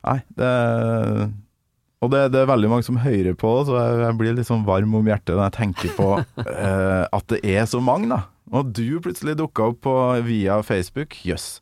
Nei, 0.00 0.16
det 0.32 0.50
og 2.00 2.12
det, 2.12 2.20
det 2.32 2.42
er 2.42 2.48
veldig 2.48 2.70
mange 2.72 2.86
som 2.86 3.00
hører 3.02 3.36
på, 3.36 3.52
så 3.68 3.76
jeg, 3.76 4.16
blir 4.20 4.36
litt 4.36 4.48
sånn 4.48 4.66
varm 4.68 4.94
om 4.96 5.08
hjertet 5.08 5.34
når 5.36 5.50
jeg 5.50 5.56
tenker 5.58 5.96
på 5.98 6.10
eh, 6.46 7.04
at 7.04 7.32
det 7.32 7.40
er 7.44 7.66
så 7.68 7.82
mange, 7.84 8.08
da. 8.12 8.22
Og 8.50 8.72
du 8.74 8.98
plutselig 9.02 9.36
dukka 9.38 9.70
opp 9.70 9.82
på, 9.86 9.96
via 10.26 10.58
Facebook. 10.66 11.14
Jøss. 11.26 11.60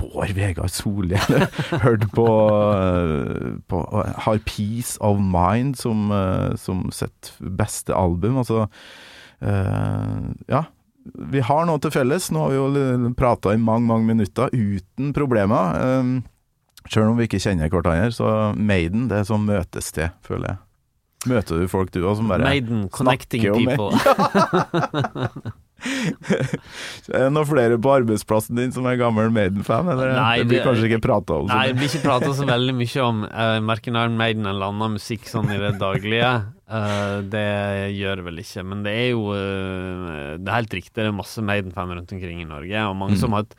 Bård 0.00 0.32
Vegard 0.36 0.72
Solhjell 0.72 1.46
hørte 1.84 2.08
på, 2.14 2.26
eh, 2.72 3.46
på 3.68 3.80
Har 4.24 4.42
Peace 4.48 4.96
of 5.04 5.20
Mind 5.20 5.76
som, 5.80 6.10
eh, 6.14 6.56
som 6.60 6.86
sitt 6.94 7.34
beste 7.40 7.96
album. 7.96 8.40
Altså 8.40 8.66
eh, 9.40 10.20
Ja. 10.50 10.66
Vi 11.00 11.40
har 11.40 11.64
noe 11.64 11.80
til 11.80 11.90
felles. 11.94 12.28
Nå 12.30 12.42
har 12.44 12.50
vi 12.52 12.58
jo 12.58 13.12
prata 13.16 13.54
i 13.56 13.58
mange, 13.58 13.88
mange 13.88 14.04
minutter 14.12 14.52
uten 14.52 15.14
problemer. 15.16 15.80
Um, 15.80 16.10
Sjøl 16.88 17.10
om 17.12 17.18
vi 17.20 17.26
ikke 17.28 17.40
kjenner 17.42 17.68
hverandre, 17.68 18.10
så 18.16 18.54
Maiden 18.56 19.08
det 19.10 19.20
er 19.20 19.28
sånn 19.28 19.44
møtested, 19.46 20.14
føler 20.26 20.54
jeg. 20.54 20.58
Møter 21.28 21.60
du 21.60 21.66
folk 21.68 21.90
du 21.92 22.00
òg 22.08 22.16
som 22.16 22.30
bare 22.32 22.46
Maiden 22.46 22.86
connecting 22.88 23.42
people. 23.52 23.92
Er 25.80 27.24
det 27.24 27.30
noen 27.32 27.48
flere 27.48 27.78
på 27.80 27.92
arbeidsplassen 27.94 28.58
din 28.58 28.72
som 28.74 28.84
er 28.88 28.98
gammel 29.00 29.30
Maiden-fan? 29.32 29.88
Eller 29.88 30.12
Nei, 30.16 30.34
det 30.42 30.48
blir 30.50 30.64
kanskje 30.66 30.90
ikke 30.90 31.00
prata 31.06 31.38
om? 31.40 31.48
Nei, 31.48 31.70
det 31.70 31.78
blir 31.78 31.88
ikke 31.88 32.02
prata 32.04 32.32
så 32.36 32.44
veldig 32.48 32.74
mye 32.76 33.04
om 33.06 33.22
uh, 33.24 33.56
verken 33.70 33.96
Iron 34.00 34.18
Maiden 34.20 34.48
eller 34.50 34.68
annen 34.72 34.96
musikk 34.98 35.24
sånn 35.30 35.48
i 35.54 35.58
det 35.60 35.72
daglige. 35.80 36.30
Uh, 36.70 37.20
det 37.32 37.46
gjør 37.96 38.20
det 38.20 38.26
vel 38.28 38.42
ikke. 38.44 38.64
Men 38.72 38.84
det 38.86 38.92
er 38.92 39.08
jo 39.14 39.24
uh, 39.32 40.36
Det 40.36 40.46
er 40.52 40.58
helt 40.58 40.76
riktig, 40.80 40.96
det 41.00 41.08
er 41.08 41.16
masse 41.16 41.44
Maiden-fan 41.48 41.96
rundt 41.96 42.12
omkring 42.16 42.44
i 42.44 42.48
Norge, 42.48 42.86
og 42.90 42.96
mange 43.00 43.16
Mm. 43.16 43.22
som 43.24 43.32
har 43.34 43.48
et 43.48 43.56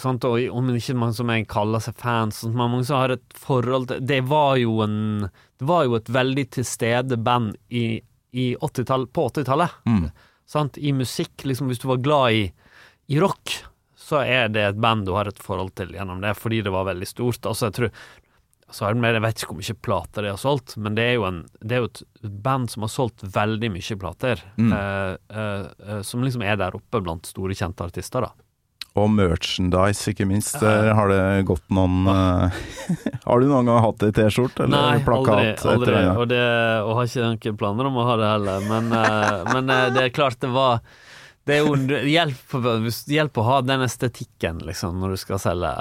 Sant, 0.00 0.24
og 0.28 0.42
om 0.52 0.72
ikke 0.74 0.96
man 0.98 1.14
som 1.16 1.30
jeg 1.32 1.46
kaller 1.48 1.80
seg 1.84 1.96
fans, 2.00 2.42
sånn, 2.42 2.52
men 2.56 2.74
mange 2.74 2.88
som 2.88 3.00
har 3.00 3.14
et 3.14 3.38
forhold 3.40 3.88
til 3.90 4.02
Det 4.04 4.20
var 4.28 4.58
jo 4.60 4.80
en 4.84 5.28
Det 5.30 5.68
var 5.68 5.86
jo 5.86 5.96
et 5.96 6.10
veldig 6.12 6.44
til 6.58 6.66
stede 6.68 7.16
band 7.16 7.54
i, 7.68 8.02
i 8.36 8.50
80-tall, 8.60 9.06
på 9.08 9.28
80-tallet. 9.30 9.78
Mm. 9.88 10.10
I 10.76 10.92
musikk, 10.92 11.46
liksom 11.48 11.72
hvis 11.72 11.80
du 11.82 11.88
var 11.88 12.04
glad 12.04 12.36
i 12.36 12.44
i 13.06 13.20
rock 13.22 13.52
så 14.06 14.20
er 14.22 14.52
det 14.54 14.62
et 14.62 14.78
band 14.78 15.06
du 15.06 15.16
har 15.16 15.26
et 15.26 15.42
forhold 15.42 15.72
til 15.78 15.90
gjennom 15.94 16.20
det, 16.22 16.36
fordi 16.38 16.60
det 16.62 16.70
var 16.74 16.86
veldig 16.86 17.08
stort. 17.10 17.46
Altså, 17.48 17.70
jeg 17.70 17.76
tror 17.78 17.92
så 18.66 18.88
Iron 18.88 19.00
Maiden, 19.02 19.20
Jeg 19.20 19.22
vet 19.22 19.40
ikke 19.42 19.52
hvor 19.52 19.58
mye 19.60 19.82
plater 19.86 20.24
de 20.26 20.30
har 20.32 20.40
solgt, 20.42 20.74
men 20.82 20.96
det 20.98 21.04
er 21.06 21.12
jo, 21.14 21.24
en, 21.28 21.36
det 21.62 21.76
er 21.76 21.84
jo 21.84 21.90
et 21.90 22.02
band 22.42 22.70
som 22.70 22.82
har 22.82 22.90
solgt 22.90 23.22
veldig 23.22 23.70
mye 23.76 23.98
plater. 24.02 24.42
Mm. 24.58 24.72
eh, 24.74 25.12
eh, 25.42 25.66
eh, 25.86 26.00
som 26.06 26.24
liksom 26.26 26.42
er 26.42 26.58
der 26.58 26.74
oppe 26.78 27.02
blant 27.02 27.30
store, 27.30 27.54
kjente 27.54 27.86
artister, 27.86 28.26
da. 28.26 28.45
Og 28.96 29.10
merchandise, 29.12 30.12
ikke 30.12 30.24
minst. 30.28 30.56
Der 30.62 30.94
har 30.96 31.10
det 31.12 31.46
gått 31.48 31.64
noen 31.74 32.06
eh, 32.08 32.60
Har 33.26 33.42
du 33.42 33.48
noen 33.50 33.68
gang 33.68 33.82
hatt 33.84 34.04
ei 34.06 34.14
T-skjorte 34.16 34.64
eller 34.64 34.72
Nei, 34.94 35.02
plakat? 35.04 35.64
aldri. 35.66 35.92
aldri. 35.92 36.04
Og, 36.14 36.24
det, 36.32 36.44
og 36.86 36.94
har 36.96 37.10
ikke 37.10 37.26
noen 37.26 37.58
planer 37.60 37.90
om 37.90 37.98
å 38.00 38.06
ha 38.08 38.16
det 38.20 38.30
heller. 38.30 38.68
Men, 38.70 38.88
eh, 38.96 39.42
men 39.54 39.74
eh, 39.74 39.88
det 39.92 40.06
er 40.06 40.14
klart 40.16 40.40
det 40.40 40.52
var 40.54 40.80
Det 41.46 41.58
er 41.58 41.66
jo 41.66 41.76
hjelp, 42.08 42.56
hjelp 43.12 43.42
å 43.42 43.48
ha 43.50 43.60
den 43.62 43.84
estetikken, 43.84 44.64
liksom, 44.66 44.96
når 45.02 45.14
du 45.14 45.20
skal 45.26 45.42
selge 45.44 45.74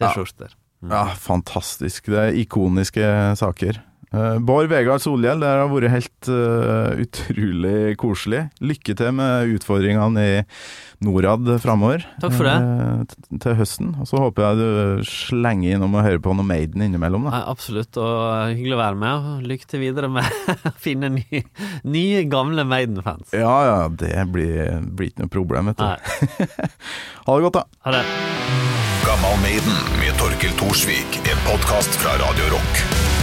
T-skjorter. 0.00 0.56
Ja, 0.88 1.06
fantastisk. 1.18 2.10
Det 2.10 2.18
er 2.20 2.36
ikoniske 2.42 3.06
saker. 3.38 3.80
Eh, 4.08 4.38
Bård 4.40 4.70
Vegard 4.70 5.02
Solhjell, 5.04 5.40
det 5.42 5.48
har 5.50 5.68
vært 5.68 5.92
helt 5.92 6.28
uh, 6.32 6.96
utrolig 7.02 7.96
koselig. 8.00 8.46
Lykke 8.64 8.94
til 8.96 9.12
med 9.18 9.52
utfordringene 9.58 10.24
i 10.24 10.38
Norad 11.04 11.50
framover. 11.62 12.06
Takk 12.22 12.34
for 12.38 12.48
det. 12.48 12.54
Uh, 12.56 13.36
til 13.44 13.58
høsten. 13.58 13.92
Og 14.00 14.08
så 14.08 14.22
håper 14.22 14.46
jeg 14.46 14.60
du 14.62 15.04
slenger 15.08 15.76
innom 15.76 15.98
og 15.98 16.06
hører 16.06 16.22
på 16.24 16.32
noe 16.38 16.48
Maiden 16.48 16.86
innimellom. 16.86 17.28
Da. 17.28 17.34
Nei, 17.36 17.42
absolutt, 17.52 18.00
og 18.00 18.54
hyggelig 18.54 18.78
å 18.78 18.80
være 18.80 19.00
med. 19.04 19.28
Lykke 19.52 19.70
til 19.74 19.84
videre 19.84 20.10
med 20.12 20.40
å 20.72 20.74
finne 20.80 21.12
nye, 21.18 21.44
nye 21.84 22.24
gamle 22.32 22.64
Maiden-fans. 22.68 23.36
Ja 23.36 23.54
ja, 23.68 23.78
det 23.92 24.14
blir, 24.32 24.78
blir 24.88 25.12
ikke 25.12 25.26
noe 25.26 25.34
problem, 25.36 25.72
vet 25.72 25.82
du. 25.82 25.84
Nei, 25.84 26.48
Ha 27.28 27.36
det 27.36 27.44
godt, 27.44 27.60
da. 27.60 27.64
ha 27.84 27.98
det. 27.98 28.02
Gammal 29.04 29.36
Maiden 29.44 29.78
med 30.00 30.16
Torkel 30.20 30.56
Thorsvik. 30.60 31.20
En 31.28 31.46
podkast 31.48 32.00
fra 32.00 32.16
Radio 32.24 32.54
Rock. 32.56 33.17